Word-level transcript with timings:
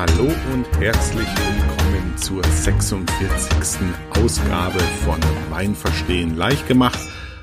Hallo 0.00 0.32
und 0.54 0.66
herzlich 0.80 1.28
willkommen 1.28 2.16
zur 2.16 2.42
46. 2.42 3.80
Ausgabe 4.12 4.78
von 5.04 5.20
Wein 5.50 5.74
verstehen 5.74 6.38
leicht 6.38 6.66
gemacht. 6.66 6.98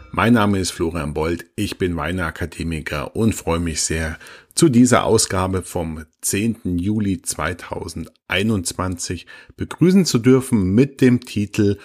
Mein 0.09 0.33
Name 0.33 0.57
ist 0.57 0.71
Florian 0.71 1.13
Bold, 1.13 1.45
ich 1.55 1.77
bin 1.77 1.95
Weinakademiker 1.95 3.15
und 3.15 3.35
freue 3.35 3.59
mich 3.59 3.81
sehr, 3.81 4.17
zu 4.55 4.69
dieser 4.69 5.03
Ausgabe 5.03 5.61
vom 5.61 6.05
10. 6.21 6.79
Juli 6.79 7.21
2021 7.21 9.27
begrüßen 9.55 10.05
zu 10.05 10.17
dürfen 10.17 10.73
mit 10.73 10.99
dem 10.99 11.19
Titel 11.19 11.77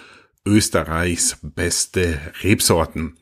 Österreichs 0.43 1.37
beste 1.43 2.19
Rebsorten. 2.41 3.19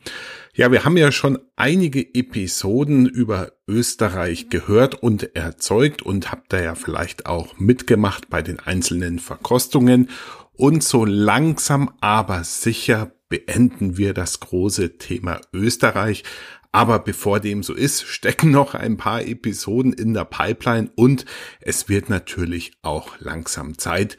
Ja, 0.54 0.70
wir 0.70 0.84
haben 0.84 0.98
ja 0.98 1.10
schon 1.12 1.38
einige 1.56 2.14
Episoden 2.14 3.06
über 3.06 3.52
Österreich 3.66 4.50
gehört 4.50 5.02
und 5.02 5.34
erzeugt 5.34 6.02
und 6.02 6.30
habt 6.30 6.52
da 6.52 6.60
ja 6.60 6.74
vielleicht 6.74 7.24
auch 7.24 7.58
mitgemacht 7.58 8.28
bei 8.28 8.42
den 8.42 8.58
einzelnen 8.58 9.18
Verkostungen. 9.18 10.10
Und 10.52 10.84
so 10.84 11.06
langsam 11.06 11.94
aber 12.02 12.44
sicher 12.44 13.12
beenden 13.30 13.96
wir 13.96 14.12
das 14.12 14.40
große 14.40 14.98
Thema 14.98 15.40
Österreich. 15.54 16.22
Aber 16.70 16.98
bevor 16.98 17.40
dem 17.40 17.62
so 17.62 17.72
ist, 17.72 18.02
stecken 18.06 18.50
noch 18.50 18.74
ein 18.74 18.98
paar 18.98 19.22
Episoden 19.22 19.94
in 19.94 20.12
der 20.12 20.26
Pipeline 20.26 20.90
und 20.96 21.24
es 21.62 21.88
wird 21.88 22.10
natürlich 22.10 22.72
auch 22.82 23.18
langsam 23.20 23.78
Zeit, 23.78 24.18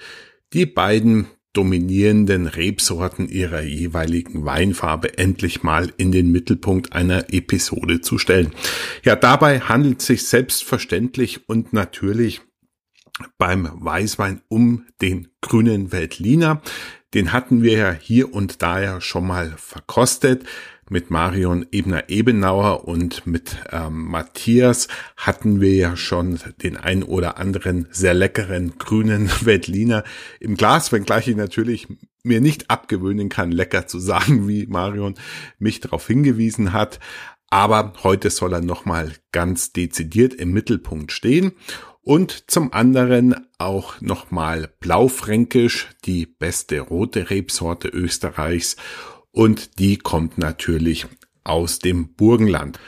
die 0.52 0.66
beiden 0.66 1.28
dominierenden 1.54 2.48
Rebsorten 2.48 3.30
ihrer 3.30 3.62
jeweiligen 3.62 4.44
Weinfarbe 4.44 5.18
endlich 5.18 5.64
mal 5.64 5.94
in 5.98 6.12
den 6.12 6.32
Mittelpunkt 6.32 6.94
einer 6.94 7.32
Episode 7.32 8.02
zu 8.02 8.18
stellen. 8.18 8.52
Ja, 9.04 9.16
dabei 9.16 9.60
handelt 9.60 10.02
es 10.02 10.08
sich 10.08 10.28
selbstverständlich 10.28 11.48
und 11.48 11.72
natürlich 11.72 12.42
beim 13.38 13.70
Weißwein 13.74 14.42
um 14.48 14.86
den 15.02 15.28
grünen 15.42 15.92
Veltliner. 15.92 16.62
Den 17.14 17.32
hatten 17.32 17.62
wir 17.62 17.78
ja 17.78 17.92
hier 17.92 18.34
und 18.34 18.64
da 18.64 18.82
ja 18.82 19.00
schon 19.00 19.28
mal 19.28 19.54
verkostet 19.58 20.46
mit 20.94 21.10
Marion 21.10 21.66
Ebner-Ebenauer 21.72 22.88
und 22.88 23.26
mit 23.26 23.58
ähm, 23.72 24.12
Matthias 24.12 24.88
hatten 25.18 25.60
wir 25.60 25.74
ja 25.74 25.98
schon 25.98 26.40
den 26.62 26.78
ein 26.78 27.02
oder 27.02 27.38
anderen 27.38 27.88
sehr 27.90 28.14
leckeren 28.14 28.78
grünen 28.78 29.28
Veltliner 29.42 30.04
im 30.40 30.56
Glas, 30.56 30.92
wenngleich 30.92 31.28
ich 31.28 31.36
natürlich 31.36 31.88
mir 32.22 32.42
nicht 32.42 32.70
abgewöhnen 32.70 33.30
kann, 33.30 33.52
lecker 33.52 33.88
zu 33.88 33.98
sagen, 33.98 34.48
wie 34.48 34.68
Marion 34.68 35.16
mich 35.58 35.80
darauf 35.80 36.06
hingewiesen 36.06 36.74
hat. 36.74 37.00
Aber 37.50 37.94
heute 38.04 38.30
soll 38.30 38.54
er 38.54 38.62
nochmal 38.62 39.14
ganz 39.32 39.74
dezidiert 39.74 40.36
im 40.36 40.52
Mittelpunkt 40.52 41.12
stehen. 41.12 41.54
Und 42.02 42.52
zum 42.52 42.72
anderen 42.72 43.48
auch 43.58 44.00
nochmal 44.00 44.70
Blaufränkisch, 44.80 45.90
die 46.06 46.28
beste 46.28 46.82
rote 46.82 47.32
Rebsorte 47.32 47.88
Österreichs 47.88 48.76
und 49.34 49.80
die 49.80 49.98
kommt 49.98 50.38
natürlich 50.38 51.08
aus 51.44 51.80
dem 51.80 52.08
Burgenland. 52.08 52.80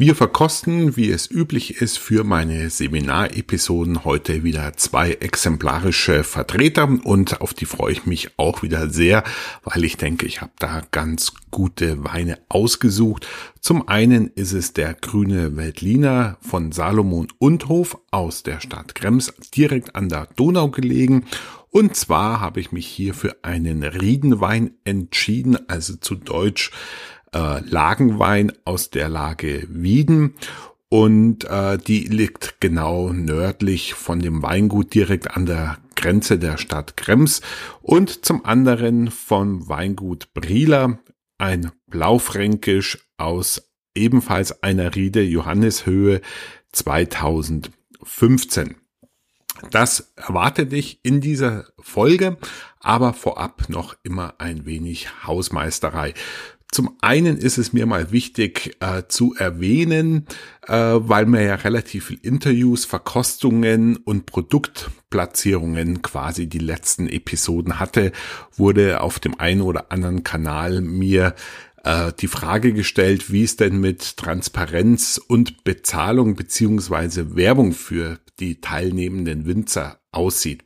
Wir 0.00 0.14
verkosten, 0.14 0.96
wie 0.96 1.10
es 1.10 1.28
üblich 1.28 1.82
ist, 1.82 1.98
für 1.98 2.22
meine 2.22 2.70
Seminarepisoden 2.70 4.04
heute 4.04 4.44
wieder 4.44 4.74
zwei 4.74 5.10
exemplarische 5.14 6.22
Vertreter 6.22 6.88
und 7.02 7.40
auf 7.40 7.52
die 7.52 7.64
freue 7.64 7.94
ich 7.94 8.06
mich 8.06 8.30
auch 8.36 8.62
wieder 8.62 8.90
sehr, 8.90 9.24
weil 9.64 9.82
ich 9.82 9.96
denke, 9.96 10.24
ich 10.24 10.40
habe 10.40 10.52
da 10.60 10.82
ganz 10.92 11.32
gute 11.50 12.04
Weine 12.04 12.38
ausgesucht. 12.48 13.26
Zum 13.60 13.88
einen 13.88 14.28
ist 14.28 14.52
es 14.52 14.72
der 14.72 14.94
grüne 14.94 15.56
Veltliner 15.56 16.38
von 16.42 16.70
Salomon 16.70 17.26
Undhof 17.38 17.98
aus 18.12 18.44
der 18.44 18.60
Stadt 18.60 18.94
Krems, 18.94 19.34
direkt 19.56 19.96
an 19.96 20.08
der 20.08 20.28
Donau 20.36 20.68
gelegen 20.68 21.24
und 21.70 21.96
zwar 21.96 22.40
habe 22.40 22.60
ich 22.60 22.72
mich 22.72 22.86
hier 22.86 23.14
für 23.14 23.36
einen 23.42 23.82
Riedenwein 23.82 24.72
entschieden, 24.84 25.58
also 25.68 25.96
zu 25.96 26.14
Deutsch 26.14 26.70
äh, 27.34 27.60
Lagenwein 27.60 28.52
aus 28.64 28.90
der 28.90 29.08
Lage 29.08 29.66
Wieden. 29.70 30.34
Und 30.90 31.44
äh, 31.44 31.76
die 31.76 32.04
liegt 32.04 32.60
genau 32.60 33.12
nördlich 33.12 33.92
von 33.92 34.20
dem 34.20 34.42
Weingut 34.42 34.94
direkt 34.94 35.36
an 35.36 35.44
der 35.44 35.76
Grenze 35.96 36.38
der 36.38 36.56
Stadt 36.56 36.96
Krems 36.96 37.42
und 37.82 38.24
zum 38.24 38.46
anderen 38.46 39.10
vom 39.10 39.68
Weingut 39.68 40.32
Brieler 40.32 40.98
ein 41.36 41.72
Blaufränkisch 41.88 43.06
aus 43.18 43.70
ebenfalls 43.94 44.62
einer 44.62 44.94
Riede 44.94 45.22
Johanneshöhe 45.22 46.22
2015. 46.72 48.76
Das 49.70 50.12
erwartet 50.16 50.72
dich 50.72 51.00
in 51.02 51.20
dieser 51.20 51.66
Folge, 51.78 52.36
aber 52.80 53.12
vorab 53.12 53.68
noch 53.68 53.96
immer 54.02 54.34
ein 54.38 54.66
wenig 54.66 55.08
Hausmeisterei. 55.26 56.14
Zum 56.70 56.96
einen 57.00 57.38
ist 57.38 57.56
es 57.56 57.72
mir 57.72 57.86
mal 57.86 58.12
wichtig 58.12 58.76
äh, 58.80 59.04
zu 59.08 59.34
erwähnen, 59.34 60.26
äh, 60.66 60.74
weil 60.74 61.24
man 61.24 61.42
ja 61.42 61.54
relativ 61.54 62.06
viel 62.06 62.18
Interviews, 62.20 62.84
Verkostungen 62.84 63.96
und 63.96 64.26
Produktplatzierungen 64.26 66.02
quasi 66.02 66.46
die 66.46 66.58
letzten 66.58 67.08
Episoden 67.08 67.80
hatte, 67.80 68.12
wurde 68.54 69.00
auf 69.00 69.18
dem 69.18 69.40
einen 69.40 69.62
oder 69.62 69.90
anderen 69.90 70.24
Kanal 70.24 70.82
mir 70.82 71.34
äh, 71.84 72.12
die 72.20 72.28
Frage 72.28 72.74
gestellt, 72.74 73.32
wie 73.32 73.44
es 73.44 73.56
denn 73.56 73.80
mit 73.80 74.18
Transparenz 74.18 75.18
und 75.26 75.64
Bezahlung 75.64 76.36
beziehungsweise 76.36 77.34
Werbung 77.34 77.72
für 77.72 78.18
die 78.40 78.60
teilnehmenden 78.60 79.46
Winzer 79.46 80.00
aussieht. 80.12 80.62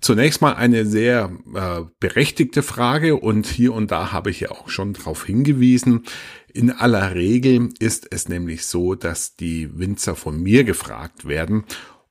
Zunächst 0.00 0.40
mal 0.40 0.52
eine 0.52 0.86
sehr 0.86 1.32
äh, 1.52 1.80
berechtigte 1.98 2.62
Frage 2.62 3.16
und 3.16 3.46
hier 3.46 3.74
und 3.74 3.90
da 3.90 4.12
habe 4.12 4.30
ich 4.30 4.40
ja 4.40 4.52
auch 4.52 4.68
schon 4.68 4.92
darauf 4.92 5.24
hingewiesen. 5.24 6.04
In 6.52 6.70
aller 6.70 7.14
Regel 7.14 7.70
ist 7.80 8.06
es 8.12 8.28
nämlich 8.28 8.66
so, 8.66 8.94
dass 8.94 9.34
die 9.34 9.78
Winzer 9.78 10.14
von 10.14 10.40
mir 10.40 10.62
gefragt 10.62 11.26
werden, 11.26 11.64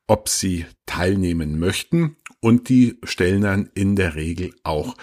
ob 0.08 0.28
sie 0.28 0.66
teilnehmen 0.86 1.58
möchten 1.58 2.18
und 2.42 2.68
die 2.68 2.98
stellen 3.04 3.42
dann 3.42 3.70
in 3.76 3.96
der 3.96 4.16
Regel 4.16 4.54
auch 4.64 4.96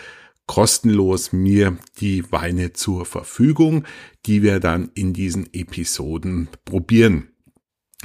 kostenlos 0.47 1.33
mir 1.33 1.77
die 1.99 2.31
Weine 2.31 2.73
zur 2.73 3.05
Verfügung, 3.05 3.85
die 4.27 4.43
wir 4.43 4.61
dann 4.61 4.91
in 4.95 5.13
diesen 5.13 5.53
Episoden 5.53 6.49
probieren. 6.65 7.31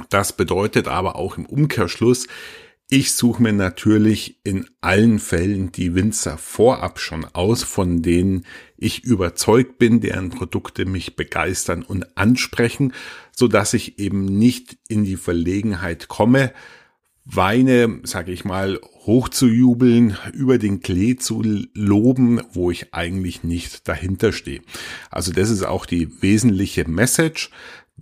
Das 0.08 0.36
bedeutet 0.36 0.88
aber 0.88 1.16
auch 1.16 1.38
im 1.38 1.46
Umkehrschluss, 1.46 2.26
ich 2.94 3.12
suche 3.12 3.42
mir 3.42 3.54
natürlich 3.54 4.40
in 4.44 4.68
allen 4.82 5.18
Fällen 5.18 5.72
die 5.72 5.94
Winzer 5.94 6.36
vorab 6.36 6.98
schon 7.00 7.24
aus, 7.24 7.62
von 7.62 8.02
denen 8.02 8.44
ich 8.76 9.02
überzeugt 9.02 9.78
bin, 9.78 10.02
deren 10.02 10.28
Produkte 10.28 10.84
mich 10.84 11.16
begeistern 11.16 11.84
und 11.84 12.18
ansprechen, 12.18 12.92
so 13.34 13.48
dass 13.48 13.72
ich 13.72 13.98
eben 13.98 14.26
nicht 14.26 14.76
in 14.88 15.04
die 15.04 15.16
Verlegenheit 15.16 16.08
komme, 16.08 16.52
Weine, 17.24 18.00
sage 18.02 18.32
ich 18.32 18.44
mal, 18.44 18.80
hochzujubeln, 19.06 20.18
über 20.34 20.58
den 20.58 20.80
Klee 20.80 21.16
zu 21.16 21.42
loben, 21.72 22.42
wo 22.52 22.70
ich 22.70 22.92
eigentlich 22.92 23.44
nicht 23.44 23.88
dahinter 23.88 24.32
stehe. 24.32 24.60
Also 25.10 25.32
das 25.32 25.48
ist 25.48 25.62
auch 25.62 25.86
die 25.86 26.20
wesentliche 26.20 26.86
Message. 26.88 27.50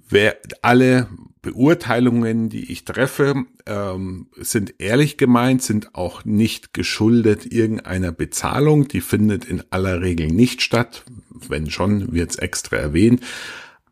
Wer, 0.08 0.38
alle 0.62 1.08
Beurteilungen, 1.42 2.48
die 2.50 2.70
ich 2.70 2.84
treffe, 2.84 3.44
ähm, 3.66 4.28
sind 4.36 4.74
ehrlich 4.78 5.16
gemeint, 5.16 5.62
sind 5.62 5.94
auch 5.94 6.24
nicht 6.24 6.74
geschuldet 6.74 7.50
irgendeiner 7.50 8.12
Bezahlung. 8.12 8.88
Die 8.88 9.00
findet 9.00 9.46
in 9.46 9.62
aller 9.70 10.02
Regel 10.02 10.28
nicht 10.28 10.62
statt. 10.62 11.04
Wenn 11.48 11.70
schon, 11.70 12.12
wird 12.12 12.30
es 12.30 12.36
extra 12.36 12.76
erwähnt. 12.76 13.22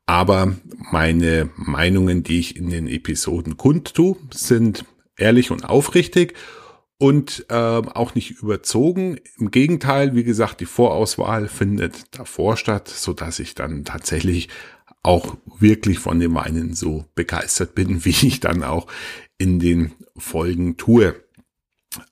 Aber 0.04 0.56
meine 0.90 1.50
Meinungen, 1.56 2.22
die 2.22 2.38
ich 2.38 2.56
in 2.56 2.70
den 2.70 2.86
Episoden 2.86 3.56
kundtue, 3.56 4.16
sind 4.32 4.84
ehrlich 5.16 5.50
und 5.50 5.64
aufrichtig 5.68 6.34
und 6.98 7.46
äh, 7.48 7.54
auch 7.54 8.14
nicht 8.14 8.42
überzogen. 8.42 9.18
Im 9.38 9.50
Gegenteil, 9.50 10.14
wie 10.14 10.24
gesagt, 10.24 10.60
die 10.60 10.66
Vorauswahl 10.66 11.48
findet 11.48 12.18
davor 12.18 12.56
statt, 12.56 12.88
so 12.88 13.12
dass 13.12 13.38
ich 13.38 13.54
dann 13.54 13.84
tatsächlich 13.84 14.48
auch 15.08 15.38
wirklich 15.58 15.98
von 15.98 16.20
dem 16.20 16.34
Weinen 16.34 16.74
so 16.74 17.06
begeistert 17.14 17.74
bin, 17.74 18.04
wie 18.04 18.10
ich 18.10 18.40
dann 18.40 18.62
auch 18.62 18.86
in 19.38 19.58
den 19.58 19.92
Folgen 20.18 20.76
tue. 20.76 21.14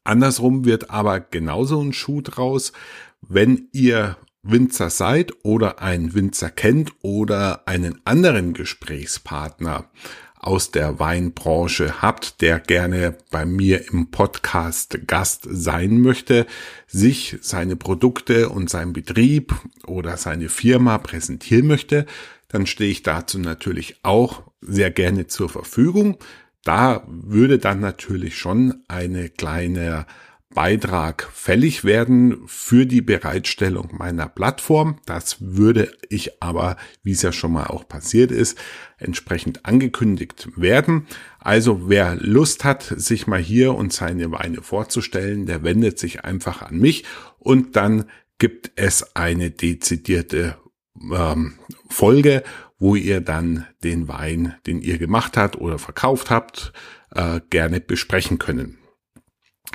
Andersrum 0.02 0.64
wird 0.64 0.90
aber 0.90 1.20
genauso 1.20 1.78
ein 1.82 1.92
Schuh 1.92 2.22
draus, 2.22 2.72
wenn 3.20 3.68
ihr 3.72 4.16
Winzer 4.42 4.88
seid 4.88 5.32
oder 5.44 5.82
einen 5.82 6.14
Winzer 6.14 6.48
kennt 6.50 6.94
oder 7.02 7.68
einen 7.68 8.00
anderen 8.04 8.54
Gesprächspartner 8.54 9.90
aus 10.38 10.70
der 10.70 10.98
Weinbranche 10.98 12.00
habt, 12.00 12.40
der 12.40 12.60
gerne 12.60 13.18
bei 13.30 13.44
mir 13.44 13.90
im 13.92 14.10
Podcast 14.10 15.06
Gast 15.06 15.46
sein 15.50 16.00
möchte, 16.00 16.46
sich 16.86 17.36
seine 17.42 17.76
Produkte 17.76 18.48
und 18.48 18.70
sein 18.70 18.92
Betrieb 18.92 19.54
oder 19.86 20.16
seine 20.16 20.48
Firma 20.48 20.98
präsentieren 20.98 21.66
möchte, 21.66 22.06
dann 22.48 22.66
stehe 22.66 22.90
ich 22.90 23.02
dazu 23.02 23.38
natürlich 23.38 23.96
auch 24.02 24.42
sehr 24.60 24.90
gerne 24.90 25.26
zur 25.26 25.48
Verfügung. 25.48 26.18
Da 26.64 27.06
würde 27.06 27.58
dann 27.58 27.80
natürlich 27.80 28.36
schon 28.36 28.82
eine 28.88 29.28
kleine 29.28 30.06
Beitrag 30.56 31.28
fällig 31.34 31.84
werden 31.84 32.38
für 32.46 32.86
die 32.86 33.02
Bereitstellung 33.02 33.90
meiner 33.92 34.26
Plattform. 34.26 34.98
Das 35.04 35.36
würde 35.40 35.92
ich 36.08 36.42
aber, 36.42 36.76
wie 37.02 37.12
es 37.12 37.20
ja 37.20 37.30
schon 37.30 37.52
mal 37.52 37.66
auch 37.66 37.86
passiert 37.86 38.30
ist, 38.30 38.56
entsprechend 38.96 39.66
angekündigt 39.66 40.48
werden. 40.56 41.06
Also 41.38 41.90
wer 41.90 42.16
Lust 42.16 42.64
hat, 42.64 42.82
sich 42.82 43.26
mal 43.26 43.38
hier 43.38 43.74
und 43.74 43.92
seine 43.92 44.30
Weine 44.30 44.62
vorzustellen, 44.62 45.44
der 45.44 45.62
wendet 45.62 45.98
sich 45.98 46.24
einfach 46.24 46.62
an 46.62 46.78
mich 46.78 47.04
und 47.38 47.76
dann 47.76 48.06
gibt 48.38 48.72
es 48.76 49.14
eine 49.14 49.50
dezidierte 49.50 50.56
ähm, 51.12 51.54
Folge, 51.88 52.42
wo 52.78 52.94
ihr 52.94 53.20
dann 53.20 53.66
den 53.82 54.08
Wein, 54.08 54.54
den 54.66 54.80
ihr 54.80 54.98
gemacht 54.98 55.36
habt 55.36 55.56
oder 55.56 55.78
verkauft 55.78 56.30
habt, 56.30 56.72
äh, 57.14 57.40
gerne 57.50 57.80
besprechen 57.80 58.38
können. 58.38 58.78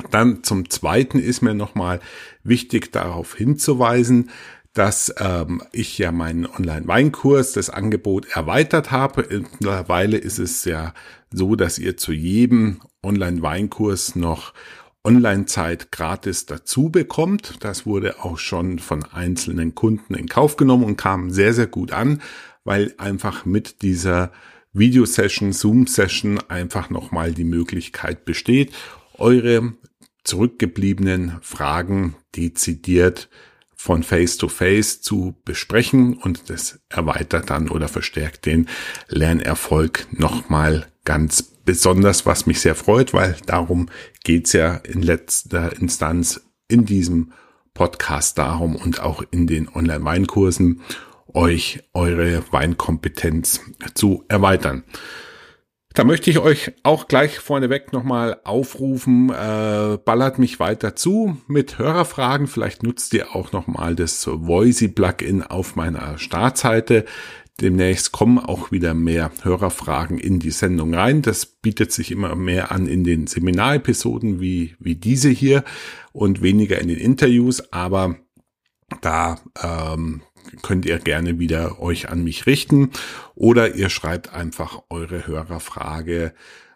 Dann 0.09 0.43
zum 0.43 0.69
Zweiten 0.69 1.19
ist 1.19 1.41
mir 1.41 1.53
nochmal 1.53 1.99
wichtig 2.43 2.91
darauf 2.91 3.35
hinzuweisen, 3.35 4.29
dass 4.73 5.13
ähm, 5.17 5.61
ich 5.73 5.97
ja 5.97 6.11
meinen 6.11 6.45
Online-Weinkurs, 6.45 7.51
das 7.53 7.69
Angebot 7.69 8.27
erweitert 8.29 8.91
habe. 8.91 9.27
Mittlerweile 9.29 10.17
ist 10.17 10.39
es 10.39 10.63
ja 10.63 10.93
so, 11.29 11.55
dass 11.55 11.77
ihr 11.77 11.97
zu 11.97 12.13
jedem 12.13 12.81
Online-Weinkurs 13.03 14.15
noch 14.15 14.53
Online-Zeit 15.03 15.91
gratis 15.91 16.45
dazu 16.45 16.89
bekommt. 16.89 17.55
Das 17.61 17.85
wurde 17.85 18.23
auch 18.23 18.37
schon 18.37 18.79
von 18.79 19.03
einzelnen 19.03 19.75
Kunden 19.75 20.13
in 20.13 20.27
Kauf 20.27 20.57
genommen 20.57 20.83
und 20.83 20.97
kam 20.97 21.31
sehr, 21.31 21.53
sehr 21.53 21.67
gut 21.67 21.91
an, 21.91 22.21
weil 22.63 22.93
einfach 22.97 23.45
mit 23.45 23.81
dieser 23.81 24.31
Videosession, 24.73 25.53
Zoom-Session 25.53 26.39
einfach 26.47 26.89
nochmal 26.89 27.33
die 27.33 27.43
Möglichkeit 27.43 28.25
besteht, 28.25 28.71
eure 29.17 29.73
zurückgebliebenen 30.23 31.37
Fragen 31.41 32.15
dezidiert 32.35 33.29
von 33.75 34.03
Face 34.03 34.37
to 34.37 34.47
Face 34.47 35.01
zu 35.01 35.35
besprechen 35.43 36.13
und 36.13 36.49
das 36.51 36.79
erweitert 36.89 37.49
dann 37.49 37.69
oder 37.69 37.87
verstärkt 37.87 38.45
den 38.45 38.67
Lernerfolg 39.07 40.07
nochmal 40.11 40.85
ganz 41.03 41.50
besonders, 41.65 42.25
was 42.25 42.45
mich 42.45 42.61
sehr 42.61 42.75
freut, 42.75 43.13
weil 43.13 43.35
darum 43.45 43.89
geht's 44.23 44.53
ja 44.53 44.75
in 44.75 45.01
letzter 45.01 45.75
Instanz 45.79 46.41
in 46.67 46.85
diesem 46.85 47.33
Podcast 47.73 48.37
darum 48.37 48.75
und 48.75 49.01
auch 49.01 49.23
in 49.31 49.47
den 49.47 49.69
Online-Weinkursen, 49.69 50.81
euch 51.33 51.83
eure 51.93 52.43
Weinkompetenz 52.51 53.61
zu 53.93 54.23
erweitern. 54.27 54.83
Da 55.93 56.05
möchte 56.05 56.29
ich 56.29 56.39
euch 56.39 56.71
auch 56.83 57.09
gleich 57.09 57.39
vorneweg 57.39 57.91
nochmal 57.91 58.39
aufrufen, 58.45 59.29
äh, 59.29 59.97
ballert 59.97 60.39
mich 60.39 60.57
weiter 60.59 60.95
zu 60.95 61.37
mit 61.47 61.79
Hörerfragen. 61.79 62.47
Vielleicht 62.47 62.81
nutzt 62.83 63.13
ihr 63.13 63.35
auch 63.35 63.51
nochmal 63.51 63.95
das 63.95 64.25
Voicy-Plugin 64.25 65.43
auf 65.43 65.75
meiner 65.75 66.17
Startseite. 66.17 67.03
Demnächst 67.59 68.11
kommen 68.11 68.39
auch 68.39 68.71
wieder 68.71 68.93
mehr 68.93 69.31
Hörerfragen 69.43 70.17
in 70.17 70.39
die 70.39 70.51
Sendung 70.51 70.95
rein. 70.95 71.21
Das 71.21 71.45
bietet 71.45 71.91
sich 71.91 72.11
immer 72.11 72.35
mehr 72.35 72.71
an 72.71 72.87
in 72.87 73.03
den 73.03 73.27
Seminarepisoden 73.27 74.39
wie, 74.39 74.75
wie 74.79 74.95
diese 74.95 75.29
hier 75.29 75.63
und 76.11 76.41
weniger 76.41 76.79
in 76.79 76.87
den 76.87 76.97
Interviews. 76.97 77.71
Aber 77.71 78.15
da 79.01 79.39
ähm, 79.61 80.21
könnt 80.61 80.85
ihr 80.85 80.97
gerne 80.99 81.39
wieder 81.39 81.79
euch 81.79 82.09
an 82.09 82.23
mich 82.23 82.45
richten 82.45 82.91
oder 83.35 83.75
ihr 83.75 83.89
schreibt 83.89 84.33
einfach 84.33 84.81
eure 84.89 85.27
Hörerfrage 85.27 86.33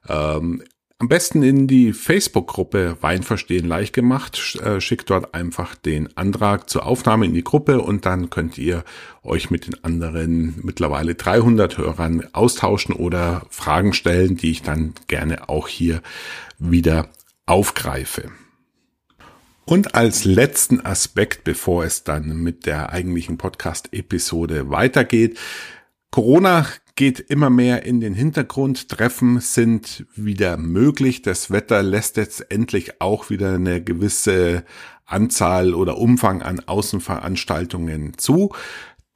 ähm, 0.08 0.64
am 0.98 1.10
besten 1.10 1.44
in 1.44 1.68
die 1.68 1.92
Facebook-Gruppe 1.92 2.98
Wein 3.02 3.24
verstehen 3.24 3.68
leicht 3.68 3.94
gemacht. 3.94 4.58
Äh, 4.64 4.80
schickt 4.80 5.10
dort 5.10 5.34
einfach 5.34 5.76
den 5.76 6.16
Antrag 6.16 6.70
zur 6.70 6.86
Aufnahme 6.86 7.26
in 7.26 7.34
die 7.34 7.44
Gruppe 7.44 7.82
und 7.82 8.06
dann 8.06 8.30
könnt 8.30 8.58
ihr 8.58 8.84
euch 9.22 9.50
mit 9.52 9.68
den 9.68 9.84
anderen 9.84 10.56
mittlerweile 10.64 11.16
300 11.16 11.78
Hörern 11.78 12.28
austauschen 12.34 12.96
oder 12.96 13.46
Fragen 13.50 13.94
stellen, 13.94 14.38
die 14.38 14.52
ich 14.52 14.62
dann 14.62 14.94
gerne 15.08 15.50
auch 15.50 15.68
hier 15.68 16.02
wieder 16.60 17.10
aufgreife. 17.46 18.32
Und 19.66 19.96
als 19.96 20.26
letzten 20.26 20.86
Aspekt, 20.86 21.44
bevor 21.44 21.84
es 21.84 22.04
dann 22.04 22.38
mit 22.38 22.68
der 22.68 22.92
eigentlichen 22.92 23.38
Podcast-Episode 23.38 24.70
weitergeht, 24.70 25.40
Corona 26.12 26.68
geht 26.96 27.20
immer 27.20 27.50
mehr 27.50 27.84
in 27.84 28.00
den 28.00 28.14
Hintergrund. 28.14 28.90
Treffen 28.90 29.40
sind 29.42 30.06
wieder 30.16 30.58
möglich. 30.58 31.22
Das 31.22 31.52
Wetter 31.52 31.84
lässt 31.84 32.18
jetzt 32.18 32.52
endlich 32.52 33.02
auch 33.02 33.30
wieder 33.30 33.56
eine 33.56 33.84
gewisse 33.84 34.64
Anzahl 35.06 35.74
oder 35.74 35.98
Umfang 35.98 36.42
an 36.42 36.62
Außenveranstaltungen 36.62 38.18
zu. 38.18 38.54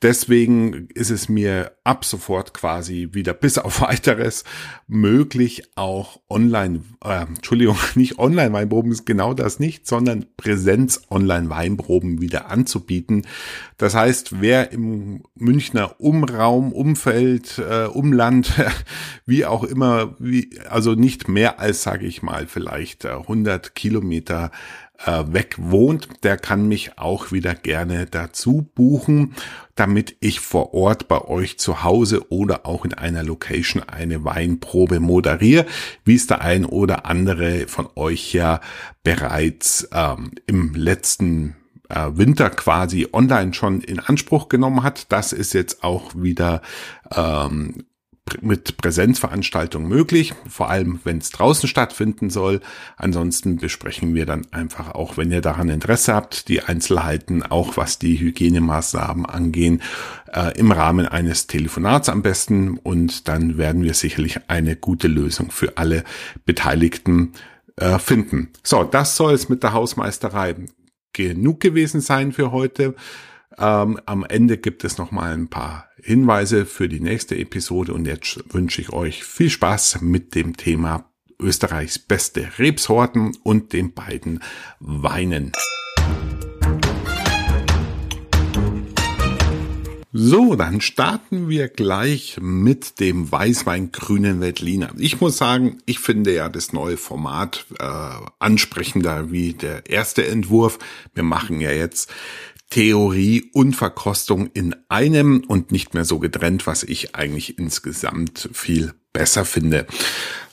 Deswegen 0.02 0.88
ist 0.94 1.10
es 1.10 1.28
mir 1.28 1.74
ab 1.84 2.06
sofort 2.06 2.54
quasi 2.54 3.10
wieder 3.12 3.34
bis 3.34 3.58
auf 3.58 3.82
weiteres 3.82 4.46
möglich, 4.88 5.64
auch 5.76 6.22
online, 6.30 6.84
äh, 7.04 7.24
Entschuldigung, 7.24 7.78
nicht 7.96 8.18
Online-Weinproben 8.18 8.94
ist 8.94 9.06
genau 9.06 9.34
das 9.34 9.60
nicht, 9.60 9.88
sondern 9.88 10.26
Präsenz-Online-Weinproben 10.38 12.22
wieder 12.22 12.50
anzubieten. 12.50 13.28
Das 13.78 13.94
heißt, 13.94 14.40
wer 14.42 14.72
im 14.72 15.24
Münchner 15.36 16.00
Umraum, 16.00 16.72
Umfeld, 16.72 17.58
äh, 17.58 17.86
Umland, 17.86 18.54
wie 19.26 19.46
auch 19.46 19.66
immer, 19.66 20.16
wie, 20.20 20.60
also 20.70 20.94
nicht 20.94 21.28
mehr 21.28 21.60
als, 21.60 21.84
sage 21.84 22.06
ich 22.06 22.24
mal, 22.24 22.48
vielleicht 22.48 23.06
100 23.06 23.76
Kilometer 23.76 24.52
äh, 25.06 25.24
weg 25.28 25.56
wohnt, 25.58 26.08
der 26.24 26.38
kann 26.38 26.68
mich 26.68 26.98
auch 26.98 27.32
wieder 27.32 27.56
gerne 27.56 28.06
dazu 28.06 28.70
buchen, 28.76 29.36
damit 29.76 30.16
ich 30.20 30.40
vor 30.40 30.74
Ort 30.74 31.08
bei 31.08 31.22
euch 31.22 31.58
zu 31.58 31.84
Hause 31.84 32.30
oder 32.32 32.66
auch 32.66 32.86
in 32.86 32.94
einer 32.94 33.24
Location 33.24 33.82
eine 33.84 34.26
Weinprobe 34.26 35.00
moderiere, 35.00 35.66
wie 36.04 36.16
es 36.16 36.28
der 36.28 36.42
ein 36.42 36.66
oder 36.66 37.06
andere 37.06 37.68
von 37.68 37.88
euch 37.96 38.34
ja 38.34 38.60
bereits 39.04 39.88
ähm, 39.94 40.32
im 40.48 40.74
letzten 40.74 41.56
äh, 41.90 42.10
Winter 42.14 42.50
quasi 42.50 43.08
online 43.12 43.54
schon 43.54 43.82
in 43.82 44.00
Anspruch 44.00 44.50
genommen 44.50 44.84
hat. 44.84 45.12
Das 45.12 45.34
ist 45.34 45.54
jetzt 45.54 45.84
auch 45.84 46.12
wieder 46.16 46.62
ähm, 47.16 47.86
mit 48.42 48.78
Präsenzveranstaltungen 48.78 49.88
möglich, 49.88 50.34
vor 50.48 50.70
allem 50.70 51.00
wenn 51.04 51.18
es 51.18 51.32
draußen 51.32 51.68
stattfinden 51.68 52.30
soll. 52.30 52.62
Ansonsten 52.98 53.58
besprechen 53.58 54.16
wir 54.16 54.26
dann 54.26 54.46
einfach 54.52 54.92
auch, 54.96 55.18
wenn 55.18 55.32
ihr 55.32 55.42
daran 55.42 55.70
Interesse 55.70 56.14
habt, 56.14 56.48
die 56.48 56.62
Einzelheiten, 56.62 57.44
auch 57.44 57.78
was 57.78 58.00
die 58.00 58.20
Hygienemaßnahmen 58.20 59.26
angehen, 59.26 59.82
äh, 60.34 60.58
im 60.58 60.72
Rahmen 60.72 61.08
eines 61.08 61.48
Telefonats 61.48 62.10
am 62.10 62.22
besten 62.22 62.78
und 62.78 63.28
dann 63.28 63.58
werden 63.58 63.84
wir 63.84 63.94
sicherlich 63.94 64.40
eine 64.48 64.76
gute 64.76 65.08
Lösung 65.08 65.52
für 65.52 65.78
alle 65.78 66.04
Beteiligten 66.46 67.34
äh, 67.78 68.00
finden. 68.00 68.50
So, 68.64 68.84
das 68.84 69.16
soll 69.16 69.34
es 69.34 69.50
mit 69.50 69.64
der 69.64 69.74
Hausmeisterei 69.74 70.56
genug 71.14 71.60
gewesen 71.60 72.02
sein 72.02 72.32
für 72.32 72.52
heute. 72.52 72.96
Ähm, 73.60 74.00
am 74.06 74.24
Ende 74.24 74.58
gibt 74.58 74.86
es 74.86 74.98
noch 74.98 75.12
mal 75.12 75.34
ein 75.34 75.50
paar 75.50 75.90
Hinweise 76.02 76.66
für 76.66 76.88
die 76.88 77.02
nächste 77.02 77.38
Episode 77.38 77.94
und 77.94 78.06
jetzt 78.06 78.42
wünsche 78.54 78.82
ich 78.82 78.94
euch 78.94 79.26
viel 79.26 79.50
Spaß 79.50 80.00
mit 80.02 80.34
dem 80.34 80.56
Thema 80.56 81.10
Österreichs 81.40 82.00
beste 82.00 82.58
Rebsorten 82.58 83.36
und 83.44 83.74
den 83.74 83.94
beiden 83.94 84.40
Weinen. 84.80 85.52
So, 90.12 90.56
dann 90.56 90.82
starten 90.82 91.50
wir 91.50 91.68
gleich 91.68 92.38
mit 92.42 93.00
dem 93.00 93.32
Weißwein 93.32 93.92
Grünen 93.92 94.42
Veltliner. 94.42 94.92
Ich 94.98 95.22
muss 95.22 95.38
sagen, 95.38 95.78
ich 95.86 96.00
finde 96.00 96.34
ja 96.34 96.50
das 96.50 96.74
neue 96.74 96.98
Format 96.98 97.68
äh, 97.78 97.86
ansprechender 98.40 99.32
wie 99.32 99.54
der 99.54 99.88
erste 99.88 100.26
Entwurf. 100.26 100.80
Wir 101.14 101.22
machen 101.22 101.62
ja 101.62 101.70
jetzt 101.72 102.12
Theorie 102.70 103.50
und 103.54 103.76
Verkostung 103.76 104.48
in 104.54 104.76
einem 104.90 105.44
und 105.48 105.72
nicht 105.72 105.94
mehr 105.94 106.06
so 106.06 106.20
getrennt, 106.20 106.68
was 106.68 106.84
ich 106.84 107.16
eigentlich 107.16 107.58
insgesamt 107.58 108.50
viel 108.54 108.94
besser 109.12 109.46
finde. 109.46 109.88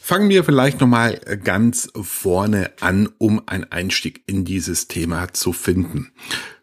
Fangen 0.01 0.29
wir 0.29 0.45
vielleicht 0.45 0.81
nochmal 0.81 1.21
ganz 1.43 1.91
vorne 2.01 2.71
an, 2.81 3.09
um 3.19 3.43
einen 3.47 3.65
Einstieg 3.65 4.23
in 4.27 4.45
dieses 4.45 4.89
Thema 4.89 5.33
zu 5.33 5.53
finden. 5.53 6.13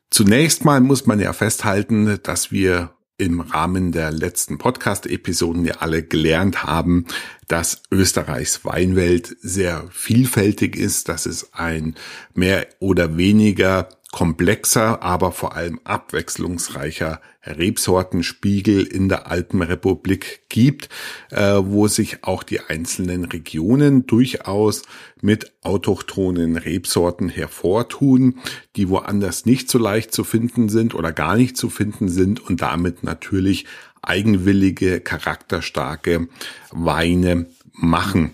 Zunächst 0.10 0.64
mal 0.64 0.80
muss 0.80 1.06
man 1.06 1.20
ja 1.20 1.34
festhalten, 1.34 2.20
dass 2.24 2.52
wir 2.52 2.92
im 3.18 3.42
Rahmen 3.42 3.92
der 3.92 4.12
letzten 4.12 4.58
Podcast-Episoden 4.58 5.66
ja 5.66 5.76
alle 5.76 6.04
gelernt 6.04 6.64
haben, 6.64 7.06
dass 7.48 7.84
Österreichs 7.92 8.66
Weinwelt 8.66 9.36
sehr 9.42 9.86
vielfältig 9.92 10.76
ist, 10.76 11.10
dass 11.10 11.26
es 11.26 11.54
ein 11.54 11.96
mehr 12.34 12.68
oder 12.80 13.18
weniger 13.18 13.90
komplexer, 14.14 15.02
aber 15.02 15.32
vor 15.32 15.56
allem 15.56 15.80
abwechslungsreicher 15.86 17.20
Rebsortenspiegel 17.46 18.84
in 18.84 19.10
der 19.10 19.26
Alpenrepublik 19.26 20.44
gibt, 20.50 20.88
äh, 21.32 21.56
wo 21.64 21.88
sich 21.88 22.24
auch 22.24 22.44
die 22.44 22.60
einzelnen 22.60 23.26
Regionen 23.26 24.06
durchaus 24.06 24.84
mit 25.20 25.52
autochthonen 25.64 26.58
Rebsorten 26.58 27.28
hervortun, 27.28 28.36
die 28.76 28.88
woanders 28.88 29.48
nicht 29.48 29.72
so 29.72 29.80
leicht 29.80 30.14
zu 30.14 30.24
finden 30.24 30.70
sind 30.70 30.94
oder 30.94 31.12
gar 31.12 31.36
nicht 31.36 31.58
zu 31.58 31.72
finden 31.72 32.08
sind 32.08 32.40
und 32.40 32.62
damit 32.62 33.04
natürlich 33.04 33.66
eigenwillige, 34.04 35.00
charakterstarke 35.00 36.28
Weine 36.72 37.48
machen. 37.74 38.32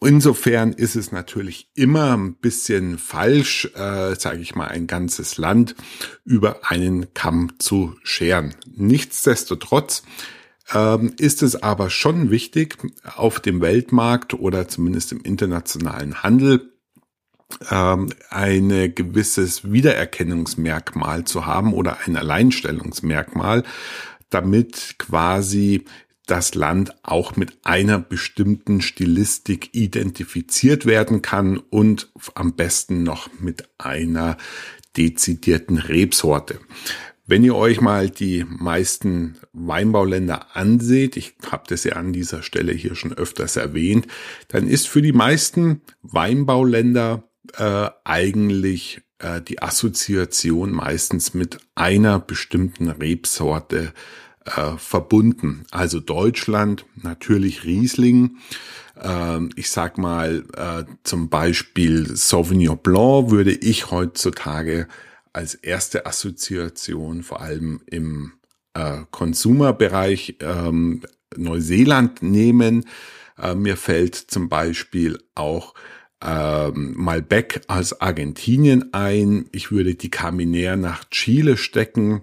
Insofern 0.00 0.72
ist 0.72 0.96
es 0.96 1.12
natürlich 1.12 1.68
immer 1.74 2.16
ein 2.16 2.34
bisschen 2.34 2.98
falsch, 2.98 3.66
äh, 3.74 4.14
sage 4.14 4.38
ich 4.38 4.54
mal, 4.54 4.68
ein 4.68 4.86
ganzes 4.86 5.36
Land 5.36 5.74
über 6.24 6.60
einen 6.70 7.12
Kamm 7.12 7.58
zu 7.58 7.96
scheren. 8.02 8.54
Nichtsdestotrotz 8.72 10.04
ähm, 10.72 11.12
ist 11.18 11.42
es 11.42 11.62
aber 11.62 11.90
schon 11.90 12.30
wichtig, 12.30 12.78
auf 13.16 13.40
dem 13.40 13.60
Weltmarkt 13.60 14.34
oder 14.34 14.68
zumindest 14.68 15.12
im 15.12 15.22
internationalen 15.22 16.22
Handel 16.22 16.72
ähm, 17.70 18.10
ein 18.30 18.94
gewisses 18.94 19.70
Wiedererkennungsmerkmal 19.72 21.24
zu 21.24 21.46
haben 21.46 21.72
oder 21.72 21.98
ein 22.06 22.16
Alleinstellungsmerkmal, 22.16 23.64
damit 24.30 24.96
quasi 24.98 25.84
das 26.30 26.54
Land 26.54 26.94
auch 27.02 27.36
mit 27.36 27.58
einer 27.64 27.98
bestimmten 27.98 28.80
Stilistik 28.80 29.70
identifiziert 29.74 30.86
werden 30.86 31.22
kann 31.22 31.58
und 31.58 32.10
am 32.34 32.54
besten 32.54 33.02
noch 33.02 33.28
mit 33.40 33.68
einer 33.78 34.36
dezidierten 34.96 35.78
Rebsorte. 35.78 36.60
Wenn 37.26 37.44
ihr 37.44 37.54
euch 37.54 37.80
mal 37.80 38.08
die 38.08 38.44
meisten 38.48 39.38
Weinbauländer 39.52 40.56
anseht, 40.56 41.16
ich 41.16 41.34
habe 41.50 41.64
das 41.68 41.84
ja 41.84 41.94
an 41.94 42.12
dieser 42.12 42.42
Stelle 42.42 42.72
hier 42.72 42.94
schon 42.94 43.12
öfters 43.12 43.56
erwähnt, 43.56 44.06
dann 44.48 44.66
ist 44.66 44.88
für 44.88 45.02
die 45.02 45.12
meisten 45.12 45.82
Weinbauländer 46.02 47.24
äh, 47.56 47.90
eigentlich 48.04 49.02
äh, 49.18 49.42
die 49.42 49.60
Assoziation 49.62 50.72
meistens 50.72 51.34
mit 51.34 51.58
einer 51.74 52.18
bestimmten 52.18 52.88
Rebsorte 52.88 53.92
äh, 54.56 54.76
verbunden. 54.78 55.64
Also 55.70 56.00
Deutschland, 56.00 56.86
natürlich 56.94 57.64
Riesling. 57.64 58.36
Äh, 58.96 59.40
ich 59.56 59.70
sag 59.70 59.98
mal 59.98 60.44
äh, 60.56 60.84
zum 61.04 61.28
Beispiel 61.28 62.16
Sauvignon 62.16 62.78
Blanc 62.78 63.30
würde 63.30 63.52
ich 63.52 63.90
heutzutage 63.90 64.88
als 65.32 65.54
erste 65.54 66.06
Assoziation 66.06 67.22
vor 67.22 67.40
allem 67.40 67.80
im 67.86 68.32
äh, 68.74 68.98
Konsumerbereich 69.10 70.36
ähm, 70.40 71.02
Neuseeland 71.36 72.22
nehmen. 72.22 72.86
Äh, 73.40 73.54
mir 73.54 73.76
fällt 73.76 74.14
zum 74.14 74.48
Beispiel 74.48 75.18
auch 75.34 75.74
ähm, 76.24 76.94
Malbec 76.96 77.60
aus 77.68 78.00
Argentinien 78.00 78.92
ein. 78.92 79.48
Ich 79.52 79.70
würde 79.70 79.94
die 79.94 80.10
Caminère 80.10 80.76
nach 80.76 81.04
Chile 81.10 81.56
stecken 81.56 82.22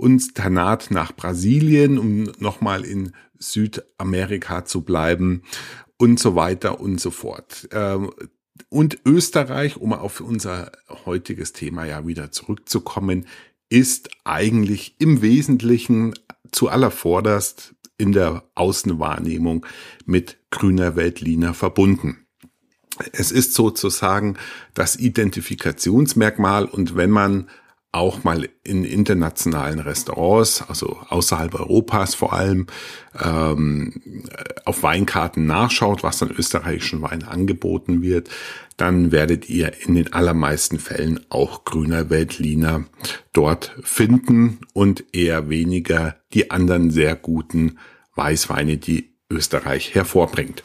und 0.00 0.34
Tanat 0.34 0.90
nach 0.90 1.12
Brasilien, 1.14 1.98
um 1.98 2.24
nochmal 2.38 2.84
in 2.84 3.12
Südamerika 3.38 4.64
zu 4.64 4.80
bleiben 4.80 5.42
und 5.98 6.18
so 6.18 6.34
weiter 6.34 6.80
und 6.80 6.98
so 7.00 7.10
fort. 7.10 7.68
Ähm, 7.72 8.10
und 8.70 8.98
Österreich, 9.04 9.76
um 9.76 9.92
auf 9.92 10.20
unser 10.20 10.72
heutiges 11.04 11.52
Thema 11.52 11.84
ja 11.84 12.06
wieder 12.06 12.32
zurückzukommen, 12.32 13.26
ist 13.68 14.08
eigentlich 14.24 14.96
im 14.98 15.20
Wesentlichen 15.20 16.14
zu 16.50 16.68
allervorderst 16.68 17.74
in 17.98 18.12
der 18.12 18.44
Außenwahrnehmung 18.54 19.66
mit 20.06 20.38
grüner 20.50 20.96
Weltliner 20.96 21.52
verbunden. 21.52 22.26
Es 23.12 23.30
ist 23.30 23.54
sozusagen 23.54 24.36
das 24.72 24.96
Identifikationsmerkmal 24.96 26.64
und 26.64 26.96
wenn 26.96 27.10
man 27.10 27.48
auch 27.92 28.22
mal 28.22 28.48
in 28.62 28.84
internationalen 28.84 29.80
Restaurants, 29.80 30.62
also 30.68 30.98
außerhalb 31.08 31.54
Europas 31.54 32.14
vor 32.14 32.32
allem, 32.32 32.68
ähm, 33.20 34.24
auf 34.64 34.82
Weinkarten 34.82 35.46
nachschaut, 35.46 36.02
was 36.02 36.22
an 36.22 36.30
österreichischen 36.30 37.02
Wein 37.02 37.24
angeboten 37.24 38.02
wird, 38.02 38.30
dann 38.76 39.10
werdet 39.12 39.50
ihr 39.50 39.72
in 39.84 39.96
den 39.96 40.12
allermeisten 40.12 40.78
Fällen 40.78 41.20
auch 41.30 41.64
grüner 41.64 42.10
Weltliner 42.10 42.84
dort 43.32 43.74
finden 43.82 44.60
und 44.72 45.04
eher 45.12 45.50
weniger 45.50 46.16
die 46.32 46.50
anderen 46.50 46.90
sehr 46.90 47.16
guten 47.16 47.78
Weißweine, 48.14 48.76
die 48.76 49.10
Österreich 49.28 49.94
hervorbringt. 49.94 50.62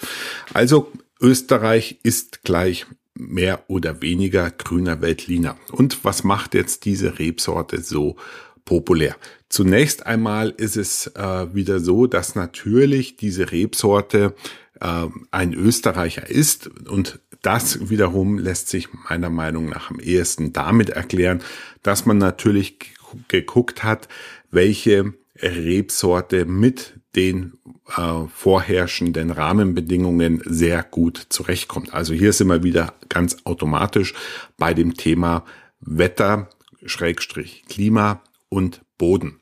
Also 0.53 0.91
Österreich 1.19 1.99
ist 2.03 2.43
gleich 2.43 2.85
mehr 3.17 3.63
oder 3.67 4.01
weniger 4.01 4.51
grüner 4.51 5.01
Veltliner. 5.01 5.57
Und 5.71 6.03
was 6.03 6.23
macht 6.23 6.53
jetzt 6.53 6.85
diese 6.85 7.17
Rebsorte 7.19 7.81
so 7.81 8.17
populär? 8.65 9.15
Zunächst 9.49 10.05
einmal 10.05 10.49
ist 10.49 10.75
es 10.75 11.07
äh, 11.15 11.53
wieder 11.53 11.79
so, 11.79 12.07
dass 12.07 12.35
natürlich 12.35 13.15
diese 13.15 13.51
Rebsorte 13.51 14.35
äh, 14.81 15.07
ein 15.31 15.53
Österreicher 15.53 16.29
ist 16.29 16.67
und 16.89 17.19
das 17.41 17.89
wiederum 17.89 18.39
lässt 18.39 18.69
sich 18.69 18.89
meiner 19.07 19.29
Meinung 19.29 19.69
nach 19.69 19.91
am 19.91 19.99
ehesten 19.99 20.51
damit 20.51 20.89
erklären, 20.89 21.41
dass 21.83 22.07
man 22.07 22.17
natürlich 22.17 22.95
geguckt 23.27 23.83
hat, 23.83 24.07
welche 24.49 25.13
Rebsorte 25.39 26.45
mit 26.45 26.99
den 27.15 27.53
äh, 27.95 28.27
vorherrschenden 28.33 29.31
Rahmenbedingungen 29.31 30.41
sehr 30.45 30.83
gut 30.83 31.27
zurechtkommt. 31.29 31.93
Also 31.93 32.13
hier 32.13 32.33
sind 32.33 32.47
wir 32.47 32.63
wieder 32.63 32.93
ganz 33.09 33.37
automatisch 33.45 34.13
bei 34.57 34.73
dem 34.73 34.95
Thema 34.95 35.45
Wetter, 35.79 36.49
Schrägstrich, 36.85 37.63
Klima 37.67 38.21
und 38.49 38.81
Boden. 38.97 39.39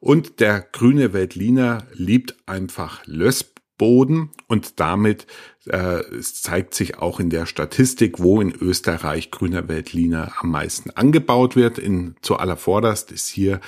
Und 0.00 0.40
der 0.40 0.60
grüne 0.60 1.12
Veltliner 1.12 1.86
liebt 1.92 2.36
einfach 2.46 3.04
Lössboden 3.06 4.30
und 4.46 4.78
damit 4.78 5.26
äh, 5.66 6.02
zeigt 6.20 6.74
sich 6.74 6.98
auch 6.98 7.18
in 7.18 7.30
der 7.30 7.46
Statistik, 7.46 8.20
wo 8.20 8.40
in 8.40 8.52
Österreich 8.52 9.30
grüner 9.30 9.68
Veltliner 9.68 10.32
am 10.40 10.50
meisten 10.50 10.90
angebaut 10.90 11.56
wird. 11.56 11.78
In 11.78 12.14
zu 12.22 12.36
allervorderst 12.36 13.10
ist 13.10 13.28
hier 13.28 13.60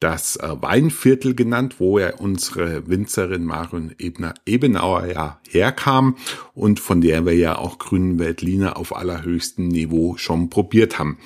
das 0.00 0.36
äh, 0.36 0.48
Weinviertel 0.60 1.34
genannt, 1.34 1.76
wo 1.78 1.98
er 1.98 2.20
unsere 2.20 2.86
Winzerin 2.88 3.44
Marion 3.44 3.94
Ebner 3.98 4.34
Ebenauer 4.44 5.06
ja 5.06 5.40
herkam 5.48 6.16
und 6.54 6.80
von 6.80 7.00
der 7.00 7.24
wir 7.24 7.34
ja 7.34 7.58
auch 7.58 7.78
grünen 7.78 8.18
Veltliner 8.18 8.76
auf 8.76 8.94
allerhöchstem 8.94 9.68
Niveau 9.68 10.16
schon 10.16 10.50
probiert 10.50 10.98
haben. 10.98 11.18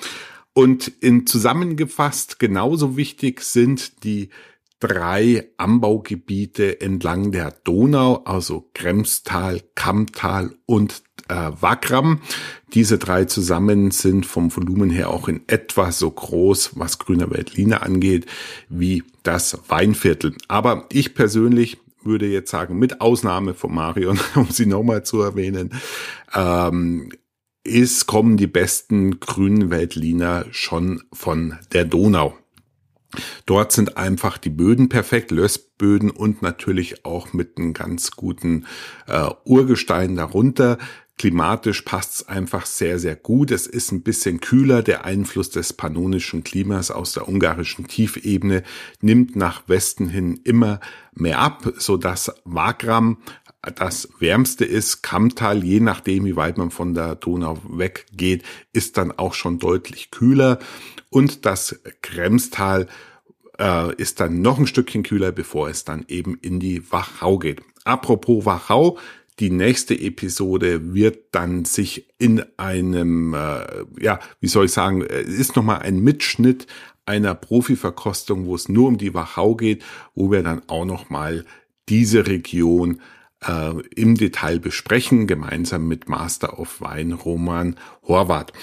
Und 0.53 0.87
in 0.87 1.25
zusammengefasst 1.25 2.39
genauso 2.39 2.97
wichtig 2.97 3.41
sind 3.41 4.03
die 4.03 4.29
drei 4.79 5.49
Anbaugebiete 5.57 6.81
entlang 6.81 7.31
der 7.31 7.51
Donau, 7.51 8.23
also 8.25 8.69
Kremstal, 8.73 9.61
Kammtal 9.75 10.55
und 10.65 11.03
äh, 11.31 11.51
Wagram. 11.61 12.21
Diese 12.73 12.97
drei 12.97 13.25
zusammen 13.25 13.91
sind 13.91 14.25
vom 14.25 14.55
Volumen 14.55 14.89
her 14.89 15.09
auch 15.09 15.27
in 15.27 15.41
etwa 15.47 15.91
so 15.91 16.11
groß, 16.11 16.71
was 16.75 16.99
Grüner 16.99 17.31
Veltliner 17.31 17.83
angeht, 17.83 18.25
wie 18.69 19.03
das 19.23 19.57
Weinviertel. 19.67 20.35
Aber 20.47 20.87
ich 20.91 21.13
persönlich 21.15 21.77
würde 22.03 22.27
jetzt 22.27 22.51
sagen, 22.51 22.77
mit 22.79 22.99
Ausnahme 22.99 23.53
von 23.53 23.73
Marion, 23.73 24.19
um 24.35 24.49
sie 24.49 24.65
nochmal 24.65 25.03
zu 25.03 25.21
erwähnen, 25.21 25.71
ähm, 26.33 27.11
ist, 27.63 28.07
kommen 28.07 28.37
die 28.37 28.47
besten 28.47 29.19
grünen 29.19 29.69
Veltliner 29.69 30.45
schon 30.51 31.03
von 31.13 31.57
der 31.73 31.85
Donau. 31.85 32.35
Dort 33.45 33.71
sind 33.71 33.97
einfach 33.97 34.37
die 34.37 34.49
Böden 34.49 34.89
perfekt, 34.89 35.31
Lössböden 35.31 36.09
und 36.09 36.41
natürlich 36.41 37.05
auch 37.05 37.33
mit 37.33 37.57
einem 37.57 37.73
ganz 37.73 38.11
guten 38.11 38.65
äh, 39.07 39.29
Urgestein 39.43 40.15
darunter. 40.15 40.77
Klimatisch 41.17 41.83
passt 41.83 42.15
es 42.15 42.27
einfach 42.27 42.65
sehr, 42.65 42.97
sehr 42.97 43.15
gut. 43.15 43.51
Es 43.51 43.67
ist 43.67 43.91
ein 43.91 44.01
bisschen 44.01 44.39
kühler. 44.39 44.81
Der 44.81 45.05
Einfluss 45.05 45.51
des 45.51 45.73
pannonischen 45.73 46.43
Klimas 46.43 46.89
aus 46.89 47.13
der 47.13 47.29
ungarischen 47.29 47.87
Tiefebene 47.87 48.63
nimmt 49.01 49.35
nach 49.35 49.67
Westen 49.67 50.07
hin 50.07 50.39
immer 50.43 50.79
mehr 51.13 51.39
ab, 51.39 51.73
so 51.77 51.97
dass 51.97 52.33
Wagram 52.43 53.17
das 53.75 54.09
wärmste 54.19 54.65
ist. 54.65 55.03
Kammtal, 55.03 55.63
je 55.63 55.79
nachdem, 55.79 56.25
wie 56.25 56.35
weit 56.35 56.57
man 56.57 56.71
von 56.71 56.95
der 56.95 57.15
Donau 57.15 57.59
weggeht, 57.69 58.43
ist 58.73 58.97
dann 58.97 59.11
auch 59.11 59.35
schon 59.35 59.59
deutlich 59.59 60.09
kühler. 60.09 60.57
Und 61.09 61.45
das 61.45 61.79
Kremstal 62.01 62.87
äh, 63.59 63.93
ist 63.95 64.19
dann 64.19 64.41
noch 64.41 64.57
ein 64.57 64.67
Stückchen 64.67 65.03
kühler, 65.03 65.31
bevor 65.31 65.69
es 65.69 65.85
dann 65.85 66.05
eben 66.07 66.35
in 66.41 66.59
die 66.59 66.91
Wachau 66.91 67.37
geht. 67.37 67.61
Apropos 67.83 68.45
Wachau, 68.45 68.97
Die 69.39 69.49
nächste 69.49 69.99
Episode 69.99 70.93
wird 70.93 71.33
dann 71.33 71.65
sich 71.65 72.07
in 72.17 72.43
einem, 72.57 73.33
äh, 73.33 73.83
ja, 73.99 74.19
wie 74.39 74.47
soll 74.47 74.65
ich 74.65 74.71
sagen, 74.71 75.01
ist 75.01 75.55
nochmal 75.55 75.79
ein 75.79 75.99
Mitschnitt 76.01 76.67
einer 77.05 77.33
Profiverkostung, 77.33 78.45
wo 78.45 78.55
es 78.55 78.69
nur 78.69 78.87
um 78.87 78.97
die 78.97 79.13
Wachau 79.13 79.55
geht, 79.55 79.83
wo 80.13 80.31
wir 80.31 80.43
dann 80.43 80.61
auch 80.67 80.85
nochmal 80.85 81.45
diese 81.89 82.27
Region 82.27 83.01
äh, 83.45 83.71
im 83.95 84.15
Detail 84.15 84.59
besprechen, 84.59 85.27
gemeinsam 85.27 85.87
mit 85.87 86.07
Master 86.07 86.59
of 86.59 86.81
Wine 86.81 87.15
Roman 87.15 87.75
Horvath. 88.07 88.53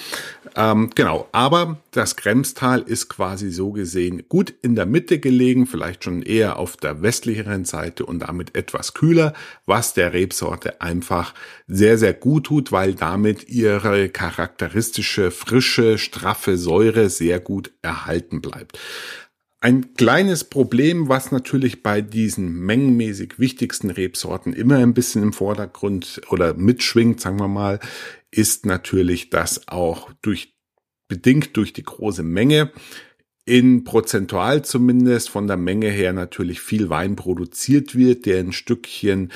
Ähm, 0.55 0.89
genau, 0.95 1.27
aber 1.31 1.77
das 1.91 2.15
Kremstal 2.15 2.81
ist 2.81 3.09
quasi 3.09 3.51
so 3.51 3.71
gesehen 3.71 4.23
gut 4.29 4.53
in 4.61 4.75
der 4.75 4.85
Mitte 4.85 5.19
gelegen, 5.19 5.67
vielleicht 5.67 6.03
schon 6.03 6.21
eher 6.21 6.57
auf 6.57 6.77
der 6.77 7.01
westlicheren 7.01 7.65
Seite 7.65 8.05
und 8.05 8.19
damit 8.19 8.55
etwas 8.55 8.93
kühler, 8.93 9.33
was 9.65 9.93
der 9.93 10.13
Rebsorte 10.13 10.81
einfach 10.81 11.33
sehr, 11.67 11.97
sehr 11.97 12.13
gut 12.13 12.45
tut, 12.45 12.71
weil 12.71 12.95
damit 12.95 13.49
ihre 13.49 14.09
charakteristische, 14.09 15.31
frische, 15.31 15.97
straffe 15.97 16.57
Säure 16.57 17.09
sehr 17.09 17.39
gut 17.39 17.71
erhalten 17.81 18.41
bleibt. 18.41 18.79
Ein 19.61 19.93
kleines 19.95 20.45
Problem, 20.45 21.09
was 21.09 21.33
natürlich 21.33 21.83
bei 21.83 21.99
diesen 22.01 22.61
mengenmäßig 22.61 23.39
wichtigsten 23.39 23.89
Rebsorten 23.89 24.53
immer 24.53 24.77
ein 24.77 24.93
bisschen 24.93 25.21
im 25.21 25.33
Vordergrund 25.33 26.21
oder 26.29 26.53
mitschwingt, 26.53 27.19
sagen 27.19 27.39
wir 27.39 27.49
mal, 27.49 27.81
ist 28.31 28.65
natürlich, 28.65 29.29
dass 29.29 29.67
auch 29.67 30.11
durch, 30.21 30.53
bedingt 31.09 31.57
durch 31.57 31.73
die 31.73 31.83
große 31.83 32.23
Menge 32.23 32.71
in 33.43 33.83
prozentual 33.83 34.63
zumindest 34.63 35.29
von 35.29 35.47
der 35.47 35.57
Menge 35.57 35.89
her 35.89 36.13
natürlich 36.13 36.61
viel 36.61 36.89
Wein 36.89 37.17
produziert 37.17 37.95
wird, 37.95 38.25
der 38.27 38.39
ein 38.39 38.53
Stückchen 38.53 39.33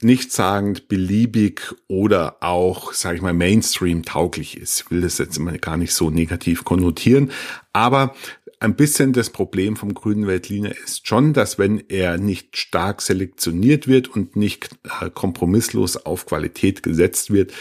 nichtssagend, 0.00 0.88
beliebig 0.88 1.74
oder 1.88 2.36
auch, 2.42 2.92
sage 2.92 3.16
ich 3.16 3.22
mal, 3.22 3.32
Mainstream 3.34 4.04
tauglich 4.04 4.56
ist. 4.56 4.82
Ich 4.82 4.90
will 4.90 5.00
das 5.02 5.18
jetzt 5.18 5.36
immer 5.36 5.56
gar 5.58 5.76
nicht 5.76 5.92
so 5.92 6.10
negativ 6.10 6.64
konnotieren, 6.64 7.30
aber 7.72 8.14
ein 8.58 8.74
bisschen 8.74 9.12
das 9.12 9.30
Problem 9.30 9.76
vom 9.76 9.94
grünen 9.94 10.26
Veltliner 10.26 10.72
ist 10.84 11.06
schon, 11.06 11.32
dass 11.32 11.58
wenn 11.58 11.82
er 11.88 12.18
nicht 12.18 12.56
stark 12.56 13.02
selektioniert 13.02 13.86
wird 13.86 14.08
und 14.08 14.36
nicht 14.36 14.70
äh, 15.00 15.10
kompromisslos 15.10 15.96
auf 15.96 16.26
Qualität 16.26 16.82
gesetzt 16.82 17.30
wird, 17.30 17.52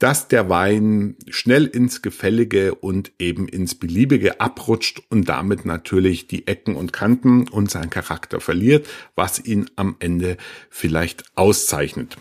dass 0.00 0.28
der 0.28 0.48
Wein 0.48 1.16
schnell 1.28 1.66
ins 1.66 2.00
Gefällige 2.00 2.74
und 2.74 3.12
eben 3.18 3.46
ins 3.46 3.74
Beliebige 3.74 4.40
abrutscht 4.40 5.02
und 5.10 5.28
damit 5.28 5.66
natürlich 5.66 6.26
die 6.26 6.46
Ecken 6.46 6.74
und 6.74 6.92
Kanten 6.92 7.46
und 7.48 7.70
seinen 7.70 7.90
Charakter 7.90 8.40
verliert, 8.40 8.88
was 9.14 9.44
ihn 9.44 9.66
am 9.76 9.96
Ende 10.00 10.38
vielleicht 10.70 11.24
auszeichnet. 11.36 12.16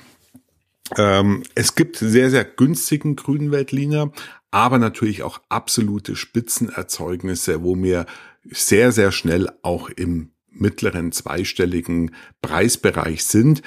Ähm, 0.98 1.44
es 1.56 1.76
gibt 1.76 1.96
sehr, 1.96 2.30
sehr 2.30 2.44
günstigen 2.44 3.16
grünen 3.16 3.52
Veltliner, 3.52 4.12
aber 4.52 4.80
natürlich 4.80 5.24
auch 5.24 5.42
absolute 5.50 6.16
Spitzenerzeugnisse, 6.16 7.64
wo 7.64 7.76
mir 7.76 8.06
sehr, 8.44 8.92
sehr 8.92 9.12
schnell 9.12 9.50
auch 9.62 9.90
im 9.90 10.32
mittleren 10.52 11.12
zweistelligen 11.12 12.16
Preisbereich 12.42 13.24
sind. 13.24 13.62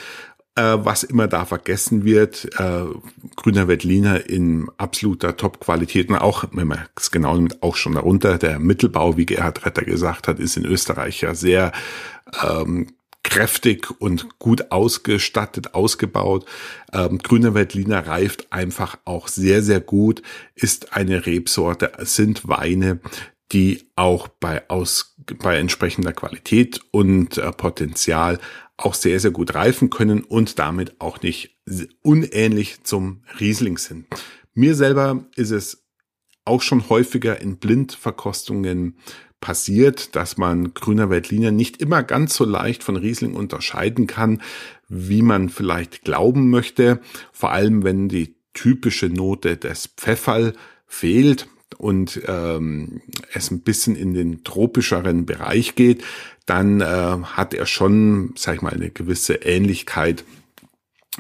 Äh, 0.55 0.85
was 0.85 1.03
immer 1.03 1.29
da 1.29 1.47
vergessen 1.47 2.05
wird, 2.05 2.45
äh, 2.59 2.85
grüner 3.37 3.69
Veltliner 3.69 4.29
in 4.29 4.69
absoluter 4.77 5.35
Top-Qualität 5.39 6.11
und 6.11 6.17
auch, 6.17 6.45
wenn 6.53 6.69
man 6.69 6.81
es 6.95 7.11
genau 7.11 7.35
nimmt, 7.35 7.62
auch 7.62 7.75
schon 7.75 7.95
darunter. 7.95 8.37
Der 8.37 8.59
Mittelbau, 8.59 9.17
wie 9.17 9.25
Gerhard 9.25 9.65
Retter 9.65 9.83
gesagt 9.83 10.29
hat, 10.29 10.39
ist 10.39 10.59
in 10.59 10.67
Österreich 10.67 11.23
ja 11.23 11.35
sehr 11.35 11.73
ähm, 12.43 12.89
kräftig 13.33 13.91
und 13.99 14.39
gut 14.39 14.71
ausgestattet, 14.71 15.73
ausgebaut. 15.73 16.45
Ähm, 16.93 17.17
grüner 17.17 17.55
Veltliner 17.55 18.07
reift 18.07 18.53
einfach 18.53 18.99
auch 19.07 19.27
sehr, 19.27 19.62
sehr 19.62 19.81
gut, 19.81 20.23
ist 20.55 20.93
eine 20.93 21.25
Rebsorte, 21.25 21.93
sind 22.01 22.47
Weine, 22.47 23.01
die 23.51 23.89
auch 23.97 24.29
bei, 24.29 24.69
aus, 24.69 25.17
bei 25.39 25.57
entsprechender 25.57 26.12
Qualität 26.12 26.83
und 26.91 27.39
äh, 27.39 27.53
Potenzial 27.53 28.39
auch 28.77 28.93
sehr, 28.93 29.19
sehr 29.19 29.31
gut 29.31 29.55
reifen 29.55 29.89
können 29.89 30.25
und 30.25 30.59
damit 30.59 31.01
auch 31.01 31.23
nicht 31.23 31.57
unähnlich 32.03 32.85
zum 32.85 33.23
Riesling 33.40 33.79
sind. 33.79 34.09
Mir 34.53 34.75
selber 34.75 35.25
ist 35.37 35.53
es 35.53 35.87
auch 36.45 36.61
schon 36.61 36.90
häufiger 36.90 37.40
in 37.40 37.57
Blindverkostungen 37.57 38.99
passiert, 39.42 40.16
dass 40.16 40.38
man 40.38 40.72
grüner 40.72 41.11
Veltliner 41.11 41.50
nicht 41.50 41.83
immer 41.83 42.02
ganz 42.02 42.35
so 42.35 42.46
leicht 42.46 42.83
von 42.83 42.96
Riesling 42.96 43.35
unterscheiden 43.35 44.07
kann, 44.07 44.40
wie 44.88 45.20
man 45.20 45.50
vielleicht 45.50 46.05
glauben 46.05 46.48
möchte. 46.48 47.00
Vor 47.33 47.52
allem, 47.52 47.85
wenn 47.85 48.09
die 48.09 48.35
typische 48.55 49.11
Note 49.11 49.59
des 49.59 49.88
Pfefferl 49.88 50.55
fehlt 50.87 51.48
und 51.76 52.22
ähm, 52.26 53.02
es 53.35 53.50
ein 53.50 53.61
bisschen 53.61 53.96
in 53.96 54.14
den 54.14 54.44
tropischeren 54.44 55.26
Bereich 55.26 55.74
geht, 55.74 56.05
dann 56.46 56.81
äh, 56.81 56.85
hat 56.85 57.52
er 57.52 57.66
schon, 57.66 58.33
sag 58.37 58.57
ich 58.57 58.62
mal, 58.62 58.72
eine 58.72 58.90
gewisse 58.90 59.35
Ähnlichkeit 59.35 60.24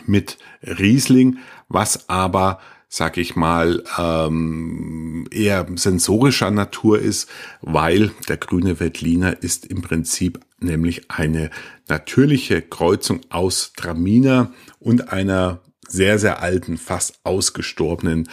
mit 0.06 0.38
Riesling, 0.62 1.38
was 1.68 2.08
aber, 2.08 2.60
sag 2.94 3.16
ich 3.16 3.36
mal, 3.36 3.82
ähm, 3.98 5.26
eher 5.30 5.66
sensorischer 5.76 6.50
Natur 6.50 6.98
ist, 6.98 7.26
weil 7.62 8.10
der 8.28 8.36
grüne 8.36 8.80
Veltliner 8.80 9.42
ist 9.42 9.64
im 9.64 9.80
Prinzip 9.80 10.40
nämlich 10.60 11.10
eine 11.10 11.48
natürliche 11.88 12.60
Kreuzung 12.60 13.20
aus 13.30 13.72
Traminer 13.74 14.52
und 14.78 15.10
einer 15.10 15.62
sehr, 15.88 16.18
sehr 16.18 16.42
alten, 16.42 16.76
fast 16.76 17.18
ausgestorbenen 17.24 18.28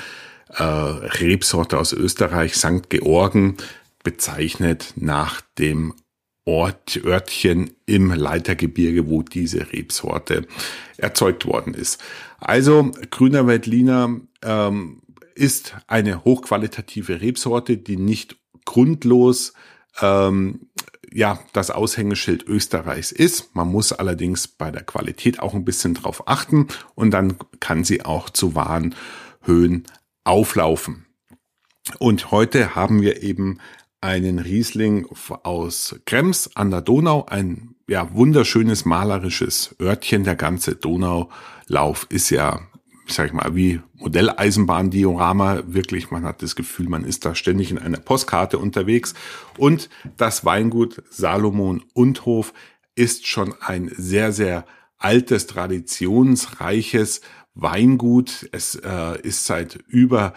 äh, 0.50 0.64
Rebsorte 0.64 1.78
aus 1.78 1.94
Österreich, 1.94 2.56
St. 2.56 2.90
Georgen, 2.90 3.56
bezeichnet 4.04 4.94
nach 4.98 5.40
dem 5.58 5.94
Ort, 6.50 7.00
Örtchen 7.06 7.70
im 7.86 8.12
Leitergebirge, 8.12 9.08
wo 9.08 9.22
diese 9.22 9.72
Rebsorte 9.72 10.48
erzeugt 10.98 11.46
worden 11.46 11.76
ist. 11.76 12.02
Also 12.40 12.92
grüner 13.12 13.46
Veltliner 13.46 14.20
ähm, 14.44 15.02
ist 15.36 15.76
eine 15.86 16.24
hochqualitative 16.26 17.22
Rebsorte, 17.22 17.78
die 17.78 17.98
nicht 17.98 18.36
grundlos 18.66 19.54
ähm, 20.02 20.70
ja 21.12 21.40
das 21.54 21.70
Aushängeschild 21.70 22.48
Österreichs 22.48 23.12
ist. 23.12 23.56
Man 23.56 23.68
muss 23.68 23.94
allerdings 23.94 24.48
bei 24.48 24.72
der 24.72 24.84
Qualität 24.84 25.40
auch 25.40 25.54
ein 25.54 25.66
bisschen 25.66 25.94
drauf 25.94 26.28
achten 26.28 26.68
und 26.96 27.12
dann 27.12 27.38
kann 27.60 27.84
sie 27.84 28.04
auch 28.04 28.32
zu 28.32 28.56
wahren 28.56 28.96
Höhen 29.44 29.84
auflaufen. 30.24 31.06
Und 32.00 32.32
heute 32.32 32.76
haben 32.76 33.02
wir 33.02 33.22
eben 33.24 33.60
einen 34.02 34.40
Riesling 34.40 35.08
aus 35.44 36.00
Krems 36.06 36.56
an 36.56 36.72
der 36.72 36.82
Donau, 36.82 37.26
ein 37.26 37.76
ja 37.88 38.14
wunderschönes 38.14 38.86
malerisches 38.86 39.76
Örtchen. 39.82 40.24
Der 40.24 40.36
ganze 40.36 40.76
Donaulauf 40.76 42.08
ist 42.10 42.30
ja, 42.30 42.62
sag 43.08 43.28
ich 43.28 43.34
mal, 43.34 43.56
wie 43.56 43.82
Modelleisenbahndiorama. 43.96 45.64
Wirklich, 45.68 46.12
man 46.12 46.24
hat 46.24 46.42
das 46.42 46.56
Gefühl, 46.56 46.88
man 46.88 47.04
ist 47.04 47.26
da 47.26 47.36
ständig 47.36 47.72
in 47.72 47.78
einer 47.78 48.00
Postkarte 48.00 48.58
unterwegs. 48.58 49.16
Und 49.58 49.90
das 50.18 50.46
Weingut 50.46 51.04
Salomon 51.10 51.84
und 51.94 52.26
Hof 52.26 52.54
ist 52.96 53.28
schon 53.28 53.54
ein 53.62 53.92
sehr, 53.96 54.32
sehr 54.32 54.66
altes, 54.98 55.48
traditionsreiches 55.48 57.22
Weingut. 57.56 58.48
Es 58.52 58.76
äh, 58.76 59.20
ist 59.22 59.46
seit 59.46 59.76
über 59.88 60.34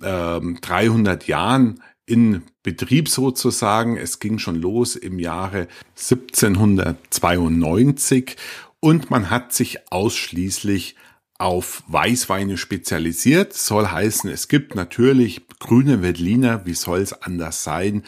äh, 0.00 0.40
300 0.40 1.26
Jahren 1.26 1.80
in 2.10 2.42
Betrieb 2.62 3.08
sozusagen. 3.08 3.96
Es 3.96 4.18
ging 4.18 4.38
schon 4.38 4.56
los 4.56 4.96
im 4.96 5.20
Jahre 5.20 5.68
1792 5.96 8.36
und 8.80 9.10
man 9.10 9.30
hat 9.30 9.52
sich 9.52 9.92
ausschließlich 9.92 10.96
auf 11.38 11.84
Weißweine 11.86 12.58
spezialisiert. 12.58 13.52
Soll 13.54 13.86
heißen, 13.86 14.28
es 14.28 14.48
gibt 14.48 14.74
natürlich 14.74 15.42
grüne 15.58 16.02
Veltliner, 16.02 16.66
wie 16.66 16.74
soll 16.74 17.00
es 17.00 17.12
anders 17.12 17.62
sein? 17.64 18.02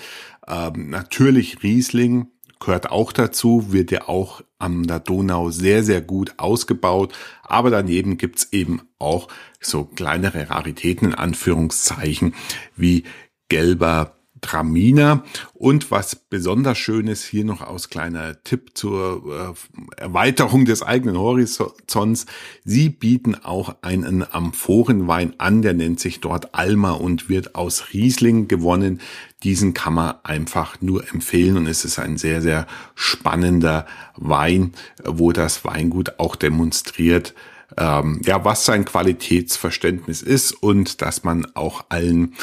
Ähm, 0.46 0.90
natürlich 0.90 1.62
Riesling, 1.62 2.26
gehört 2.60 2.90
auch 2.90 3.12
dazu, 3.12 3.72
wird 3.72 3.90
ja 3.90 4.08
auch 4.08 4.42
an 4.58 4.82
der 4.84 5.00
Donau 5.00 5.50
sehr, 5.50 5.82
sehr 5.82 6.00
gut 6.00 6.34
ausgebaut. 6.38 7.12
Aber 7.42 7.70
daneben 7.70 8.18
gibt's 8.18 8.48
eben 8.52 8.82
auch 8.98 9.28
so 9.60 9.84
kleinere 9.84 10.50
Raritäten 10.50 11.08
in 11.08 11.14
Anführungszeichen 11.14 12.34
wie 12.76 13.04
gelber 13.52 14.16
Traminer. 14.40 15.24
Und 15.52 15.90
was 15.90 16.16
besonders 16.16 16.78
schön 16.78 17.06
ist, 17.06 17.22
hier 17.22 17.44
noch 17.44 17.60
aus 17.60 17.90
kleiner 17.90 18.42
Tipp 18.42 18.70
zur 18.74 19.54
äh, 19.98 20.00
Erweiterung 20.00 20.64
des 20.64 20.82
eigenen 20.82 21.18
Horizonts. 21.18 22.26
Sie 22.64 22.88
bieten 22.88 23.34
auch 23.34 23.76
einen 23.82 24.24
Amphorenwein 24.34 25.34
an, 25.38 25.60
der 25.60 25.74
nennt 25.74 26.00
sich 26.00 26.20
dort 26.20 26.54
Alma 26.54 26.92
und 26.92 27.28
wird 27.28 27.54
aus 27.54 27.92
Riesling 27.92 28.48
gewonnen. 28.48 29.00
Diesen 29.42 29.74
kann 29.74 29.94
man 29.94 30.14
einfach 30.24 30.80
nur 30.80 31.08
empfehlen 31.12 31.58
und 31.58 31.66
es 31.66 31.84
ist 31.84 31.98
ein 31.98 32.16
sehr, 32.16 32.40
sehr 32.40 32.66
spannender 32.94 33.86
Wein, 34.16 34.72
wo 35.04 35.32
das 35.32 35.64
Weingut 35.64 36.18
auch 36.18 36.36
demonstriert, 36.36 37.34
ähm, 37.76 38.20
ja, 38.24 38.44
was 38.44 38.64
sein 38.64 38.84
Qualitätsverständnis 38.84 40.22
ist 40.22 40.52
und 40.52 41.02
dass 41.02 41.24
man 41.24 41.46
auch 41.54 41.86
allen, 41.88 42.34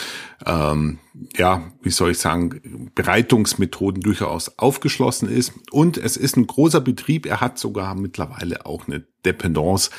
ähm, 0.45 0.99
ja, 1.35 1.71
wie 1.81 1.89
soll 1.89 2.11
ich 2.11 2.19
sagen, 2.19 2.91
Bereitungsmethoden 2.95 4.01
durchaus 4.01 4.57
aufgeschlossen 4.57 5.29
ist. 5.29 5.53
Und 5.71 5.97
es 5.97 6.17
ist 6.17 6.37
ein 6.37 6.47
großer 6.47 6.81
Betrieb. 6.81 7.25
Er 7.25 7.41
hat 7.41 7.57
sogar 7.57 7.95
mittlerweile 7.95 8.65
auch 8.65 8.87
eine 8.87 9.05
Dependance 9.25 9.89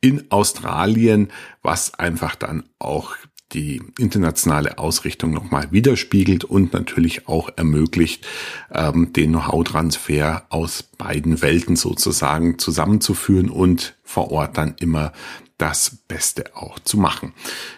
in 0.00 0.30
Australien, 0.30 1.32
was 1.62 1.94
einfach 1.94 2.34
dann 2.34 2.64
auch 2.78 3.16
die 3.56 3.82
internationale 3.98 4.78
Ausrichtung 4.78 5.32
nochmal 5.32 5.72
widerspiegelt 5.72 6.44
und 6.44 6.74
natürlich 6.74 7.26
auch 7.26 7.50
ermöglicht, 7.56 8.26
ähm, 8.72 9.12
den 9.12 9.30
Know-how-Transfer 9.30 10.44
aus 10.50 10.82
beiden 10.82 11.42
Welten 11.42 11.74
sozusagen 11.74 12.58
zusammenzuführen 12.58 13.48
und 13.48 13.96
vor 14.04 14.30
Ort 14.30 14.58
dann 14.58 14.74
immer 14.78 15.12
das 15.58 16.02
Beste 16.06 16.54
auch 16.54 16.78
zu 16.78 16.98
machen. 16.98 17.32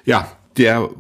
Ja, 0.05 0.33
der 0.57 0.91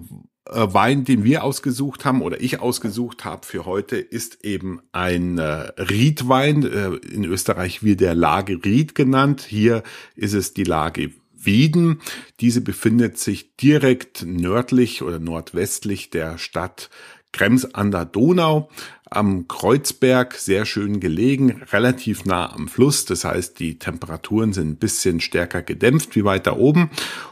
äh, 0.46 0.72
Wein, 0.72 1.04
den 1.04 1.24
wir 1.24 1.42
ausgesucht 1.42 2.04
haben 2.04 2.22
oder 2.22 2.40
ich 2.40 2.60
ausgesucht 2.60 3.24
habe 3.24 3.44
für 3.44 3.66
heute, 3.66 3.96
ist 3.96 4.44
eben 4.44 4.80
ein 4.92 5.38
äh, 5.38 5.42
Riedwein. 5.42 6.62
Äh, 6.62 6.94
in 7.12 7.24
Österreich 7.24 7.82
wird 7.82 8.00
der 8.00 8.14
Lage 8.14 8.64
Ried 8.64 8.94
genannt. 8.94 9.44
Hier 9.48 9.82
ist 10.14 10.34
es 10.34 10.54
die 10.54 10.64
Lage 10.64 11.10
Wieden. 11.48 12.02
Diese 12.40 12.60
befindet 12.60 13.18
sich 13.18 13.56
direkt 13.56 14.22
nördlich 14.26 15.00
oder 15.00 15.18
nordwestlich 15.18 16.10
der 16.10 16.36
Stadt 16.36 16.90
Krems 17.32 17.74
an 17.74 17.90
der 17.90 18.04
Donau 18.04 18.68
am 19.10 19.48
Kreuzberg, 19.48 20.34
sehr 20.34 20.66
schön 20.66 21.00
gelegen, 21.00 21.62
relativ 21.72 22.24
nah 22.24 22.52
am 22.52 22.68
Fluss. 22.68 23.04
Das 23.04 23.24
heißt, 23.24 23.58
die 23.58 23.78
Temperaturen 23.78 24.52
sind 24.52 24.68
ein 24.68 24.76
bisschen 24.76 25.20
stärker 25.20 25.62
gedämpft 25.62 26.14
wie 26.14 26.24
weiter 26.24 26.58
oben. 26.58 26.90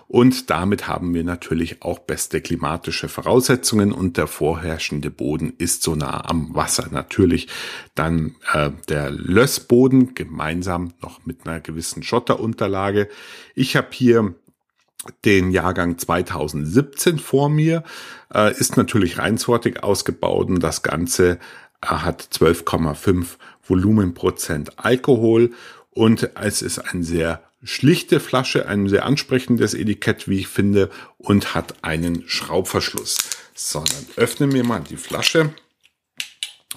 Und 0.09 0.51
damit 0.51 0.89
haben 0.89 1.13
wir 1.15 1.25
natürlich 1.25 1.83
auch 1.83 1.99
beste 1.99 2.41
klimatische 2.41 3.09
Voraussetzungen 3.09 3.93
und 3.93 4.17
der 4.17 4.27
vorherrschende 4.27 5.11
Boden 5.11 5.53
ist 5.59 5.83
so 5.83 5.97
nah 5.97 6.25
am 6.25 6.55
Wasser. 6.55 6.89
Natürlich 6.91 7.49
dann 7.95 8.37
äh, 8.53 8.71
der 8.89 9.11
Lössboden 9.11 10.15
gemeinsam 10.15 10.93
noch 11.03 11.27
mit 11.27 11.47
einer 11.47 11.61
gewissen 11.61 12.03
Schotterunterlage. 12.03 13.09
Ich 13.55 13.77
habe 13.77 13.89
hier 13.91 14.35
den 15.25 15.51
Jahrgang 15.51 15.99
2017 15.99 17.19
vor 17.19 17.49
mir, 17.49 17.85
äh, 18.33 18.53
ist 18.59 18.77
natürlich 18.77 19.19
reinsortig 19.19 19.83
ausgebaut 19.83 20.49
und 20.49 20.61
das 20.61 20.83
Ganze 20.83 21.39
äh, 21.83 21.87
hat 21.87 22.23
12,5 22.33 23.37
Volumenprozent 23.67 24.79
Alkohol 24.79 25.53
und 25.91 26.31
es 26.37 26.63
ist 26.63 26.79
ein 26.79 27.03
sehr 27.03 27.43
schlichte 27.63 28.21
Flasche, 28.21 28.69
ein 28.69 28.89
sehr 28.89 29.05
ansprechendes 29.05 29.75
Etikett, 29.75 30.29
wie 30.29 30.41
ich 30.41 30.49
finde, 30.49 30.91
und 31.19 31.55
hat 31.55 31.83
einen 31.83 32.29
Schraubverschluss. 32.29 33.19
So, 33.55 33.81
dann 33.83 34.07
öffnen 34.17 34.53
wir 34.53 34.65
mal 34.65 34.81
die 34.81 34.97
Flasche 34.97 35.55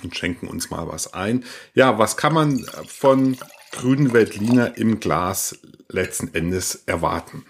und 0.02 0.16
schenken 0.16 0.48
uns 0.48 0.70
mal 0.70 0.88
was 0.88 1.14
ein. 1.14 1.44
Ja, 1.74 2.00
was 2.00 2.18
kann 2.18 2.34
man 2.34 2.66
von 2.88 3.38
grünen 3.72 4.14
Veltliner 4.14 4.78
im 4.78 5.00
Glas 5.00 5.60
letzten 5.90 6.34
Endes 6.34 6.84
erwarten? 6.86 7.46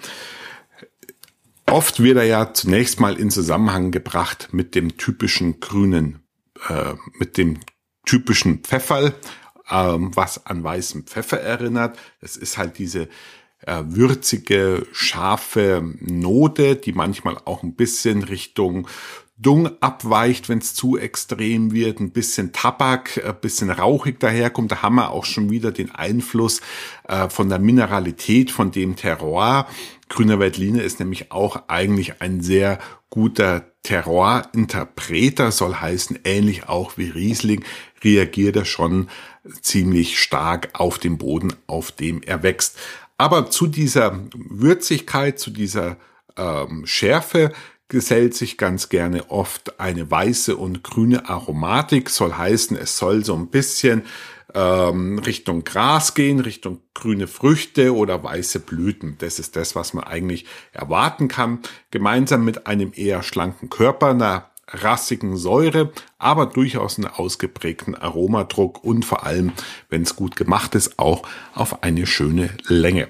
Oft 1.71 2.01
wird 2.01 2.17
er 2.17 2.23
ja 2.23 2.53
zunächst 2.53 2.99
mal 2.99 3.19
in 3.19 3.29
Zusammenhang 3.29 3.91
gebracht 3.91 4.49
mit 4.51 4.73
dem 4.73 4.97
typischen 4.97 5.59
grünen, 5.59 6.19
äh, 6.67 6.93
mit 7.19 7.37
dem 7.37 7.59
typischen 8.05 8.63
Pfefferl, 8.63 9.13
ähm, 9.69 10.15
was 10.15 10.47
an 10.47 10.63
weißem 10.63 11.05
Pfeffer 11.05 11.39
erinnert. 11.39 11.97
Es 12.21 12.37
ist 12.37 12.57
halt 12.57 12.79
diese 12.79 13.07
äh, 13.65 13.83
würzige, 13.85 14.87
scharfe 14.91 15.83
Note, 15.99 16.75
die 16.75 16.93
manchmal 16.93 17.37
auch 17.45 17.61
ein 17.61 17.75
bisschen 17.75 18.23
Richtung 18.23 18.87
Dung 19.41 19.69
abweicht, 19.81 20.49
wenn 20.49 20.59
es 20.59 20.73
zu 20.73 20.97
extrem 20.97 21.71
wird, 21.71 22.01
ein 22.01 22.11
bisschen 22.11 22.51
Tabak, 22.51 23.23
ein 23.25 23.39
bisschen 23.39 23.69
rauchig 23.69 24.19
daherkommt. 24.19 24.71
Da 24.71 24.81
haben 24.81 24.95
wir 24.95 25.11
auch 25.11 25.23
schon 25.23 25.49
wieder 25.49 25.71
den 25.71 25.91
Einfluss 25.91 26.59
äh, 27.07 27.29
von 27.29 27.47
der 27.47 27.59
Mineralität, 27.59 28.51
von 28.51 28.71
dem 28.71 28.97
Terroir. 28.97 29.65
Grüner 30.09 30.39
Veltliner 30.39 30.83
ist 30.83 30.99
nämlich 30.99 31.31
auch 31.31 31.63
eigentlich 31.69 32.21
ein 32.21 32.41
sehr 32.41 32.79
guter 33.09 33.65
Terroir-Interpreter, 33.83 35.51
soll 35.51 35.75
heißen, 35.75 36.19
ähnlich 36.25 36.67
auch 36.67 36.97
wie 36.97 37.09
Riesling, 37.09 37.63
reagiert 38.03 38.57
er 38.57 38.65
schon 38.65 39.09
ziemlich 39.61 40.19
stark 40.19 40.69
auf 40.73 40.99
den 40.99 41.17
Boden, 41.17 41.53
auf 41.65 41.93
dem 41.93 42.21
er 42.21 42.43
wächst. 42.43 42.77
Aber 43.17 43.49
zu 43.49 43.67
dieser 43.67 44.19
Würzigkeit, 44.35 45.39
zu 45.39 45.49
dieser 45.49 45.97
ähm, 46.37 46.85
Schärfe 46.85 47.51
gesellt 47.89 48.35
sich 48.35 48.57
ganz 48.57 48.89
gerne 48.89 49.29
oft 49.29 49.79
eine 49.79 50.09
weiße 50.09 50.55
und 50.55 50.83
grüne 50.83 51.27
Aromatik, 51.27 52.09
soll 52.09 52.33
heißen, 52.33 52.77
es 52.77 52.97
soll 52.97 53.25
so 53.25 53.35
ein 53.35 53.47
bisschen 53.47 54.03
ähm, 54.53 55.19
Richtung 55.19 55.63
Gras 55.63 56.13
gehen, 56.13 56.39
Richtung 56.39 56.81
grüne 56.93 57.27
Früchte 57.27 57.95
oder 57.95 58.23
weiße 58.23 58.59
Blüten. 58.59 59.15
Das 59.19 59.39
ist 59.39 59.55
das, 59.55 59.75
was 59.75 59.93
man 59.93 60.03
eigentlich 60.03 60.45
erwarten 60.71 61.27
kann. 61.27 61.59
Gemeinsam 61.91 62.45
mit 62.45 62.67
einem 62.67 62.91
eher 62.95 63.23
schlanken 63.23 63.69
Körper, 63.69 64.11
einer 64.11 64.49
rassigen 64.67 65.35
Säure, 65.35 65.91
aber 66.19 66.45
durchaus 66.45 66.97
einen 66.97 67.07
ausgeprägten 67.07 67.95
Aromadruck 67.95 68.83
und 68.83 69.03
vor 69.03 69.25
allem, 69.25 69.51
wenn 69.89 70.03
es 70.03 70.15
gut 70.15 70.35
gemacht 70.35 70.75
ist, 70.75 70.99
auch 70.99 71.27
auf 71.55 71.83
eine 71.83 72.05
schöne 72.05 72.51
Länge. 72.67 73.09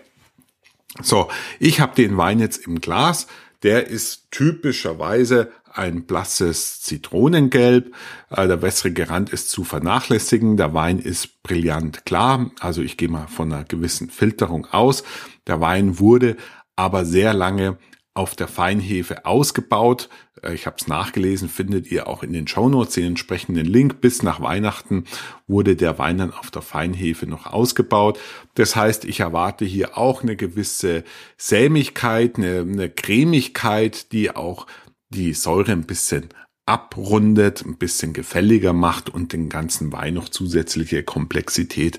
So, 1.02 1.30
ich 1.60 1.80
habe 1.80 1.96
den 1.96 2.18
Wein 2.18 2.40
jetzt 2.40 2.66
im 2.66 2.82
Glas. 2.82 3.28
Der 3.64 3.88
ist 3.88 4.32
typischerweise 4.32 5.52
ein 5.72 6.06
blasses 6.06 6.82
Zitronengelb. 6.82 7.94
Äh, 8.30 8.48
der 8.48 8.62
wässrige 8.62 9.10
Rand 9.10 9.32
ist 9.32 9.50
zu 9.50 9.64
vernachlässigen. 9.64 10.58
Der 10.58 10.74
Wein 10.74 11.00
ist 11.00 11.44
brillant 11.44 12.06
klar. 12.06 12.52
Also 12.60 12.82
ich 12.82 12.98
gehe 12.98 13.10
mal 13.10 13.28
von 13.28 13.52
einer 13.52 13.64
gewissen 13.64 14.10
Filterung 14.10 14.66
aus. 14.66 15.04
Der 15.48 15.62
Wein 15.62 16.00
wurde 16.00 16.38
aber 16.76 17.06
sehr 17.06 17.34
lange 17.34 17.78
auf 18.14 18.36
der 18.36 18.48
Feinhefe 18.48 19.26
ausgebaut. 19.26 20.10
Äh, 20.44 20.54
ich 20.54 20.66
habe 20.66 20.78
es 20.80 20.88
nachgelesen, 20.88 21.50
findet 21.50 21.92
ihr 21.92 22.08
auch 22.08 22.24
in 22.24 22.34
den 22.34 22.48
Shownotes 22.48 22.96
den 22.96 23.06
entsprechenden 23.06 23.66
Link. 23.66 24.02
Bis 24.02 24.24
nach 24.24 24.42
Weihnachten 24.42 25.06
wurde 25.48 25.76
der 25.76 25.98
Wein 26.00 26.18
dann 26.18 26.34
auf 26.34 26.52
der 26.52 26.62
Feinhefe 26.62 27.26
noch 27.26 27.46
ausgebaut. 27.46 28.20
Das 28.56 28.76
heißt, 28.76 29.06
ich 29.06 29.20
erwarte 29.20 29.66
hier 29.66 29.98
auch 29.98 30.24
eine 30.24 30.36
gewisse 30.36 31.04
Sämigkeit, 31.38 32.38
eine, 32.38 32.60
eine 32.62 32.90
Cremigkeit, 32.90 34.12
die 34.12 34.36
auch 34.36 34.68
die 35.10 35.34
Säure 35.34 35.72
ein 35.72 35.86
bisschen 35.86 36.30
abrundet, 36.66 37.66
ein 37.66 37.78
bisschen 37.78 38.14
gefälliger 38.14 38.74
macht 38.74 39.10
und 39.10 39.34
den 39.34 39.50
ganzen 39.50 39.92
Wein 39.92 40.14
noch 40.14 40.30
zusätzliche 40.30 41.02
Komplexität 41.02 41.98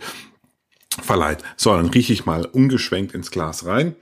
verleiht. 1.03 1.39
So, 1.57 1.75
dann 1.75 1.87
rieche 1.87 2.13
ich 2.13 2.25
mal 2.25 2.45
ungeschwenkt 2.47 3.13
ins 3.13 3.33
Glas 3.33 3.67
rein. 3.67 3.97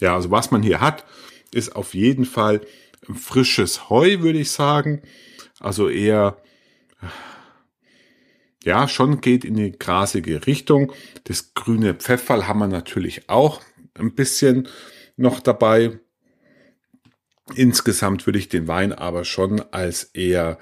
Ja, 0.00 0.14
also 0.14 0.30
was 0.30 0.50
man 0.50 0.62
hier 0.62 0.80
hat, 0.80 1.04
ist 1.52 1.76
auf 1.76 1.94
jeden 1.94 2.24
Fall 2.24 2.60
frisches 3.14 3.90
Heu, 3.90 4.20
würde 4.20 4.40
ich 4.40 4.50
sagen. 4.50 5.02
Also 5.60 5.88
eher, 5.88 6.36
ja, 8.64 8.88
schon 8.88 9.20
geht 9.20 9.44
in 9.44 9.54
die 9.54 9.72
grasige 9.72 10.46
Richtung. 10.46 10.92
Das 11.24 11.54
grüne 11.54 11.94
Pfefferl 11.94 12.46
haben 12.46 12.60
wir 12.60 12.68
natürlich 12.68 13.28
auch 13.28 13.60
ein 13.94 14.14
bisschen 14.14 14.68
noch 15.16 15.40
dabei. 15.40 15.98
Insgesamt 17.54 18.26
würde 18.26 18.38
ich 18.38 18.48
den 18.48 18.68
Wein 18.68 18.92
aber 18.92 19.24
schon 19.24 19.60
als 19.72 20.04
eher 20.04 20.58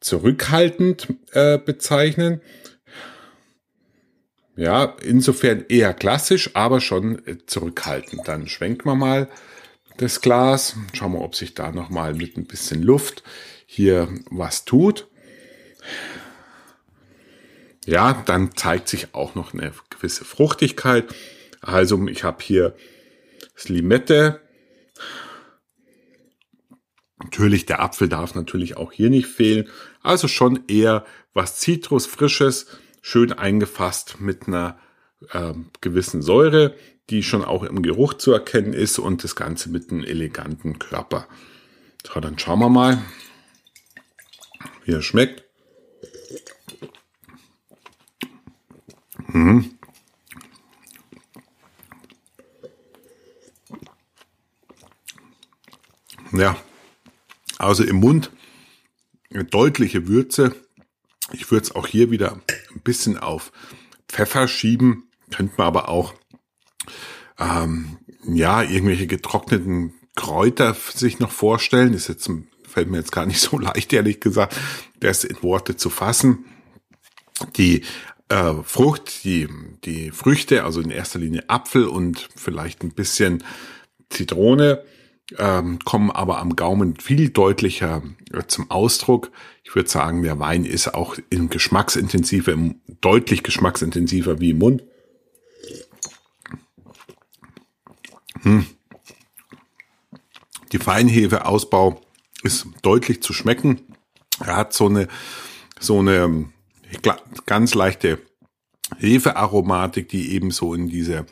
zurückhaltend 0.00 1.08
äh, 1.32 1.58
bezeichnen. 1.58 2.40
Ja, 4.56 4.96
insofern 5.02 5.64
eher 5.68 5.94
klassisch, 5.94 6.50
aber 6.54 6.80
schon 6.80 7.24
äh, 7.26 7.38
zurückhaltend. 7.46 8.26
Dann 8.26 8.46
schwenken 8.46 8.88
wir 8.88 8.94
mal 8.94 9.28
das 9.96 10.20
Glas. 10.20 10.76
Schauen 10.92 11.12
wir, 11.12 11.20
ob 11.20 11.34
sich 11.34 11.54
da 11.54 11.72
nochmal 11.72 12.14
mit 12.14 12.36
ein 12.36 12.46
bisschen 12.46 12.82
Luft 12.82 13.22
hier 13.66 14.08
was 14.30 14.64
tut. 14.64 15.08
Ja, 17.86 18.22
dann 18.26 18.56
zeigt 18.56 18.88
sich 18.88 19.14
auch 19.14 19.34
noch 19.34 19.52
eine 19.52 19.72
gewisse 19.90 20.24
Fruchtigkeit. 20.24 21.14
Also 21.60 22.06
ich 22.08 22.24
habe 22.24 22.42
hier 22.42 22.74
das 23.54 23.68
Limette, 23.68 24.40
Natürlich, 27.24 27.64
der 27.64 27.80
Apfel 27.80 28.08
darf 28.08 28.34
natürlich 28.34 28.76
auch 28.76 28.92
hier 28.92 29.08
nicht 29.08 29.26
fehlen. 29.26 29.68
Also 30.02 30.28
schon 30.28 30.64
eher 30.68 31.04
was 31.32 31.58
Zitrus, 31.58 32.06
Frisches, 32.06 32.66
schön 33.00 33.32
eingefasst 33.32 34.20
mit 34.20 34.46
einer 34.46 34.78
äh, 35.30 35.54
gewissen 35.80 36.22
Säure, 36.22 36.74
die 37.10 37.22
schon 37.22 37.44
auch 37.44 37.62
im 37.62 37.82
Geruch 37.82 38.14
zu 38.14 38.32
erkennen 38.32 38.72
ist 38.72 38.98
und 38.98 39.24
das 39.24 39.36
Ganze 39.36 39.70
mit 39.70 39.90
einem 39.90 40.04
eleganten 40.04 40.78
Körper. 40.78 41.28
So, 42.06 42.20
dann 42.20 42.38
schauen 42.38 42.60
wir 42.60 42.68
mal, 42.68 43.02
wie 44.84 44.92
er 44.92 45.02
schmeckt. 45.02 45.44
Mhm. 49.28 49.74
Ja, 56.32 56.56
also 57.58 57.84
im 57.84 57.96
Mund 57.96 58.30
eine 59.30 59.44
deutliche 59.44 60.08
Würze. 60.08 60.54
Ich 61.32 61.50
würde 61.50 61.64
es 61.64 61.74
auch 61.74 61.86
hier 61.86 62.10
wieder 62.10 62.32
ein 62.32 62.80
bisschen 62.82 63.18
auf 63.18 63.52
Pfeffer 64.08 64.48
schieben, 64.48 65.08
könnte 65.30 65.54
man 65.56 65.66
aber 65.66 65.88
auch 65.88 66.14
ähm, 67.38 67.98
ja 68.26 68.62
irgendwelche 68.62 69.06
getrockneten 69.06 69.94
Kräuter 70.14 70.74
sich 70.74 71.18
noch 71.18 71.30
vorstellen. 71.30 71.94
Ist 71.94 72.08
jetzt 72.08 72.30
fällt 72.66 72.90
mir 72.90 72.98
jetzt 72.98 73.12
gar 73.12 73.26
nicht 73.26 73.40
so 73.40 73.58
leicht, 73.58 73.92
ehrlich 73.92 74.20
gesagt, 74.20 74.56
das 75.00 75.24
in 75.24 75.42
Worte 75.42 75.76
zu 75.76 75.90
fassen. 75.90 76.44
Die 77.56 77.82
äh, 78.28 78.54
Frucht, 78.62 79.24
die, 79.24 79.48
die 79.84 80.10
Früchte, 80.10 80.64
also 80.64 80.80
in 80.80 80.90
erster 80.90 81.18
Linie 81.18 81.48
Apfel 81.48 81.86
und 81.86 82.28
vielleicht 82.36 82.82
ein 82.82 82.92
bisschen 82.92 83.44
Zitrone, 84.08 84.84
ähm, 85.38 85.78
kommen 85.84 86.10
aber 86.10 86.38
am 86.38 86.54
Gaumen 86.54 86.96
viel 86.96 87.30
deutlicher 87.30 88.02
äh, 88.32 88.42
zum 88.46 88.70
Ausdruck. 88.70 89.30
Ich 89.62 89.74
würde 89.74 89.88
sagen, 89.88 90.22
der 90.22 90.38
Wein 90.38 90.64
ist 90.64 90.94
auch 90.94 91.16
im 91.30 91.48
geschmacksintensiver, 91.48 92.56
deutlich 93.00 93.42
geschmacksintensiver 93.42 94.40
wie 94.40 94.50
im 94.50 94.58
Mund. 94.58 94.84
Die 100.72 100.78
Feinhefeausbau 100.78 102.00
ist 102.42 102.66
deutlich 102.82 103.22
zu 103.22 103.32
schmecken. 103.32 103.80
Er 104.40 104.56
hat 104.56 104.72
so 104.72 104.86
eine, 104.86 105.08
so 105.80 106.00
eine 106.00 106.46
ganz 107.46 107.74
leichte 107.74 108.18
Hefearomatik, 108.98 110.08
die 110.08 110.32
eben 110.32 110.50
so 110.50 110.74
in 110.74 110.88
diese 110.88 111.26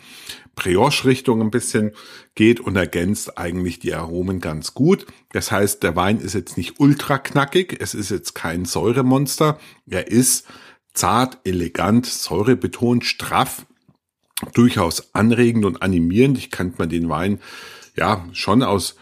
Brioche-Richtung 0.54 1.40
ein 1.40 1.50
bisschen 1.50 1.92
geht 2.34 2.60
und 2.60 2.76
ergänzt 2.76 3.38
eigentlich 3.38 3.78
die 3.78 3.94
Aromen 3.94 4.40
ganz 4.40 4.74
gut. 4.74 5.06
Das 5.32 5.50
heißt, 5.50 5.82
der 5.82 5.96
Wein 5.96 6.18
ist 6.18 6.34
jetzt 6.34 6.56
nicht 6.56 6.78
ultra 6.78 7.18
knackig, 7.18 7.76
es 7.80 7.94
ist 7.94 8.10
jetzt 8.10 8.34
kein 8.34 8.64
Säuremonster, 8.64 9.58
er 9.88 10.08
ist 10.08 10.46
zart, 10.92 11.38
elegant, 11.44 12.06
säurebetont, 12.06 13.04
straff, 13.04 13.66
durchaus 14.54 15.14
anregend 15.14 15.64
und 15.64 15.82
animierend. 15.82 16.38
Ich 16.38 16.50
kann 16.50 16.74
mir 16.78 16.88
den 16.88 17.08
Wein 17.08 17.40
ja 17.96 18.26
schon 18.32 18.62
aus 18.62 18.96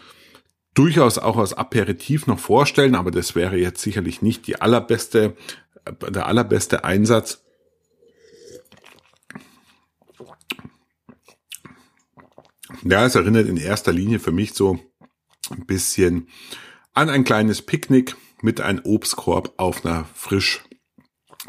durchaus 0.73 1.17
auch 1.17 1.37
als 1.37 1.53
Aperitif 1.53 2.27
noch 2.27 2.39
vorstellen, 2.39 2.95
aber 2.95 3.11
das 3.11 3.35
wäre 3.35 3.57
jetzt 3.57 3.81
sicherlich 3.81 4.21
nicht 4.21 4.47
die 4.47 4.61
allerbeste, 4.61 5.35
der 5.85 6.27
allerbeste 6.27 6.83
Einsatz. 6.83 7.43
Ja, 12.83 13.05
es 13.05 13.15
erinnert 13.15 13.47
in 13.47 13.57
erster 13.57 13.91
Linie 13.91 14.19
für 14.19 14.31
mich 14.31 14.53
so 14.53 14.79
ein 15.49 15.65
bisschen 15.65 16.27
an 16.93 17.09
ein 17.09 17.23
kleines 17.23 17.61
Picknick 17.61 18.15
mit 18.41 18.59
einem 18.59 18.81
Obstkorb 18.83 19.53
auf 19.57 19.85
einer 19.85 20.05
frisch 20.15 20.63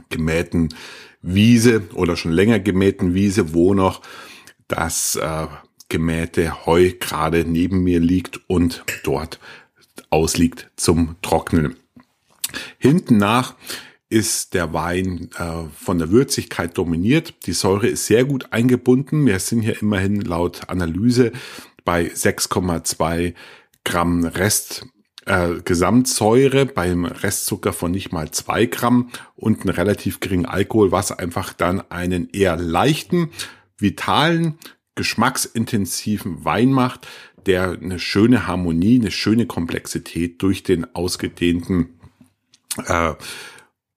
gemähten 0.08 0.74
Wiese 1.22 1.82
oder 1.94 2.16
schon 2.16 2.32
länger 2.32 2.58
gemähten 2.58 3.14
Wiese, 3.14 3.54
wo 3.54 3.74
noch 3.74 4.02
das 4.68 5.16
äh, 5.16 5.46
gemähte 5.88 6.66
Heu 6.66 6.92
gerade 6.98 7.44
neben 7.44 7.82
mir 7.84 8.00
liegt 8.00 8.40
und 8.48 8.84
dort 9.04 9.38
ausliegt 10.10 10.70
zum 10.76 11.16
Trocknen. 11.22 11.76
Hinten 12.78 13.16
nach 13.18 13.54
ist 14.08 14.52
der 14.52 14.74
Wein 14.74 15.30
äh, 15.38 15.68
von 15.74 15.98
der 15.98 16.10
Würzigkeit 16.10 16.76
dominiert. 16.76 17.46
Die 17.46 17.52
Säure 17.52 17.86
ist 17.86 18.06
sehr 18.06 18.24
gut 18.24 18.52
eingebunden. 18.52 19.24
Wir 19.24 19.38
sind 19.38 19.62
hier 19.62 19.80
immerhin 19.80 20.20
laut 20.20 20.68
Analyse 20.68 21.32
bei 21.84 22.08
6,2 22.08 23.34
Gramm 23.84 24.24
Rest 24.24 24.86
äh, 25.26 25.60
Gesamtsäure 25.64 26.66
beim 26.66 27.04
Restzucker 27.04 27.72
von 27.72 27.90
nicht 27.90 28.12
mal 28.12 28.30
zwei 28.30 28.66
Gramm 28.66 29.10
und 29.36 29.60
einen 29.60 29.70
relativ 29.70 30.20
geringen 30.20 30.46
Alkohol, 30.46 30.92
was 30.92 31.12
einfach 31.12 31.52
dann 31.52 31.82
einen 31.90 32.28
eher 32.30 32.56
leichten, 32.56 33.30
vitalen, 33.78 34.58
geschmacksintensiven 34.94 36.44
Wein 36.44 36.72
macht, 36.72 37.06
der 37.46 37.78
eine 37.80 37.98
schöne 37.98 38.46
Harmonie, 38.46 39.00
eine 39.00 39.10
schöne 39.10 39.46
Komplexität 39.46 40.42
durch 40.42 40.62
den 40.62 40.94
ausgedehnten 40.94 41.98
äh, 42.86 43.14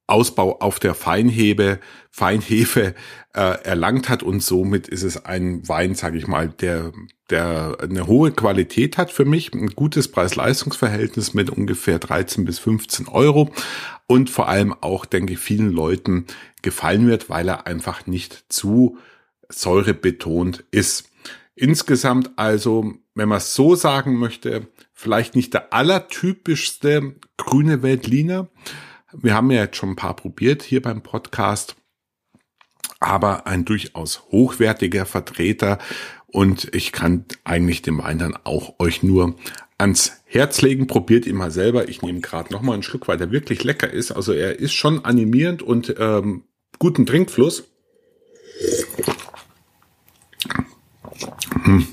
Ausbau 0.07 0.59
auf 0.59 0.79
der 0.79 0.93
Feinhebe, 0.93 1.79
Feinhefe 2.11 2.95
äh, 3.33 3.63
erlangt 3.63 4.09
hat. 4.09 4.23
Und 4.23 4.41
somit 4.41 4.87
ist 4.87 5.03
es 5.03 5.25
ein 5.25 5.67
Wein, 5.67 5.95
sage 5.95 6.17
ich 6.17 6.27
mal, 6.27 6.49
der 6.49 6.91
der 7.29 7.77
eine 7.81 8.07
hohe 8.07 8.31
Qualität 8.31 8.97
hat 8.97 9.11
für 9.11 9.25
mich, 9.25 9.53
ein 9.53 9.69
gutes 9.69 10.09
Preis-Leistungs-Verhältnis 10.11 11.33
mit 11.33 11.49
ungefähr 11.49 11.97
13 11.97 12.45
bis 12.45 12.59
15 12.59 13.07
Euro. 13.07 13.51
Und 14.07 14.29
vor 14.29 14.47
allem 14.47 14.73
auch, 14.81 15.05
denke 15.05 15.33
ich, 15.33 15.39
vielen 15.39 15.71
Leuten 15.71 16.25
gefallen 16.61 17.07
wird, 17.07 17.29
weil 17.29 17.47
er 17.47 17.65
einfach 17.65 18.05
nicht 18.05 18.45
zu 18.49 18.97
säurebetont 19.49 20.63
ist. 20.71 21.09
Insgesamt 21.55 22.31
also, 22.35 22.93
wenn 23.15 23.29
man 23.29 23.39
es 23.39 23.55
so 23.55 23.75
sagen 23.75 24.17
möchte, 24.17 24.67
vielleicht 24.93 25.35
nicht 25.35 25.53
der 25.53 25.73
allertypischste 25.73 27.15
grüne 27.37 27.81
Weltliner, 27.81 28.49
wir 29.21 29.33
haben 29.33 29.51
ja 29.51 29.63
jetzt 29.63 29.77
schon 29.77 29.89
ein 29.89 29.95
paar 29.95 30.15
probiert 30.15 30.63
hier 30.63 30.81
beim 30.81 31.01
Podcast, 31.01 31.75
aber 32.99 33.47
ein 33.47 33.65
durchaus 33.65 34.23
hochwertiger 34.31 35.05
Vertreter 35.05 35.79
und 36.27 36.73
ich 36.75 36.91
kann 36.91 37.25
eigentlich 37.43 37.81
den 37.81 37.97
Wein 37.97 38.19
dann 38.19 38.37
auch 38.43 38.79
euch 38.79 39.03
nur 39.03 39.35
ans 39.77 40.21
Herz 40.25 40.61
legen. 40.61 40.87
Probiert 40.87 41.25
ihn 41.25 41.35
mal 41.35 41.51
selber. 41.51 41.87
Ich 41.87 42.01
nehme 42.01 42.19
gerade 42.19 42.51
noch 42.51 42.61
mal 42.61 42.73
einen 42.73 42.83
Schluck, 42.83 43.07
weil 43.07 43.17
der 43.17 43.31
wirklich 43.31 43.63
lecker 43.63 43.89
ist. 43.89 44.11
Also 44.11 44.33
er 44.33 44.59
ist 44.59 44.73
schon 44.73 45.05
animierend 45.05 45.61
und 45.61 45.95
ähm, 45.97 46.43
guten 46.79 47.05
Trinkfluss. 47.05 47.69
Hm. 51.63 51.87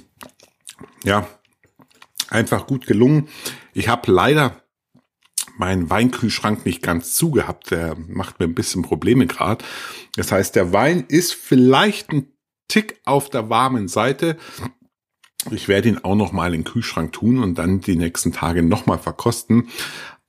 Ja, 1.04 1.28
einfach 2.28 2.66
gut 2.66 2.86
gelungen. 2.86 3.28
Ich 3.74 3.88
habe 3.88 4.10
leider 4.10 4.61
meinen 5.56 5.90
Weinkühlschrank 5.90 6.64
nicht 6.66 6.82
ganz 6.82 7.14
zugehabt. 7.14 7.70
Der 7.70 7.96
macht 8.08 8.40
mir 8.40 8.46
ein 8.46 8.54
bisschen 8.54 8.82
Probleme 8.82 9.26
gerade. 9.26 9.64
Das 10.16 10.32
heißt, 10.32 10.56
der 10.56 10.72
Wein 10.72 11.04
ist 11.08 11.34
vielleicht 11.34 12.10
ein 12.10 12.32
Tick 12.68 13.00
auf 13.04 13.30
der 13.30 13.50
warmen 13.50 13.88
Seite. 13.88 14.36
Ich 15.50 15.68
werde 15.68 15.88
ihn 15.88 15.98
auch 15.98 16.14
noch 16.14 16.32
mal 16.32 16.54
in 16.54 16.62
den 16.62 16.72
Kühlschrank 16.72 17.12
tun 17.12 17.42
und 17.42 17.56
dann 17.56 17.80
die 17.80 17.96
nächsten 17.96 18.32
Tage 18.32 18.62
noch 18.62 18.86
mal 18.86 18.98
verkosten. 18.98 19.68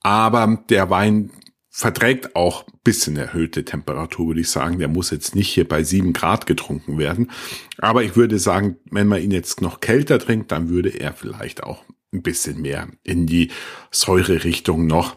Aber 0.00 0.62
der 0.68 0.90
Wein 0.90 1.30
verträgt 1.70 2.36
auch 2.36 2.64
bisschen 2.84 3.16
erhöhte 3.16 3.64
Temperatur, 3.64 4.28
würde 4.28 4.40
ich 4.42 4.50
sagen. 4.50 4.78
Der 4.78 4.88
muss 4.88 5.10
jetzt 5.10 5.34
nicht 5.34 5.48
hier 5.48 5.66
bei 5.66 5.82
sieben 5.82 6.12
Grad 6.12 6.46
getrunken 6.46 6.98
werden. 6.98 7.30
Aber 7.78 8.04
ich 8.04 8.14
würde 8.14 8.38
sagen, 8.38 8.76
wenn 8.90 9.08
man 9.08 9.22
ihn 9.22 9.32
jetzt 9.32 9.60
noch 9.60 9.80
kälter 9.80 10.18
trinkt, 10.18 10.52
dann 10.52 10.68
würde 10.68 10.90
er 10.90 11.12
vielleicht 11.14 11.64
auch 11.64 11.82
ein 12.14 12.22
bisschen 12.22 12.62
mehr 12.62 12.88
in 13.02 13.26
die 13.26 13.50
Säure-Richtung 13.90 14.86
noch 14.86 15.16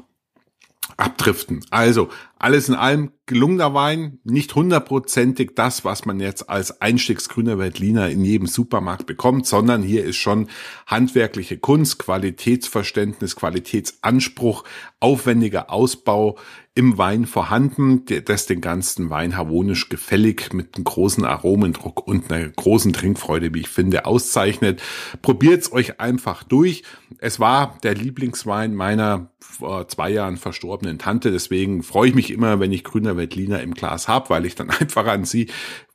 abdriften. 0.97 1.65
Also 1.69 2.09
alles 2.39 2.69
in 2.69 2.75
allem 2.75 3.11
gelungener 3.25 3.73
Wein, 3.73 4.19
nicht 4.23 4.55
hundertprozentig 4.55 5.51
das, 5.55 5.83
was 5.83 6.05
man 6.05 6.19
jetzt 6.19 6.49
als 6.49 6.81
Einstiegsgrüner 6.81 7.59
Veltliner 7.59 8.09
in 8.09 8.23
jedem 8.23 8.47
Supermarkt 8.47 9.05
bekommt, 9.05 9.45
sondern 9.45 9.83
hier 9.83 10.05
ist 10.05 10.15
schon 10.15 10.47
handwerkliche 10.85 11.57
Kunst, 11.57 11.99
Qualitätsverständnis, 11.99 13.35
Qualitätsanspruch, 13.35 14.63
aufwendiger 14.99 15.71
Ausbau 15.71 16.37
im 16.73 16.97
Wein 16.99 17.25
vorhanden, 17.25 18.05
das 18.25 18.45
den 18.45 18.61
ganzen 18.61 19.09
Wein 19.09 19.35
harmonisch 19.35 19.89
gefällig 19.89 20.53
mit 20.53 20.75
einem 20.75 20.83
großen 20.83 21.25
Aromendruck 21.25 22.07
und 22.07 22.31
einer 22.31 22.47
großen 22.49 22.93
Trinkfreude, 22.93 23.51
wie 23.53 23.61
ich 23.61 23.67
finde, 23.67 24.05
auszeichnet. 24.05 24.81
Probiert's 25.23 25.71
euch 25.71 25.99
einfach 25.99 26.43
durch. 26.43 26.83
Es 27.17 27.39
war 27.39 27.79
der 27.81 27.95
Lieblingswein 27.95 28.75
meiner 28.75 29.31
vor 29.39 29.87
zwei 29.87 30.11
Jahren 30.11 30.37
verstorbenen 30.37 30.99
Tante, 30.99 31.31
deswegen 31.31 31.81
freue 31.81 32.09
ich 32.09 32.15
mich 32.15 32.26
immer, 32.29 32.59
wenn 32.59 32.71
ich 32.71 32.83
grüner 32.83 33.17
Veltliner 33.17 33.61
im 33.61 33.73
Glas 33.73 34.07
habe, 34.07 34.29
weil 34.29 34.45
ich 34.45 34.55
dann 34.55 34.69
einfach 34.79 35.05
an 35.07 35.25
sie 35.25 35.47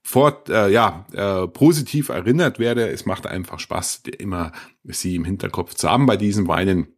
fort, 0.02 0.48
äh, 0.48 0.68
ja, 0.68 1.06
äh, 1.12 1.46
positiv 1.48 2.08
erinnert 2.08 2.58
werde. 2.58 2.88
Es 2.88 3.06
macht 3.06 3.26
einfach 3.26 3.60
Spaß, 3.60 4.02
immer 4.18 4.52
sie 4.84 5.16
im 5.16 5.24
Hinterkopf 5.24 5.74
zu 5.74 5.88
haben 5.88 6.06
bei 6.06 6.16
diesen 6.16 6.48
Weinen. 6.48 6.88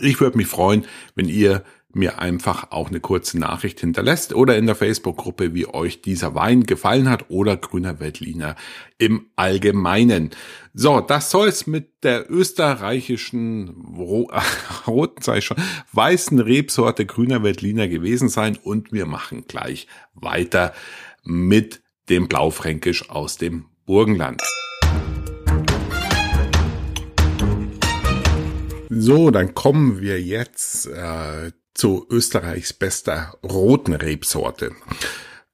Ich 0.00 0.20
würde 0.20 0.36
mich 0.36 0.46
freuen, 0.46 0.84
wenn 1.14 1.28
ihr 1.28 1.62
mir 1.94 2.18
einfach 2.18 2.70
auch 2.70 2.88
eine 2.88 3.00
kurze 3.00 3.38
Nachricht 3.38 3.80
hinterlässt 3.80 4.34
oder 4.34 4.56
in 4.56 4.66
der 4.66 4.74
Facebook-Gruppe, 4.74 5.54
wie 5.54 5.66
euch 5.66 6.02
dieser 6.02 6.34
Wein 6.34 6.64
gefallen 6.64 7.08
hat 7.08 7.30
oder 7.30 7.56
grüner 7.56 8.00
Veltliner 8.00 8.56
im 8.98 9.26
Allgemeinen. 9.36 10.30
So, 10.72 11.00
das 11.00 11.30
soll's 11.30 11.66
mit 11.66 12.04
der 12.04 12.30
österreichischen 12.30 13.94
ro 13.96 14.30
roten, 14.86 15.22
ich 15.36 15.44
schon, 15.44 15.56
weißen 15.92 16.38
Rebsorte 16.38 17.06
grüner 17.06 17.42
Veltliner 17.42 17.88
gewesen 17.88 18.28
sein 18.28 18.58
und 18.62 18.92
wir 18.92 19.06
machen 19.06 19.44
gleich 19.46 19.86
weiter 20.14 20.72
mit 21.22 21.82
dem 22.08 22.28
Blaufränkisch 22.28 23.10
aus 23.10 23.36
dem 23.36 23.66
Burgenland. 23.86 24.42
So, 28.90 29.30
dann 29.30 29.54
kommen 29.54 30.00
wir 30.00 30.22
jetzt 30.22 30.86
äh, 30.86 31.50
zu 31.74 32.06
Österreichs 32.08 32.72
bester 32.72 33.36
roten 33.42 33.92
Rebsorte. 33.92 34.72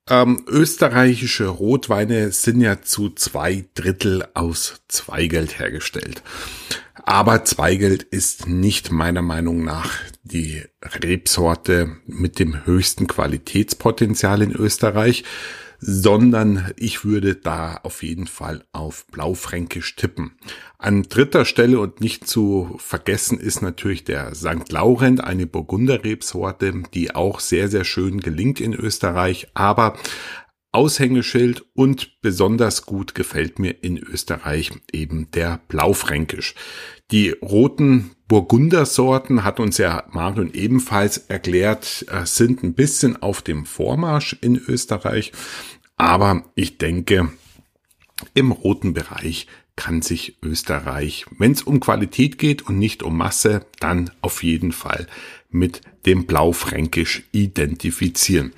Ähm, 0.09 0.45
österreichische 0.49 1.47
Rotweine 1.47 2.33
sind 2.33 2.61
ja 2.61 2.83
zu 2.83 3.11
zwei 3.11 3.65
Drittel 3.75 4.27
aus 4.35 4.83
Zweigeld 4.89 5.59
hergestellt. 5.59 6.23
Aber 6.95 7.45
Zweigeld 7.45 8.03
ist 8.03 8.47
nicht 8.47 8.91
meiner 8.91 9.23
Meinung 9.23 9.65
nach 9.65 9.93
die 10.23 10.63
Rebsorte 10.83 11.97
mit 12.07 12.39
dem 12.39 12.67
höchsten 12.67 13.07
Qualitätspotenzial 13.07 14.43
in 14.43 14.53
Österreich, 14.53 15.25
sondern 15.81 16.73
ich 16.77 17.05
würde 17.05 17.35
da 17.35 17.81
auf 17.83 18.03
jeden 18.03 18.27
Fall 18.27 18.65
auf 18.73 19.07
Blaufränkisch 19.07 19.97
tippen. 19.97 20.33
An 20.79 21.05
dritter 21.05 21.45
Stelle 21.45 21.81
und 21.81 22.01
nicht 22.01 22.27
zu 22.27 22.77
vergessen 22.79 23.39
ist 23.39 23.63
natürlich 23.63 24.05
der 24.05 24.35
St. 24.35 24.71
Laurent, 24.71 25.25
eine 25.25 25.47
Burgunderrebsorte, 25.47 26.83
die 26.95 27.15
auch 27.15 27.41
sehr, 27.41 27.69
sehr 27.69 27.85
schön 27.85 28.21
gelingt 28.21 28.61
in 28.61 28.75
Österreich, 28.75 29.49
aber 29.55 29.97
Aushängeschild 30.73 31.65
und 31.75 32.21
besonders 32.21 32.87
gut 32.87 33.15
gefällt 33.15 33.59
mir 33.59 33.83
in 33.83 33.99
Österreich 33.99 34.71
eben 34.93 35.31
der 35.33 35.61
Blaufränkisch. 35.67 36.55
Die 37.11 37.31
roten 37.31 38.13
Burgundersorten 38.31 39.43
hat 39.43 39.59
uns 39.59 39.77
ja 39.79 40.05
Marion 40.13 40.53
ebenfalls 40.55 41.19
erklärt, 41.19 42.07
äh, 42.09 42.25
sind 42.27 42.63
ein 42.63 42.75
bisschen 42.75 43.21
auf 43.21 43.43
dem 43.43 43.67
Vormarsch 43.67 44.37
in 44.41 44.55
Österreich. 44.55 45.33
Aber 45.97 46.45
ich 46.55 46.79
denke, 46.79 47.33
im 48.33 48.53
roten 48.53 48.95
Bereich 48.95 49.49
kann 49.75 50.01
sich 50.01 50.37
Österreich, 50.45 51.27
wenn 51.39 51.51
es 51.51 51.63
um 51.63 51.81
Qualität 51.81 52.39
geht 52.39 52.63
und 52.63 52.79
nicht 52.79 53.03
um 53.03 53.17
Masse, 53.17 53.67
dann 53.81 54.13
auf 54.21 54.45
jeden 54.45 54.71
Fall 54.71 55.09
mit 55.49 55.81
dem 56.07 56.27
Blaufränkisch 56.27 57.25
identifizieren. 57.33 58.53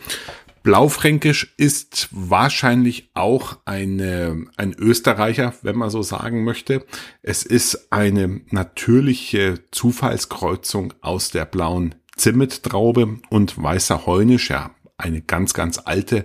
Blaufränkisch 0.62 1.54
ist 1.56 2.08
wahrscheinlich 2.12 3.10
auch 3.14 3.58
eine, 3.64 4.46
ein 4.56 4.74
Österreicher, 4.74 5.54
wenn 5.62 5.76
man 5.76 5.90
so 5.90 6.02
sagen 6.02 6.44
möchte. 6.44 6.84
Es 7.22 7.42
ist 7.42 7.88
eine 7.90 8.42
natürliche 8.50 9.58
Zufallskreuzung 9.72 10.94
aus 11.00 11.30
der 11.30 11.44
blauen 11.46 11.96
Zimmettraube 12.16 13.18
und 13.30 13.60
weißer 13.60 14.06
Heunisch, 14.06 14.50
ja, 14.50 14.70
eine 15.02 15.20
ganz, 15.20 15.54
ganz 15.54 15.80
alte 15.84 16.24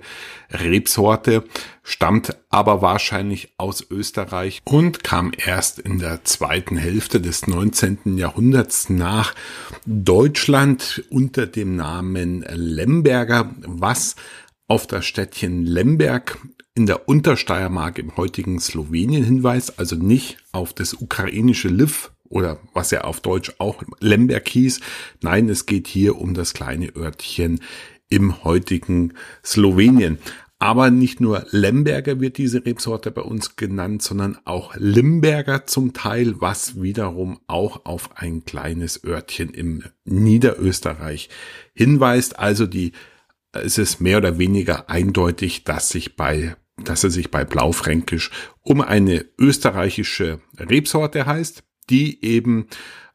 Rebsorte, 0.52 1.44
stammt 1.84 2.38
aber 2.50 2.82
wahrscheinlich 2.82 3.54
aus 3.58 3.86
Österreich 3.90 4.62
und 4.66 5.04
kam 5.04 5.32
erst 5.38 5.80
in 5.80 6.00
der 6.00 6.24
zweiten 6.24 6.78
Hälfte 6.78 7.20
des 7.20 7.48
19. 7.48 8.18
Jahrhunderts 8.18 8.90
nach 8.90 9.34
Deutschland 9.86 11.04
unter 11.10 11.48
dem 11.48 11.76
Namen 11.76 12.46
Lemberger, 12.50 13.54
was 13.66 14.16
auf 14.68 14.88
das 14.88 15.06
Städtchen 15.06 15.66
Lemberg 15.66 16.38
in 16.76 16.86
der 16.86 17.10
Untersteiermark 17.10 17.98
im 17.98 18.16
heutigen 18.18 18.60
Slowenien 18.60 19.24
hinweist, 19.24 19.80
also 19.80 19.96
nicht 19.96 20.38
auf 20.52 20.74
das 20.74 20.94
ukrainische 20.94 21.70
Liv 21.70 22.12
oder 22.30 22.60
was 22.74 22.92
ja 22.92 23.02
auf 23.02 23.20
Deutsch 23.22 23.54
auch 23.58 23.84
Lemberg 24.00 24.48
hieß. 24.48 24.82
Nein, 25.22 25.50
es 25.50 25.66
geht 25.66 25.88
hier 25.88 26.18
um 26.18 26.34
das 26.34 26.54
kleine 26.54 26.96
Örtchen 26.96 27.62
im 28.10 28.44
heutigen 28.44 29.14
Slowenien. 29.44 30.18
Aber 30.60 30.90
nicht 30.90 31.22
nur 31.22 31.46
Lemberger 31.52 32.20
wird 32.20 32.38
diese 32.40 32.66
Rebsorte 32.66 33.12
bei 33.12 33.22
uns 33.22 33.58
genannt, 33.58 34.02
sondern 34.02 34.40
auch 34.44 34.76
Limberger 34.76 35.68
zum 35.68 35.94
Teil, 35.94 36.42
was 36.42 36.82
wiederum 36.82 37.40
auch 37.46 37.86
auf 37.86 38.18
ein 38.18 38.44
kleines 38.44 39.04
Örtchen 39.04 39.50
im 39.52 39.84
Niederösterreich 40.06 41.30
hinweist. 41.76 42.40
Also 42.40 42.66
die, 42.66 42.94
es 43.52 43.78
ist 43.78 44.02
mehr 44.02 44.18
oder 44.18 44.40
weniger 44.40 44.90
eindeutig, 44.90 45.64
dass 45.64 45.90
sich 45.90 46.16
bei 46.16 46.56
dass 46.84 47.04
es 47.04 47.16
sich 47.16 47.32
bei 47.32 47.44
Blaufränkisch 47.44 48.30
um 48.62 48.82
eine 48.82 49.26
österreichische 49.40 50.42
Rebsorte 50.60 51.26
heißt, 51.26 51.64
die 51.90 52.24
eben 52.24 52.68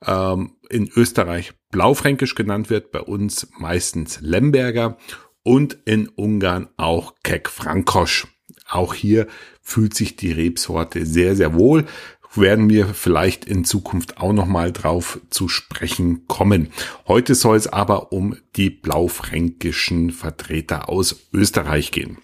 ähm, 0.04 0.56
in 0.72 0.88
Österreich 0.94 1.52
Blaufränkisch 1.70 2.34
genannt 2.34 2.70
wird, 2.70 2.90
bei 2.92 3.00
uns 3.00 3.48
meistens 3.58 4.20
Lemberger 4.20 4.96
und 5.42 5.76
in 5.84 6.08
Ungarn 6.08 6.68
auch 6.76 7.14
Kek 7.22 7.48
Frankosch. 7.48 8.26
Auch 8.68 8.94
hier 8.94 9.26
fühlt 9.60 9.94
sich 9.94 10.16
die 10.16 10.32
Rebsorte 10.32 11.04
sehr, 11.04 11.36
sehr 11.36 11.54
wohl. 11.54 11.86
Werden 12.34 12.70
wir 12.70 12.86
vielleicht 12.86 13.44
in 13.44 13.64
Zukunft 13.66 14.16
auch 14.16 14.32
nochmal 14.32 14.72
drauf 14.72 15.20
zu 15.28 15.48
sprechen 15.48 16.26
kommen. 16.28 16.68
Heute 17.06 17.34
soll 17.34 17.58
es 17.58 17.66
aber 17.66 18.10
um 18.10 18.36
die 18.56 18.70
blaufränkischen 18.70 20.10
Vertreter 20.10 20.88
aus 20.88 21.28
Österreich 21.34 21.90
gehen. 21.90 22.18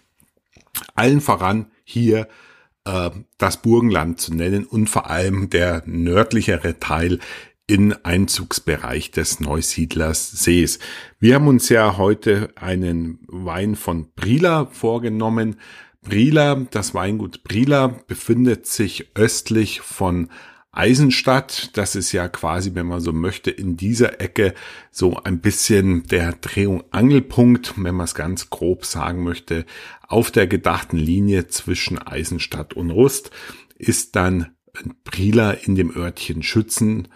Allen 0.95 1.21
voran 1.21 1.67
hier 1.85 2.27
äh, 2.89 3.11
das 3.37 3.61
Burgenland 3.61 4.19
zu 4.19 4.35
nennen 4.35 4.65
und 4.65 4.89
vor 4.89 5.11
allem 5.11 5.51
der 5.51 5.83
nördlichere 5.85 6.79
Teil 6.81 7.19
in 7.69 7.93
Einzugsbereich 7.93 9.11
des 9.11 9.41
Neusiedlers 9.41 10.31
Sees. 10.31 10.79
Wir 11.21 11.35
haben 11.35 11.47
uns 11.47 11.69
ja 11.69 11.99
heute 11.99 12.49
einen 12.57 13.21
Wein 13.29 13.77
von 13.77 14.11
Brila 14.17 14.67
vorgenommen. 14.67 15.57
Brila, 16.01 16.67
das 16.71 16.95
Weingut 16.95 17.45
Brila 17.45 17.89
befindet 18.07 18.67
sich 18.67 19.11
östlich 19.15 19.83
von 19.83 20.31
Eisenstadt. 20.73 21.77
Das 21.77 21.95
ist 21.95 22.13
ja 22.13 22.29
quasi, 22.29 22.75
wenn 22.75 22.87
man 22.87 23.01
so 23.01 23.13
möchte, 23.13 23.51
in 23.51 23.77
dieser 23.77 24.19
Ecke 24.23 24.55
so 24.91 25.17
ein 25.23 25.41
bisschen 25.41 26.05
der 26.05 26.33
Drehung 26.33 26.85
Angelpunkt, 26.91 27.75
wenn 27.77 27.95
man 27.95 28.05
es 28.05 28.15
ganz 28.15 28.49
grob 28.49 28.87
sagen 28.87 29.23
möchte, 29.23 29.67
auf 30.07 30.31
der 30.31 30.47
gedachten 30.47 30.97
Linie 30.97 31.49
zwischen 31.49 31.99
Eisenstadt 31.99 32.73
und 32.73 32.91
Rust 32.91 33.31
ist 33.77 34.17
dann 34.17 34.55
Brila 35.05 35.51
in 35.51 35.75
dem 35.75 35.95
Örtchen 35.95 36.43
Schützen 36.43 37.09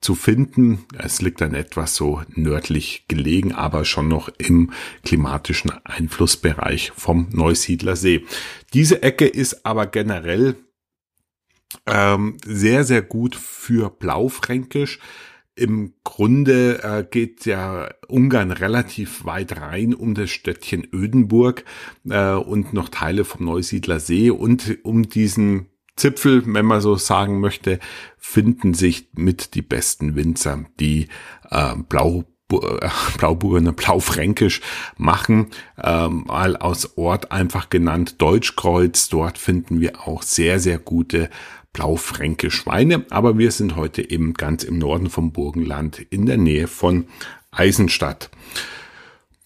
zu 0.00 0.14
finden. 0.14 0.86
Es 0.96 1.20
liegt 1.20 1.40
dann 1.40 1.54
etwas 1.54 1.94
so 1.94 2.22
nördlich 2.34 3.04
gelegen, 3.08 3.52
aber 3.52 3.84
schon 3.84 4.08
noch 4.08 4.30
im 4.38 4.72
klimatischen 5.04 5.72
Einflussbereich 5.84 6.92
vom 6.96 7.28
Neusiedler 7.30 7.96
See. 7.96 8.24
Diese 8.72 9.02
Ecke 9.02 9.26
ist 9.26 9.66
aber 9.66 9.86
generell 9.86 10.56
ähm, 11.86 12.36
sehr, 12.44 12.84
sehr 12.84 13.02
gut 13.02 13.36
für 13.36 13.90
Blaufränkisch. 13.90 14.98
Im 15.54 15.92
Grunde 16.04 16.82
äh, 16.82 17.04
geht 17.08 17.44
ja 17.44 17.90
Ungarn 18.08 18.50
relativ 18.50 19.26
weit 19.26 19.60
rein 19.60 19.92
um 19.92 20.14
das 20.14 20.30
Städtchen 20.30 20.86
Ödenburg 20.90 21.64
äh, 22.08 22.32
und 22.32 22.72
noch 22.72 22.88
Teile 22.88 23.24
vom 23.24 23.44
Neusiedler 23.44 24.00
See 24.00 24.30
und 24.30 24.78
um 24.84 25.08
diesen 25.08 25.66
Zipfel, 25.96 26.42
wenn 26.46 26.66
man 26.66 26.80
so 26.80 26.96
sagen 26.96 27.40
möchte, 27.40 27.78
finden 28.18 28.74
sich 28.74 29.08
mit 29.14 29.54
die 29.54 29.62
besten 29.62 30.16
Winzer, 30.16 30.64
die 30.78 31.08
äh, 31.50 31.74
Blau 31.88 32.24
Blauburgener 33.16 33.72
Blaufränkisch 33.76 34.60
machen, 34.96 35.50
ähm, 35.80 36.24
mal 36.26 36.56
aus 36.56 36.96
Ort 36.98 37.30
einfach 37.30 37.70
genannt 37.70 38.20
Deutschkreuz. 38.20 39.08
Dort 39.08 39.38
finden 39.38 39.80
wir 39.80 40.08
auch 40.08 40.22
sehr, 40.22 40.58
sehr 40.58 40.78
gute 40.78 41.30
Blaufränkisch 41.72 42.66
Weine, 42.66 43.06
aber 43.10 43.38
wir 43.38 43.52
sind 43.52 43.76
heute 43.76 44.10
eben 44.10 44.34
ganz 44.34 44.64
im 44.64 44.78
Norden 44.78 45.08
vom 45.08 45.32
Burgenland 45.32 46.00
in 46.10 46.26
der 46.26 46.38
Nähe 46.38 46.66
von 46.66 47.06
Eisenstadt. 47.52 48.30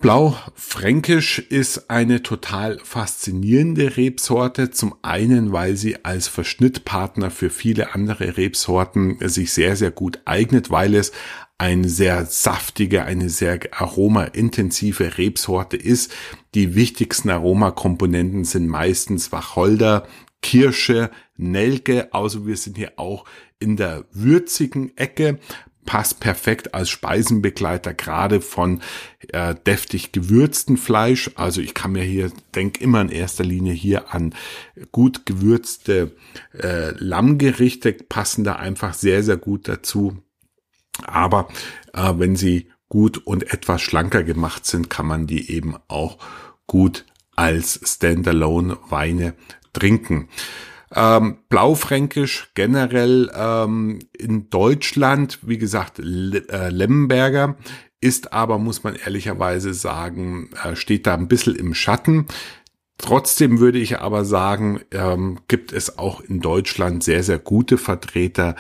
Blaufränkisch 0.04 1.38
ist 1.38 1.88
eine 1.88 2.22
total 2.22 2.78
faszinierende 2.84 3.96
Rebsorte. 3.96 4.70
Zum 4.70 4.96
einen, 5.00 5.50
weil 5.50 5.78
sie 5.78 6.04
als 6.04 6.28
Verschnittpartner 6.28 7.30
für 7.30 7.48
viele 7.48 7.94
andere 7.94 8.36
Rebsorten 8.36 9.16
sich 9.26 9.54
sehr, 9.54 9.76
sehr 9.76 9.90
gut 9.90 10.20
eignet, 10.26 10.70
weil 10.70 10.94
es 10.94 11.12
eine 11.56 11.88
sehr 11.88 12.26
saftige, 12.26 13.04
eine 13.04 13.30
sehr 13.30 13.58
aromaintensive 13.70 15.16
Rebsorte 15.16 15.78
ist. 15.78 16.12
Die 16.54 16.74
wichtigsten 16.74 17.30
Aromakomponenten 17.30 18.44
sind 18.44 18.68
meistens 18.68 19.32
Wacholder, 19.32 20.06
Kirsche, 20.42 21.10
Nelke. 21.38 22.12
Also 22.12 22.46
wir 22.46 22.58
sind 22.58 22.76
hier 22.76 22.92
auch 22.96 23.24
in 23.58 23.78
der 23.78 24.04
würzigen 24.12 24.94
Ecke 24.98 25.38
passt 25.84 26.20
perfekt 26.20 26.74
als 26.74 26.90
Speisenbegleiter, 26.90 27.94
gerade 27.94 28.40
von 28.40 28.80
äh, 29.28 29.54
deftig 29.54 30.12
gewürzten 30.12 30.76
Fleisch. 30.76 31.30
Also 31.34 31.60
ich 31.60 31.74
kann 31.74 31.92
mir 31.92 32.02
hier, 32.02 32.30
denk 32.54 32.80
immer 32.80 33.00
in 33.00 33.10
erster 33.10 33.44
Linie 33.44 33.72
hier 33.72 34.12
an 34.14 34.34
gut 34.92 35.26
gewürzte 35.26 36.16
äh, 36.52 36.90
Lammgerichte, 36.96 37.92
passen 37.92 38.44
da 38.44 38.56
einfach 38.56 38.94
sehr, 38.94 39.22
sehr 39.22 39.36
gut 39.36 39.68
dazu. 39.68 40.18
Aber 41.02 41.48
äh, 41.92 42.12
wenn 42.16 42.36
sie 42.36 42.70
gut 42.88 43.18
und 43.18 43.52
etwas 43.52 43.82
schlanker 43.82 44.22
gemacht 44.22 44.66
sind, 44.66 44.90
kann 44.90 45.06
man 45.06 45.26
die 45.26 45.50
eben 45.50 45.76
auch 45.88 46.18
gut 46.66 47.04
als 47.36 47.80
Standalone 47.84 48.78
Weine 48.88 49.34
trinken. 49.72 50.28
Ähm, 50.94 51.38
Blaufränkisch 51.48 52.50
generell 52.54 53.30
ähm, 53.34 54.00
in 54.16 54.50
Deutschland, 54.50 55.38
wie 55.42 55.58
gesagt, 55.58 55.98
Le 55.98 56.48
äh, 56.48 56.70
Lemberger 56.70 57.56
ist 58.00 58.32
aber, 58.32 58.58
muss 58.58 58.84
man 58.84 58.96
ehrlicherweise 58.96 59.72
sagen, 59.72 60.50
äh, 60.62 60.76
steht 60.76 61.06
da 61.06 61.14
ein 61.14 61.28
bisschen 61.28 61.56
im 61.56 61.74
Schatten. 61.74 62.26
Trotzdem 62.98 63.58
würde 63.58 63.78
ich 63.78 63.98
aber 63.98 64.24
sagen, 64.24 64.80
ähm, 64.92 65.40
gibt 65.48 65.72
es 65.72 65.98
auch 65.98 66.20
in 66.20 66.40
Deutschland 66.40 67.02
sehr, 67.02 67.22
sehr 67.22 67.38
gute 67.38 67.76
Vertreter, 67.76 68.54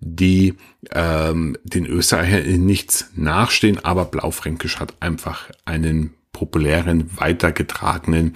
die 0.00 0.54
ähm, 0.92 1.56
den 1.64 1.86
Österreichern 1.86 2.66
nichts 2.66 3.10
nachstehen, 3.14 3.82
aber 3.82 4.04
Blaufränkisch 4.04 4.78
hat 4.78 4.94
einfach 5.00 5.48
einen 5.64 6.14
populären, 6.32 7.10
weitergetragenen 7.16 8.34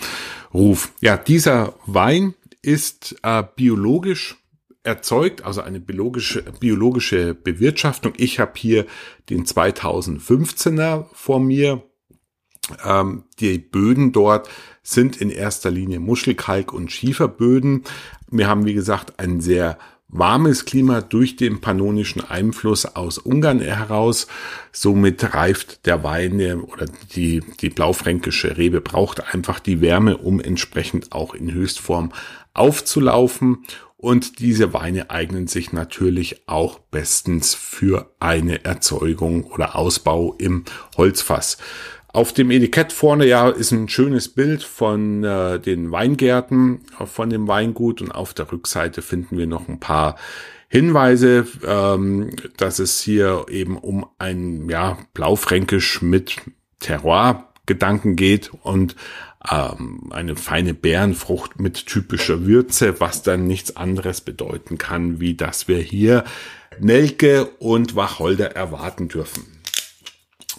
Ruf. 0.54 0.92
Ja, 1.00 1.16
dieser 1.16 1.74
Wein 1.86 2.34
ist 2.62 3.16
äh, 3.22 3.42
biologisch 3.56 4.36
erzeugt, 4.84 5.44
also 5.44 5.60
eine 5.60 5.80
biologische, 5.80 6.42
biologische 6.58 7.34
Bewirtschaftung. 7.34 8.14
Ich 8.16 8.40
habe 8.40 8.52
hier 8.56 8.86
den 9.30 9.44
2015er 9.44 11.06
vor 11.12 11.40
mir. 11.40 11.82
Ähm, 12.84 13.24
die 13.38 13.58
Böden 13.58 14.12
dort 14.12 14.48
sind 14.82 15.16
in 15.20 15.30
erster 15.30 15.70
Linie 15.70 16.00
Muschelkalk- 16.00 16.72
und 16.72 16.90
Schieferböden. 16.90 17.84
Wir 18.30 18.48
haben, 18.48 18.64
wie 18.64 18.74
gesagt, 18.74 19.18
ein 19.18 19.40
sehr 19.40 19.78
warmes 20.12 20.66
Klima 20.66 21.00
durch 21.00 21.36
den 21.36 21.60
pannonischen 21.60 22.22
Einfluss 22.22 22.84
aus 22.84 23.18
Ungarn 23.18 23.60
heraus. 23.60 24.26
Somit 24.70 25.34
reift 25.34 25.86
der 25.86 26.04
Wein 26.04 26.60
oder 26.60 26.86
die, 27.14 27.42
die 27.60 27.70
blaufränkische 27.70 28.58
Rebe 28.58 28.80
braucht 28.80 29.34
einfach 29.34 29.58
die 29.58 29.80
Wärme, 29.80 30.18
um 30.18 30.38
entsprechend 30.38 31.12
auch 31.12 31.34
in 31.34 31.52
Höchstform 31.52 32.12
aufzulaufen. 32.54 33.64
Und 33.96 34.40
diese 34.40 34.72
Weine 34.72 35.10
eignen 35.10 35.46
sich 35.46 35.72
natürlich 35.72 36.48
auch 36.48 36.80
bestens 36.80 37.54
für 37.54 38.10
eine 38.18 38.64
Erzeugung 38.64 39.44
oder 39.44 39.76
Ausbau 39.76 40.34
im 40.38 40.64
Holzfass. 40.96 41.58
Auf 42.12 42.32
dem 42.34 42.50
Etikett 42.50 42.92
vorne 42.92 43.26
ja 43.26 43.48
ist 43.48 43.70
ein 43.70 43.88
schönes 43.88 44.28
Bild 44.28 44.64
von 44.64 45.24
äh, 45.24 45.58
den 45.58 45.90
Weingärten 45.92 46.80
von 47.06 47.30
dem 47.30 47.48
Weingut 47.48 48.02
und 48.02 48.10
auf 48.10 48.34
der 48.34 48.52
Rückseite 48.52 49.00
finden 49.00 49.38
wir 49.38 49.46
noch 49.46 49.68
ein 49.68 49.80
paar 49.80 50.16
Hinweise, 50.68 51.46
ähm, 51.66 52.30
dass 52.58 52.80
es 52.80 53.00
hier 53.00 53.46
eben 53.48 53.78
um 53.78 54.06
ein 54.18 54.68
ja 54.68 54.98
Blaufränkisch 55.14 56.02
mit 56.02 56.36
Terroir-Gedanken 56.80 58.16
geht 58.16 58.50
und 58.62 58.94
ähm, 59.50 60.10
eine 60.10 60.36
feine 60.36 60.74
Bärenfrucht 60.74 61.60
mit 61.60 61.86
typischer 61.86 62.46
Würze, 62.46 63.00
was 63.00 63.22
dann 63.22 63.46
nichts 63.46 63.76
anderes 63.76 64.20
bedeuten 64.20 64.78
kann, 64.78 65.20
wie 65.20 65.34
dass 65.34 65.68
wir 65.68 65.78
hier 65.78 66.24
Nelke 66.78 67.46
und 67.58 67.96
Wacholder 67.96 68.54
erwarten 68.54 69.08
dürfen. 69.08 69.60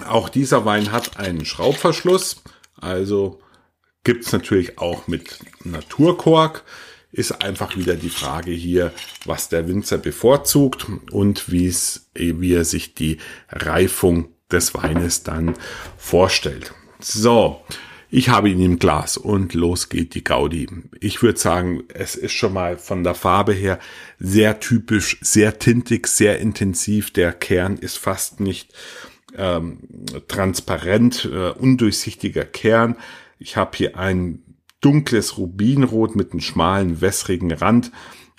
Auch 0.07 0.29
dieser 0.29 0.65
Wein 0.65 0.91
hat 0.91 1.17
einen 1.17 1.45
Schraubverschluss, 1.45 2.43
also 2.75 3.39
gibt's 4.03 4.31
natürlich 4.31 4.79
auch 4.79 5.07
mit 5.07 5.39
Naturkork. 5.63 6.63
Ist 7.11 7.43
einfach 7.43 7.77
wieder 7.77 7.95
die 7.95 8.09
Frage 8.09 8.51
hier, 8.51 8.91
was 9.25 9.47
der 9.47 9.67
Winzer 9.67 9.99
bevorzugt 9.99 10.87
und 11.11 11.51
wie 11.51 11.67
es, 11.67 12.09
wie 12.15 12.53
er 12.53 12.65
sich 12.65 12.95
die 12.95 13.19
Reifung 13.49 14.29
des 14.51 14.73
Weines 14.73 15.21
dann 15.21 15.53
vorstellt. 15.95 16.73
So, 16.99 17.61
ich 18.15 18.29
habe 18.29 18.47
ihn 18.47 18.61
im 18.61 18.77
Glas 18.77 19.17
und 19.17 19.55
los 19.55 19.89
geht 19.89 20.13
die 20.13 20.23
Gaudi. 20.23 20.69
Ich 20.99 21.23
würde 21.23 21.39
sagen, 21.39 21.85
es 21.91 22.13
ist 22.13 22.33
schon 22.33 22.53
mal 22.53 22.77
von 22.77 23.03
der 23.03 23.15
Farbe 23.15 23.53
her 23.53 23.79
sehr 24.19 24.59
typisch, 24.59 25.17
sehr 25.21 25.57
tintig, 25.57 26.05
sehr 26.05 26.37
intensiv. 26.37 27.11
Der 27.11 27.33
Kern 27.33 27.75
ist 27.75 27.97
fast 27.97 28.39
nicht 28.39 28.71
ähm, 29.35 29.79
transparent, 30.27 31.25
äh, 31.25 31.49
undurchsichtiger 31.53 32.45
Kern. 32.45 32.97
Ich 33.39 33.57
habe 33.57 33.75
hier 33.75 33.97
ein 33.97 34.43
dunkles 34.79 35.39
Rubinrot 35.39 36.15
mit 36.15 36.33
einem 36.33 36.41
schmalen, 36.41 37.01
wässrigen 37.01 37.51
Rand 37.51 37.91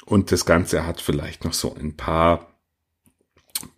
und 0.04 0.30
das 0.30 0.46
Ganze 0.46 0.86
hat 0.86 1.00
vielleicht 1.00 1.44
noch 1.44 1.52
so 1.52 1.74
ein 1.74 1.96
paar 1.96 2.46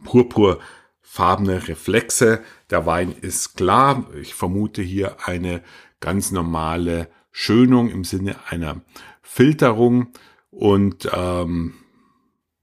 purpurfarbene 0.04 1.68
Reflexe. 1.68 2.42
Der 2.68 2.84
Wein 2.84 3.12
ist 3.18 3.56
klar. 3.56 4.10
Ich 4.20 4.34
vermute 4.34 4.82
hier 4.82 5.26
eine 5.26 5.62
ganz 6.06 6.30
normale 6.30 7.08
Schönung 7.32 7.90
im 7.90 8.04
Sinne 8.04 8.36
einer 8.48 8.80
Filterung 9.22 10.12
und 10.50 11.10
ähm, 11.12 11.74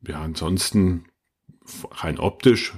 ja, 0.07 0.21
ansonsten 0.21 1.07
rein 1.91 2.19
optisch 2.19 2.73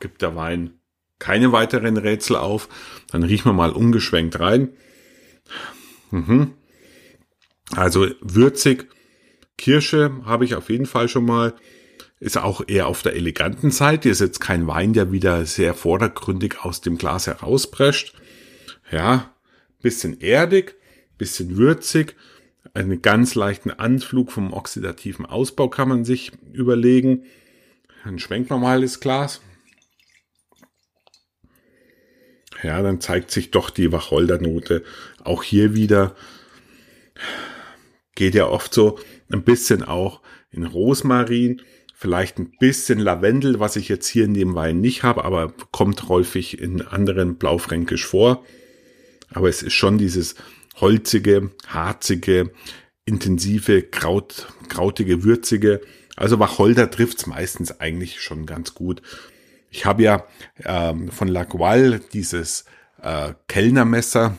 gibt 0.00 0.22
der 0.22 0.34
Wein 0.34 0.80
keine 1.20 1.52
weiteren 1.52 1.96
Rätsel 1.96 2.34
auf. 2.34 2.68
Dann 3.12 3.22
riechen 3.22 3.44
wir 3.44 3.52
mal 3.52 3.70
ungeschwenkt 3.70 4.40
rein. 4.40 4.70
Mhm. 6.10 6.54
Also 7.76 8.08
würzig. 8.20 8.88
Kirsche 9.56 10.10
habe 10.24 10.44
ich 10.44 10.56
auf 10.56 10.68
jeden 10.68 10.86
Fall 10.86 11.08
schon 11.08 11.26
mal. 11.26 11.54
Ist 12.18 12.38
auch 12.38 12.66
eher 12.66 12.88
auf 12.88 13.02
der 13.02 13.14
eleganten 13.14 13.70
Seite. 13.70 14.08
Ist 14.08 14.20
jetzt 14.20 14.40
kein 14.40 14.66
Wein, 14.66 14.94
der 14.94 15.12
wieder 15.12 15.46
sehr 15.46 15.74
vordergründig 15.74 16.64
aus 16.64 16.80
dem 16.80 16.98
Glas 16.98 17.28
herausprescht. 17.28 18.14
Ja, 18.90 19.33
bisschen 19.84 20.20
erdig, 20.20 20.74
bisschen 21.18 21.56
würzig. 21.56 22.16
Einen 22.72 23.02
ganz 23.02 23.36
leichten 23.36 23.70
Anflug 23.70 24.32
vom 24.32 24.52
oxidativen 24.52 25.26
Ausbau 25.26 25.68
kann 25.68 25.88
man 25.88 26.04
sich 26.04 26.32
überlegen. 26.52 27.24
Dann 28.02 28.18
schwenkt 28.18 28.50
man 28.50 28.60
mal 28.60 28.80
das 28.80 28.98
Glas. 28.98 29.40
ja, 32.64 32.82
dann 32.82 33.00
zeigt 33.00 33.30
sich 33.30 33.50
doch 33.50 33.70
die 33.70 33.92
Wacholdernote. 33.92 34.82
Auch 35.22 35.42
hier 35.42 35.74
wieder 35.74 36.16
geht 38.14 38.34
ja 38.34 38.46
oft 38.46 38.72
so 38.72 38.98
ein 39.30 39.42
bisschen 39.42 39.82
auch 39.82 40.22
in 40.50 40.64
Rosmarin, 40.64 41.60
vielleicht 41.94 42.38
ein 42.38 42.52
bisschen 42.58 42.98
Lavendel, 42.98 43.60
was 43.60 43.76
ich 43.76 43.88
jetzt 43.88 44.08
hier 44.08 44.24
in 44.24 44.34
dem 44.34 44.54
Wein 44.54 44.80
nicht 44.80 45.02
habe, 45.02 45.24
aber 45.24 45.52
kommt 45.72 46.08
häufig 46.08 46.60
in 46.60 46.80
anderen 46.82 47.36
Blaufränkisch 47.36 48.06
vor. 48.06 48.44
Aber 49.34 49.48
es 49.48 49.62
ist 49.62 49.74
schon 49.74 49.98
dieses 49.98 50.36
holzige, 50.76 51.50
harzige, 51.66 52.52
intensive, 53.04 53.82
kraut, 53.82 54.48
krautige, 54.68 55.24
würzige. 55.24 55.80
Also 56.16 56.38
Wacholder 56.38 56.90
trifft's 56.90 57.26
meistens 57.26 57.80
eigentlich 57.80 58.20
schon 58.20 58.46
ganz 58.46 58.74
gut. 58.74 59.02
Ich 59.70 59.84
habe 59.84 60.04
ja 60.04 60.24
ähm, 60.64 61.10
von 61.10 61.28
Lagual 61.28 62.00
dieses 62.12 62.64
äh, 63.02 63.34
Kellnermesser, 63.48 64.38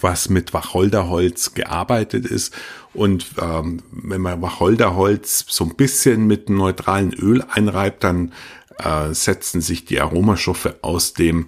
was 0.00 0.28
mit 0.28 0.52
Wacholderholz 0.52 1.54
gearbeitet 1.54 2.26
ist. 2.26 2.54
Und 2.92 3.26
ähm, 3.40 3.82
wenn 3.90 4.20
man 4.20 4.42
Wacholderholz 4.42 5.44
so 5.48 5.64
ein 5.64 5.76
bisschen 5.76 6.26
mit 6.26 6.50
neutralen 6.50 7.12
Öl 7.12 7.42
einreibt, 7.42 8.02
dann 8.02 8.32
äh, 8.78 9.14
setzen 9.14 9.60
sich 9.60 9.84
die 9.84 10.00
Aromastoffe 10.00 10.76
aus 10.82 11.12
dem, 11.14 11.46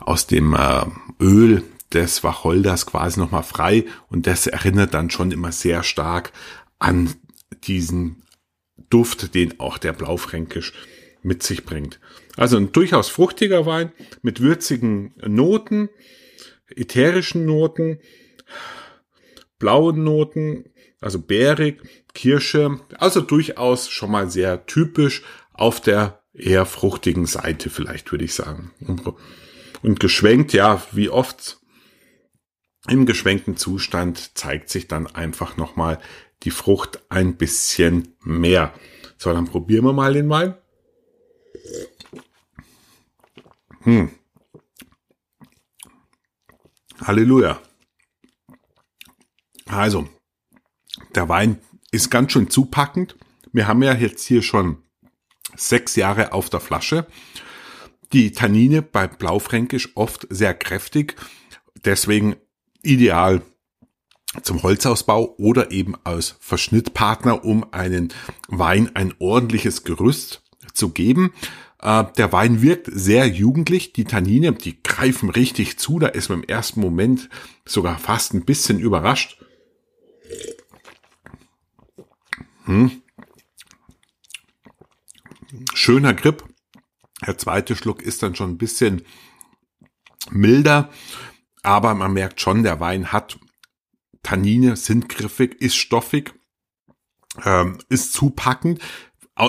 aus 0.00 0.26
dem 0.26 0.54
äh, 0.54 0.84
Öl 1.20 1.62
des 1.94 2.24
Wacholders 2.24 2.86
quasi 2.86 3.20
nochmal 3.20 3.42
frei. 3.42 3.84
Und 4.08 4.26
das 4.26 4.46
erinnert 4.46 4.94
dann 4.94 5.10
schon 5.10 5.30
immer 5.32 5.52
sehr 5.52 5.82
stark 5.82 6.32
an 6.78 7.14
diesen 7.64 8.22
Duft, 8.90 9.34
den 9.34 9.60
auch 9.60 9.78
der 9.78 9.92
Blaufränkisch 9.92 10.72
mit 11.22 11.42
sich 11.42 11.64
bringt. 11.64 12.00
Also 12.36 12.56
ein 12.56 12.72
durchaus 12.72 13.08
fruchtiger 13.08 13.66
Wein 13.66 13.92
mit 14.22 14.40
würzigen 14.40 15.14
Noten, 15.26 15.88
ätherischen 16.74 17.46
Noten, 17.46 18.00
blauen 19.58 20.02
Noten, 20.02 20.64
also 21.00 21.20
bärig, 21.20 21.82
Kirsche, 22.14 22.80
also 22.98 23.20
durchaus 23.20 23.88
schon 23.88 24.10
mal 24.10 24.30
sehr 24.30 24.66
typisch 24.66 25.22
auf 25.52 25.80
der 25.80 26.22
eher 26.34 26.66
fruchtigen 26.66 27.26
Seite 27.26 27.70
vielleicht, 27.70 28.10
würde 28.10 28.24
ich 28.24 28.34
sagen. 28.34 28.70
Und 29.82 30.00
geschwenkt, 30.00 30.52
ja, 30.52 30.82
wie 30.92 31.08
oft 31.08 31.60
im 32.88 33.06
geschwenkten 33.06 33.56
Zustand 33.56 34.36
zeigt 34.36 34.68
sich 34.68 34.88
dann 34.88 35.06
einfach 35.06 35.56
nochmal 35.56 36.00
die 36.42 36.50
Frucht 36.50 37.00
ein 37.08 37.36
bisschen 37.36 38.16
mehr. 38.20 38.74
So, 39.18 39.32
dann 39.32 39.46
probieren 39.46 39.84
wir 39.84 39.92
mal 39.92 40.14
den 40.14 40.28
Wein. 40.28 40.54
Hm. 43.82 44.10
Halleluja. 47.00 47.60
Also, 49.66 50.08
der 51.14 51.28
Wein 51.28 51.58
ist 51.90 52.10
ganz 52.10 52.32
schön 52.32 52.50
zupackend. 52.50 53.16
Wir 53.52 53.68
haben 53.68 53.82
ja 53.82 53.94
jetzt 53.94 54.24
hier 54.24 54.42
schon 54.42 54.82
sechs 55.56 55.96
Jahre 55.96 56.32
auf 56.32 56.50
der 56.50 56.60
Flasche. 56.60 57.06
Die 58.12 58.32
Tannine 58.32 58.82
bei 58.82 59.06
Blaufränkisch 59.06 59.96
oft 59.96 60.26
sehr 60.30 60.54
kräftig. 60.54 61.16
Deswegen 61.84 62.36
ideal 62.82 63.42
zum 64.42 64.62
Holzausbau 64.62 65.34
oder 65.38 65.70
eben 65.70 65.94
als 66.04 66.36
Verschnittpartner, 66.40 67.44
um 67.44 67.72
einen 67.72 68.12
Wein 68.48 68.90
ein 68.94 69.14
ordentliches 69.18 69.84
Gerüst 69.84 70.42
zu 70.72 70.90
geben. 70.90 71.34
Äh, 71.80 72.04
der 72.16 72.32
Wein 72.32 72.62
wirkt 72.62 72.88
sehr 72.90 73.26
jugendlich. 73.26 73.92
Die 73.92 74.04
Tannine, 74.04 74.52
die 74.52 74.82
greifen 74.82 75.28
richtig 75.28 75.78
zu. 75.78 75.98
Da 75.98 76.08
ist 76.08 76.30
man 76.30 76.42
im 76.42 76.48
ersten 76.48 76.80
Moment 76.80 77.28
sogar 77.66 77.98
fast 77.98 78.32
ein 78.32 78.44
bisschen 78.44 78.78
überrascht. 78.78 79.38
Hm. 82.64 83.02
Schöner 85.74 86.14
Grip. 86.14 86.44
Der 87.26 87.36
zweite 87.36 87.76
Schluck 87.76 88.02
ist 88.02 88.22
dann 88.22 88.34
schon 88.34 88.50
ein 88.50 88.58
bisschen 88.58 89.02
milder, 90.30 90.90
aber 91.62 91.94
man 91.94 92.12
merkt 92.12 92.40
schon, 92.40 92.62
der 92.62 92.80
Wein 92.80 93.12
hat 93.12 93.38
Tannine, 94.22 94.76
sind 94.76 95.08
griffig, 95.08 95.60
ist 95.60 95.76
stoffig, 95.76 96.34
ähm, 97.44 97.78
ist 97.88 98.12
zupackend, 98.12 98.80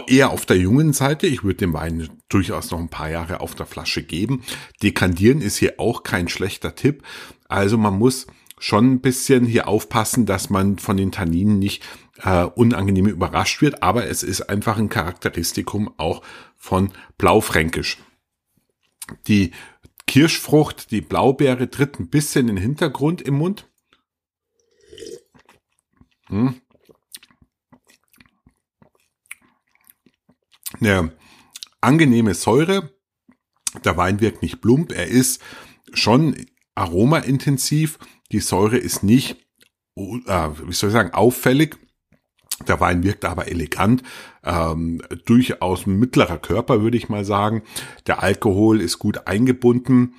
eher 0.08 0.32
auf 0.32 0.46
der 0.46 0.58
jungen 0.58 0.94
Seite. 0.94 1.28
Ich 1.28 1.44
würde 1.44 1.58
dem 1.58 1.74
Wein 1.74 2.10
durchaus 2.30 2.72
noch 2.72 2.80
ein 2.80 2.90
paar 2.90 3.10
Jahre 3.10 3.42
auf 3.42 3.56
der 3.56 3.66
Flasche 3.66 4.04
geben. 4.04 4.44
Dekandieren 4.82 5.42
ist 5.42 5.58
hier 5.58 5.80
auch 5.80 6.04
kein 6.04 6.30
schlechter 6.30 6.76
Tipp. 6.76 7.04
Also 7.48 7.78
man 7.78 7.98
muss 7.98 8.28
schon 8.58 8.94
ein 8.94 9.02
bisschen 9.02 9.46
hier 9.46 9.68
aufpassen, 9.68 10.26
dass 10.26 10.50
man 10.50 10.80
von 10.80 10.98
den 10.98 11.12
Tanninen 11.12 11.60
nicht 11.60 11.84
äh, 12.24 12.44
unangenehm 12.44 13.08
überrascht 13.08 13.62
wird, 13.62 13.84
aber 13.84 14.08
es 14.08 14.24
ist 14.24 14.42
einfach 14.50 14.78
ein 14.78 14.90
Charakteristikum 14.90 15.94
auch 15.98 16.22
von 16.56 16.92
Blaufränkisch. 17.18 17.98
Die 19.28 19.52
Kirschfrucht, 20.14 20.92
die 20.92 21.02
Blaubeere 21.02 21.72
tritt 21.72 22.00
ein 22.00 22.08
bisschen 22.08 22.48
in 22.48 22.58
den 22.58 22.62
Hintergrund 22.62 23.24
im 23.24 23.34
Mund. 23.34 23.68
Hm. 26.28 26.62
Eine 30.80 31.18
angenehme 31.82 32.36
Säure. 32.36 32.94
Der 33.84 33.98
Wein 33.98 34.20
wirkt 34.20 34.44
nicht 34.44 34.62
plump. 34.62 34.92
Er 34.92 35.08
ist 35.08 35.42
schon 35.94 36.46
aromaintensiv. 36.76 37.98
Die 38.32 38.40
Säure 38.40 38.78
ist 38.78 39.02
nicht, 39.02 39.44
äh, 39.96 40.04
wie 40.04 40.74
soll 40.74 40.90
ich 40.90 40.94
sagen, 40.94 41.16
auffällig. 41.16 41.80
Der 42.68 42.80
Wein 42.80 43.04
wirkt 43.04 43.26
aber 43.26 43.48
elegant, 43.48 44.04
ähm, 44.44 45.02
durchaus 45.26 45.86
mittlerer 45.86 46.38
Körper, 46.38 46.82
würde 46.82 46.98
ich 46.98 47.10
mal 47.10 47.26
sagen. 47.26 47.64
Der 48.08 48.22
Alkohol 48.22 48.80
ist 48.82 49.00
gut 49.00 49.28
eingebunden. 49.28 50.16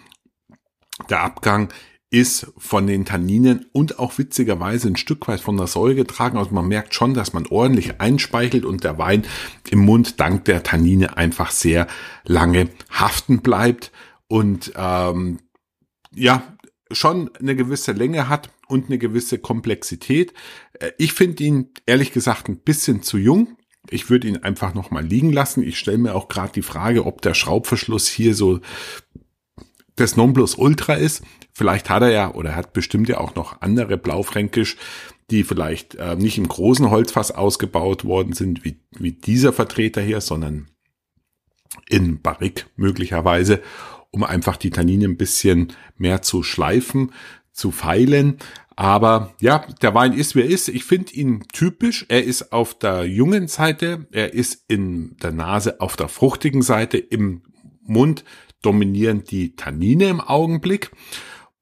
Der 1.09 1.22
Abgang 1.22 1.72
ist 2.11 2.53
von 2.57 2.87
den 2.87 3.05
Tanninen 3.05 3.66
und 3.72 3.99
auch 3.99 4.18
witzigerweise 4.18 4.87
ein 4.87 4.97
Stück 4.97 5.26
weit 5.26 5.41
von 5.41 5.57
der 5.57 5.66
Säure 5.66 5.97
getragen. 5.97 6.39
Also 6.39 6.53
man 6.53 6.68
merkt 6.68 6.95
schon, 6.95 7.12
dass 7.12 7.32
man 7.32 7.47
ordentlich 7.47 8.01
einspeichelt 8.01 8.64
und 8.64 8.85
der 8.85 8.99
Wein 8.99 9.24
im 9.70 9.80
Mund 9.80 10.20
dank 10.20 10.45
der 10.45 10.62
Tannine 10.62 11.16
einfach 11.16 11.51
sehr 11.51 11.89
lange 12.24 12.68
haften 12.89 13.41
bleibt 13.41 13.91
und 14.28 14.72
ähm, 14.76 15.41
ja, 16.14 16.43
schon 16.93 17.30
eine 17.41 17.57
gewisse 17.57 17.93
Länge 17.93 18.28
hat 18.28 18.51
und 18.69 18.87
eine 18.87 18.99
gewisse 18.99 19.39
Komplexität. 19.39 20.33
Äh, 20.75 20.93
ich 20.99 21.12
finde 21.12 21.45
ihn 21.45 21.71
ehrlich 21.87 22.12
gesagt 22.12 22.49
ein 22.49 22.59
bisschen 22.59 23.03
zu 23.03 23.19
jung. 23.19 23.57
Ich 23.91 24.09
würde 24.09 24.29
ihn 24.29 24.39
einfach 24.39 24.75
noch 24.75 24.91
mal 24.91 25.05
liegen 25.05 25.33
lassen. 25.33 25.62
Ich 25.62 25.79
stelle 25.79 25.99
mir 25.99 26.15
auch 26.15 26.29
gerade 26.29 26.53
die 26.53 26.62
Frage, 26.62 27.05
ob 27.05 27.21
der 27.23 27.35
Schraubverschluss 27.35 28.09
hier 28.09 28.35
so 28.35 28.61
das 29.97 30.17
Nonplusultra 30.17 30.95
ist. 30.95 31.23
Vielleicht 31.53 31.91
hat 31.91 32.03
er 32.03 32.11
ja 32.11 32.35
oder 32.35 32.57
hat 32.57 32.73
bestimmt 32.73 33.09
ja 33.09 33.19
auch 33.19 33.35
noch 33.35 33.61
andere 33.61 33.97
Blaufränkisch, 33.97 34.77
die 35.31 35.45
vielleicht 35.45 35.95
äh, 35.95 36.17
nicht 36.17 36.39
im 36.39 36.49
großen 36.49 36.91
Holzfass 36.91 37.31
ausgebaut 37.31 38.05
worden 38.05 38.33
sind, 38.33 38.65
wie, 38.65 38.81
wie 38.91 39.12
dieser 39.12 39.53
Vertreter 39.53 40.03
hier, 40.03 40.21
sondern 40.21 40.69
in 41.89 42.21
Barrik 42.21 42.67
möglicherweise, 42.77 43.62
um 44.11 44.25
einfach 44.25 44.57
die 44.57 44.71
Tannine 44.71 45.07
ein 45.07 45.17
bisschen 45.17 45.73
mehr 45.97 46.23
zu 46.23 46.43
schleifen, 46.43 47.12
zu 47.55 47.70
feilen. 47.70 48.36
Aber 48.76 49.32
ja, 49.40 49.64
der 49.80 49.94
Wein 49.94 50.12
ist, 50.12 50.34
wer 50.34 50.44
ist. 50.44 50.68
Ich 50.68 50.84
finde 50.84 51.12
ihn 51.12 51.44
typisch. 51.52 52.05
Er 52.09 52.24
ist 52.24 52.52
auf 52.52 52.74
der 52.74 53.05
jungen 53.05 53.48
Seite, 53.48 54.07
er 54.11 54.34
ist 54.34 54.64
in 54.68 55.16
der 55.22 55.32
Nase 55.32 55.80
auf 55.80 55.96
der 55.96 56.09
fruchtigen 56.09 56.62
Seite, 56.62 56.98
im 56.98 57.42
Mund 57.82 58.24
dominieren 58.62 59.24
die 59.24 59.57
Tannine 59.57 60.09
im 60.09 60.20
Augenblick. 60.20 60.90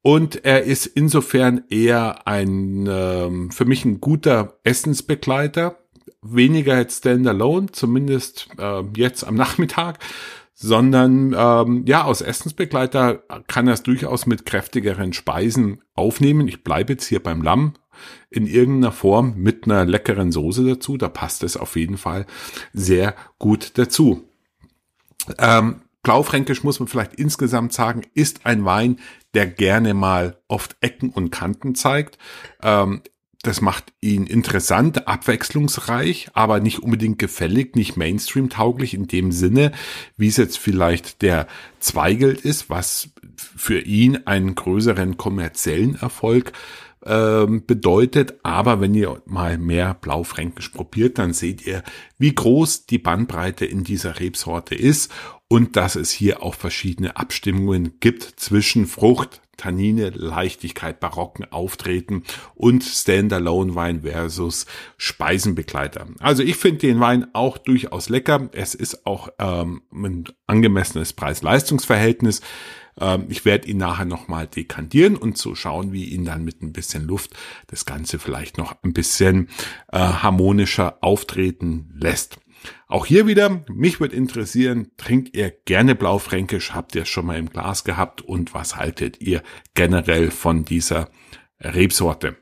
Und 0.01 0.43
er 0.43 0.63
ist 0.63 0.85
insofern 0.85 1.63
eher 1.69 2.27
ein, 2.27 2.87
ähm, 2.89 3.51
für 3.51 3.65
mich 3.65 3.85
ein 3.85 4.01
guter 4.01 4.59
Essensbegleiter. 4.63 5.79
Weniger 6.21 6.77
jetzt 6.77 6.99
Standalone, 6.99 7.71
zumindest 7.71 8.49
äh, 8.57 8.83
jetzt 8.95 9.23
am 9.23 9.35
Nachmittag, 9.35 9.99
sondern 10.63 11.35
ähm, 11.37 11.83
ja, 11.85 12.05
aus 12.05 12.21
Essensbegleiter 12.21 13.23
kann 13.47 13.67
er 13.67 13.73
es 13.73 13.83
durchaus 13.83 14.25
mit 14.25 14.45
kräftigeren 14.45 15.11
Speisen 15.11 15.81
aufnehmen. 15.93 16.47
Ich 16.47 16.63
bleibe 16.63 16.93
jetzt 16.93 17.05
hier 17.05 17.21
beim 17.21 17.41
Lamm 17.41 17.73
in 18.29 18.47
irgendeiner 18.47 18.93
Form 18.93 19.33
mit 19.35 19.65
einer 19.65 19.83
leckeren 19.83 20.31
Soße 20.31 20.65
dazu. 20.65 20.95
Da 20.95 21.09
passt 21.09 21.43
es 21.43 21.57
auf 21.57 21.75
jeden 21.75 21.97
Fall 21.97 22.25
sehr 22.71 23.13
gut 23.39 23.77
dazu. 23.77 24.23
Ähm, 25.37 25.81
Blaufränkisch 26.01 26.63
muss 26.63 26.79
man 26.79 26.87
vielleicht 26.87 27.15
insgesamt 27.15 27.73
sagen, 27.73 28.03
ist 28.13 28.45
ein 28.45 28.63
Wein, 28.63 28.99
der 29.33 29.47
gerne 29.47 29.93
mal 29.93 30.37
oft 30.47 30.77
Ecken 30.79 31.09
und 31.09 31.29
Kanten 31.29 31.75
zeigt. 31.75 32.17
Ähm, 32.61 33.01
das 33.43 33.59
macht 33.59 33.91
ihn 33.99 34.25
interessant, 34.25 35.07
abwechslungsreich, 35.07 36.29
aber 36.33 36.61
nicht 36.61 36.79
unbedingt 36.79 37.19
gefällig, 37.19 37.75
nicht 37.75 37.97
Mainstream-tauglich 37.97 38.93
in 38.93 39.07
dem 39.07 39.33
Sinne, 39.33 39.73
wie 40.15 40.27
es 40.29 40.37
jetzt 40.37 40.57
vielleicht 40.57 41.21
der 41.21 41.47
Zweigelt 41.79 42.39
ist, 42.39 42.69
was 42.69 43.09
für 43.35 43.79
ihn 43.81 44.25
einen 44.25 44.55
größeren 44.55 45.17
kommerziellen 45.17 45.95
Erfolg 45.95 46.53
ähm, 47.05 47.65
bedeutet. 47.65 48.35
Aber 48.43 48.81
wenn 48.81 48.93
ihr 48.93 49.21
mal 49.25 49.57
mehr 49.57 49.93
Blaufränkisch 49.93 50.69
probiert, 50.69 51.17
dann 51.17 51.33
seht 51.33 51.65
ihr, 51.65 51.83
wie 52.17 52.33
groß 52.33 52.85
die 52.85 52.99
Bandbreite 52.99 53.65
in 53.65 53.83
dieser 53.83 54.19
Rebsorte 54.19 54.75
ist 54.75 55.11
und 55.47 55.75
dass 55.75 55.95
es 55.95 56.11
hier 56.11 56.41
auch 56.41 56.55
verschiedene 56.55 57.15
Abstimmungen 57.15 57.99
gibt 57.99 58.23
zwischen 58.23 58.87
Frucht, 58.87 59.41
Tannine, 59.55 60.09
Leichtigkeit, 60.09 60.99
barocken 60.99 61.45
Auftreten 61.51 62.23
und 62.55 62.83
Standalone-Wein 62.83 64.01
versus 64.01 64.65
Speisenbegleiter. 64.97 66.07
Also 66.19 66.41
ich 66.41 66.55
finde 66.55 66.79
den 66.79 66.99
Wein 66.99 67.27
auch 67.33 67.59
durchaus 67.59 68.09
lecker. 68.09 68.49
Es 68.51 68.73
ist 68.73 69.05
auch 69.05 69.29
ähm, 69.37 69.83
ein 69.93 70.25
angemessenes 70.47 71.13
Preis-Leistungs-Verhältnis. 71.13 72.39
Ähm, 72.39 72.45
ich 73.27 73.43
werde 73.43 73.67
ihn 73.67 73.77
nachher 73.77 74.05
nochmal 74.05 74.47
dekantieren 74.47 75.15
und 75.15 75.37
so 75.37 75.55
schauen, 75.55 75.91
wie 75.91 76.05
ihn 76.05 76.25
dann 76.25 76.43
mit 76.43 76.61
ein 76.61 76.73
bisschen 76.73 77.05
Luft 77.05 77.31
das 77.67 77.85
Ganze 77.85 78.19
vielleicht 78.19 78.57
noch 78.57 78.75
ein 78.83 78.93
bisschen 78.93 79.49
äh, 79.91 79.97
harmonischer 79.97 80.97
auftreten 81.01 81.91
lässt. 81.95 82.37
Auch 82.87 83.05
hier 83.05 83.27
wieder, 83.27 83.65
mich 83.69 83.99
würde 83.99 84.15
interessieren, 84.15 84.91
trinkt 84.97 85.35
ihr 85.35 85.51
gerne 85.65 85.95
Blaufränkisch? 85.95 86.73
Habt 86.73 86.95
ihr 86.95 87.01
es 87.03 87.09
schon 87.09 87.25
mal 87.25 87.37
im 87.37 87.49
Glas 87.49 87.83
gehabt? 87.83 88.21
Und 88.21 88.53
was 88.53 88.75
haltet 88.75 89.19
ihr 89.21 89.41
generell 89.73 90.31
von 90.31 90.63
dieser 90.63 91.09
Rebsorte? 91.59 92.37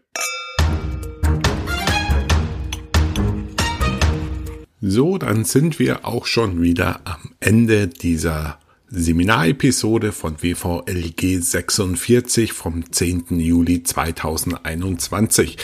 So, 4.83 5.19
dann 5.19 5.45
sind 5.45 5.77
wir 5.77 6.05
auch 6.05 6.25
schon 6.25 6.61
wieder 6.61 7.01
am 7.05 7.35
Ende 7.39 7.87
dieser 7.87 8.59
Seminarepisode 8.93 10.11
von 10.11 10.43
WVLG 10.43 11.41
46 11.41 12.51
vom 12.51 12.91
10. 12.91 13.39
Juli 13.39 13.83
2021. 13.83 15.57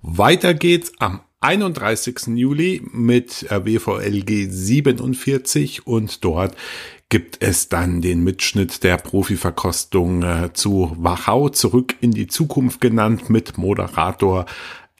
Weiter 0.00 0.54
geht's 0.54 0.92
am 0.98 1.20
31. 1.40 2.28
Juli 2.36 2.82
mit 2.90 3.42
WVLG 3.50 4.48
47 4.50 5.86
und 5.86 6.24
dort 6.24 6.56
gibt 7.10 7.42
es 7.42 7.68
dann 7.68 8.00
den 8.00 8.24
Mitschnitt 8.24 8.82
der 8.82 8.96
Profiverkostung 8.96 10.22
äh, 10.22 10.52
zu 10.54 10.96
Wachau 10.98 11.50
zurück 11.50 11.96
in 12.00 12.12
die 12.12 12.28
Zukunft 12.28 12.80
genannt 12.80 13.28
mit 13.28 13.58
Moderator 13.58 14.46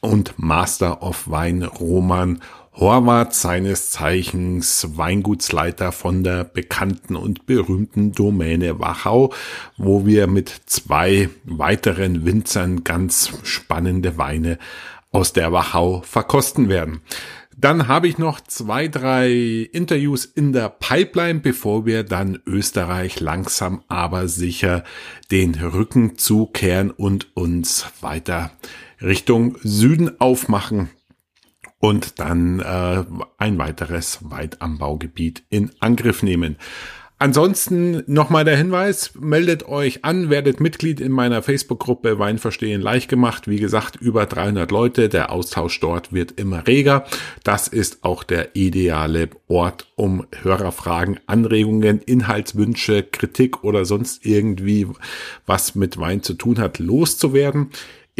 und 0.01 0.33
Master 0.37 1.01
of 1.01 1.27
Wein 1.31 1.63
Roman 1.63 2.41
Horvath, 2.73 3.35
seines 3.35 3.91
Zeichens 3.91 4.87
Weingutsleiter 4.95 5.91
von 5.91 6.23
der 6.23 6.45
bekannten 6.45 7.17
und 7.17 7.45
berühmten 7.45 8.13
Domäne 8.13 8.79
Wachau, 8.79 9.33
wo 9.77 10.05
wir 10.05 10.27
mit 10.27 10.49
zwei 10.67 11.29
weiteren 11.43 12.25
Winzern 12.25 12.83
ganz 12.85 13.33
spannende 13.43 14.17
Weine 14.17 14.57
aus 15.11 15.33
der 15.33 15.51
Wachau 15.51 16.01
verkosten 16.03 16.69
werden. 16.69 17.01
Dann 17.57 17.89
habe 17.89 18.07
ich 18.07 18.17
noch 18.17 18.39
zwei, 18.39 18.87
drei 18.87 19.29
Interviews 19.71 20.23
in 20.23 20.53
der 20.53 20.69
Pipeline, 20.69 21.41
bevor 21.41 21.85
wir 21.85 22.03
dann 22.03 22.39
Österreich 22.47 23.19
langsam 23.19 23.83
aber 23.89 24.29
sicher 24.29 24.85
den 25.29 25.55
Rücken 25.55 26.17
zukehren 26.17 26.89
und 26.89 27.35
uns 27.35 27.85
weiter 27.99 28.51
Richtung 29.01 29.57
Süden 29.61 30.19
aufmachen 30.21 30.89
und 31.81 32.19
dann 32.19 32.59
äh, 32.59 33.03
ein 33.37 33.57
weiteres 33.57 34.19
Weitanbaugebiet 34.21 35.43
in 35.49 35.71
Angriff 35.79 36.23
nehmen. 36.23 36.55
Ansonsten 37.21 38.01
nochmal 38.07 38.45
der 38.45 38.57
Hinweis, 38.57 39.11
meldet 39.13 39.67
euch 39.67 40.03
an, 40.03 40.31
werdet 40.31 40.59
Mitglied 40.59 40.99
in 40.99 41.11
meiner 41.11 41.43
Facebook-Gruppe 41.43 42.17
Wein 42.17 42.39
verstehen 42.39 42.81
leicht 42.81 43.09
gemacht. 43.09 43.47
Wie 43.47 43.59
gesagt, 43.59 43.95
über 43.97 44.25
300 44.25 44.71
Leute, 44.71 45.07
der 45.07 45.31
Austausch 45.31 45.79
dort 45.79 46.13
wird 46.13 46.39
immer 46.39 46.65
reger. 46.65 47.05
Das 47.43 47.67
ist 47.67 48.03
auch 48.03 48.23
der 48.23 48.55
ideale 48.55 49.29
Ort, 49.47 49.85
um 49.95 50.25
Hörerfragen, 50.41 51.19
Anregungen, 51.27 52.01
Inhaltswünsche, 52.01 53.03
Kritik 53.03 53.63
oder 53.63 53.85
sonst 53.85 54.25
irgendwie 54.25 54.87
was 55.45 55.75
mit 55.75 55.99
Wein 55.99 56.23
zu 56.23 56.33
tun 56.33 56.57
hat, 56.57 56.79
loszuwerden. 56.79 57.69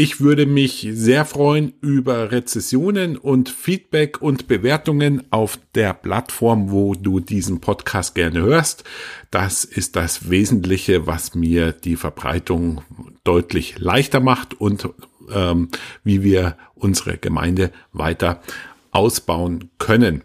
Ich 0.03 0.19
würde 0.19 0.47
mich 0.47 0.87
sehr 0.93 1.25
freuen 1.25 1.73
über 1.79 2.31
Rezessionen 2.31 3.17
und 3.17 3.49
Feedback 3.49 4.19
und 4.19 4.47
Bewertungen 4.47 5.21
auf 5.29 5.59
der 5.75 5.93
Plattform, 5.93 6.71
wo 6.71 6.95
du 6.95 7.19
diesen 7.19 7.61
Podcast 7.61 8.15
gerne 8.15 8.41
hörst. 8.41 8.83
Das 9.29 9.63
ist 9.63 9.95
das 9.95 10.31
Wesentliche, 10.31 11.05
was 11.05 11.35
mir 11.35 11.71
die 11.71 11.97
Verbreitung 11.97 12.81
deutlich 13.23 13.77
leichter 13.77 14.21
macht 14.21 14.59
und 14.59 14.89
ähm, 15.31 15.69
wie 16.03 16.23
wir 16.23 16.57
unsere 16.73 17.19
Gemeinde 17.19 17.71
weiter 17.93 18.41
ausbauen 18.89 19.69
können. 19.77 20.23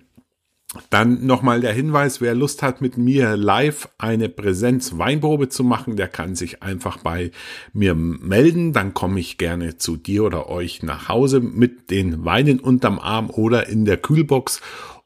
Dann 0.91 1.27
nochmal 1.27 1.61
der 1.61 1.73
Hinweis, 1.73 2.21
wer 2.21 2.35
Lust 2.35 2.63
hat, 2.63 2.81
mit 2.81 2.97
mir 2.97 3.37
live 3.37 3.89
eine 3.99 4.29
Präsenz-Weinprobe 4.29 5.49
zu 5.49 5.65
machen, 5.65 5.97
der 5.97 6.09
kann 6.09 6.35
sich 6.35 6.63
einfach 6.63 6.99
bei 6.99 7.31
mir 7.73 7.95
melden. 7.95 8.73
Dann 8.73 8.95
komme 8.95 9.21
ich 9.21 9.39
gerne 9.39 9.79
zu 9.79 9.97
dir 9.97 10.25
oder 10.25 10.49
euch 10.49 10.83
nach 10.83 11.09
Hause 11.09 11.41
mit 11.41 11.91
den 11.91 12.25
Weinen 12.25 12.61
unterm 12.61 12.99
Arm 12.99 13.31
oder 13.31 13.69
in 13.69 13.85
der 13.85 13.97
Kühlbox 13.97 14.61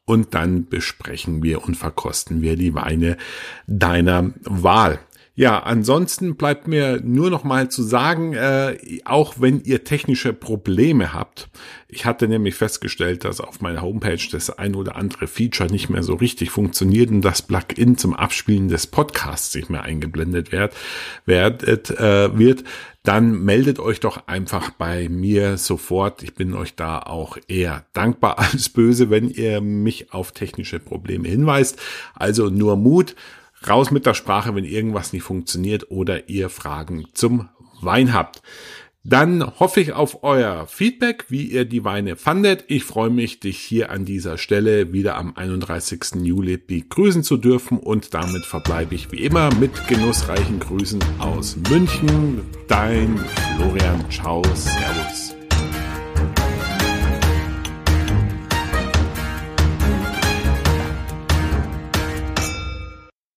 und 0.05 0.33
dann 0.33 0.65
besprechen 0.65 1.43
wir 1.43 1.63
und 1.63 1.77
verkosten 1.77 2.41
wir 2.41 2.55
die 2.55 2.73
Weine 2.73 3.17
deiner 3.67 4.31
Wahl. 4.43 4.99
Ja, 5.33 5.59
ansonsten 5.59 6.35
bleibt 6.35 6.67
mir 6.67 6.99
nur 7.01 7.29
noch 7.29 7.45
mal 7.45 7.69
zu 7.69 7.83
sagen, 7.83 8.33
äh, 8.33 8.77
auch 9.05 9.35
wenn 9.39 9.63
ihr 9.63 9.85
technische 9.85 10.33
Probleme 10.33 11.13
habt, 11.13 11.49
ich 11.87 12.05
hatte 12.05 12.27
nämlich 12.27 12.55
festgestellt, 12.55 13.23
dass 13.23 13.39
auf 13.39 13.61
meiner 13.61 13.81
Homepage 13.81 14.19
das 14.29 14.49
ein 14.49 14.75
oder 14.75 14.97
andere 14.97 15.27
Feature 15.27 15.71
nicht 15.71 15.89
mehr 15.89 16.03
so 16.03 16.15
richtig 16.15 16.51
funktioniert 16.51 17.11
und 17.11 17.21
das 17.21 17.41
Plugin 17.41 17.97
zum 17.97 18.13
Abspielen 18.13 18.67
des 18.67 18.87
Podcasts 18.87 19.55
nicht 19.55 19.69
mehr 19.69 19.83
eingeblendet 19.83 20.51
wird, 20.51 20.75
wird, 21.25 21.63
äh, 21.63 22.37
wird 22.37 22.65
dann 23.03 23.43
meldet 23.43 23.79
euch 23.79 23.99
doch 23.99 24.27
einfach 24.27 24.69
bei 24.71 25.09
mir 25.09 25.57
sofort. 25.57 26.21
Ich 26.21 26.35
bin 26.35 26.53
euch 26.53 26.75
da 26.75 26.99
auch 26.99 27.37
eher 27.47 27.85
dankbar 27.93 28.37
als 28.51 28.69
böse, 28.69 29.09
wenn 29.09 29.29
ihr 29.29 29.61
mich 29.61 30.13
auf 30.13 30.33
technische 30.33 30.79
Probleme 30.79 31.27
hinweist. 31.27 31.79
Also 32.13 32.49
nur 32.49 32.75
Mut 32.75 33.15
raus 33.67 33.91
mit 33.91 34.05
der 34.05 34.13
Sprache, 34.13 34.55
wenn 34.55 34.65
irgendwas 34.65 35.13
nicht 35.13 35.23
funktioniert 35.23 35.91
oder 35.91 36.29
ihr 36.29 36.49
Fragen 36.49 37.07
zum 37.13 37.49
Wein 37.81 38.13
habt. 38.13 38.41
Dann 39.03 39.59
hoffe 39.59 39.81
ich 39.81 39.93
auf 39.93 40.23
euer 40.23 40.67
Feedback, 40.67 41.25
wie 41.29 41.45
ihr 41.45 41.65
die 41.65 41.83
Weine 41.83 42.15
fandet. 42.15 42.65
Ich 42.67 42.83
freue 42.83 43.09
mich, 43.09 43.39
dich 43.39 43.57
hier 43.57 43.89
an 43.89 44.05
dieser 44.05 44.37
Stelle 44.37 44.93
wieder 44.93 45.17
am 45.17 45.35
31. 45.35 46.21
Juli 46.21 46.57
begrüßen 46.57 47.23
zu 47.23 47.37
dürfen 47.37 47.79
und 47.79 48.13
damit 48.13 48.45
verbleibe 48.45 48.93
ich 48.93 49.11
wie 49.11 49.23
immer 49.23 49.51
mit 49.55 49.87
genussreichen 49.87 50.59
Grüßen 50.59 51.03
aus 51.17 51.57
München. 51.69 52.41
Dein 52.67 53.17
Florian. 53.57 54.05
Ciao. 54.11 54.43
Servus. 54.53 55.30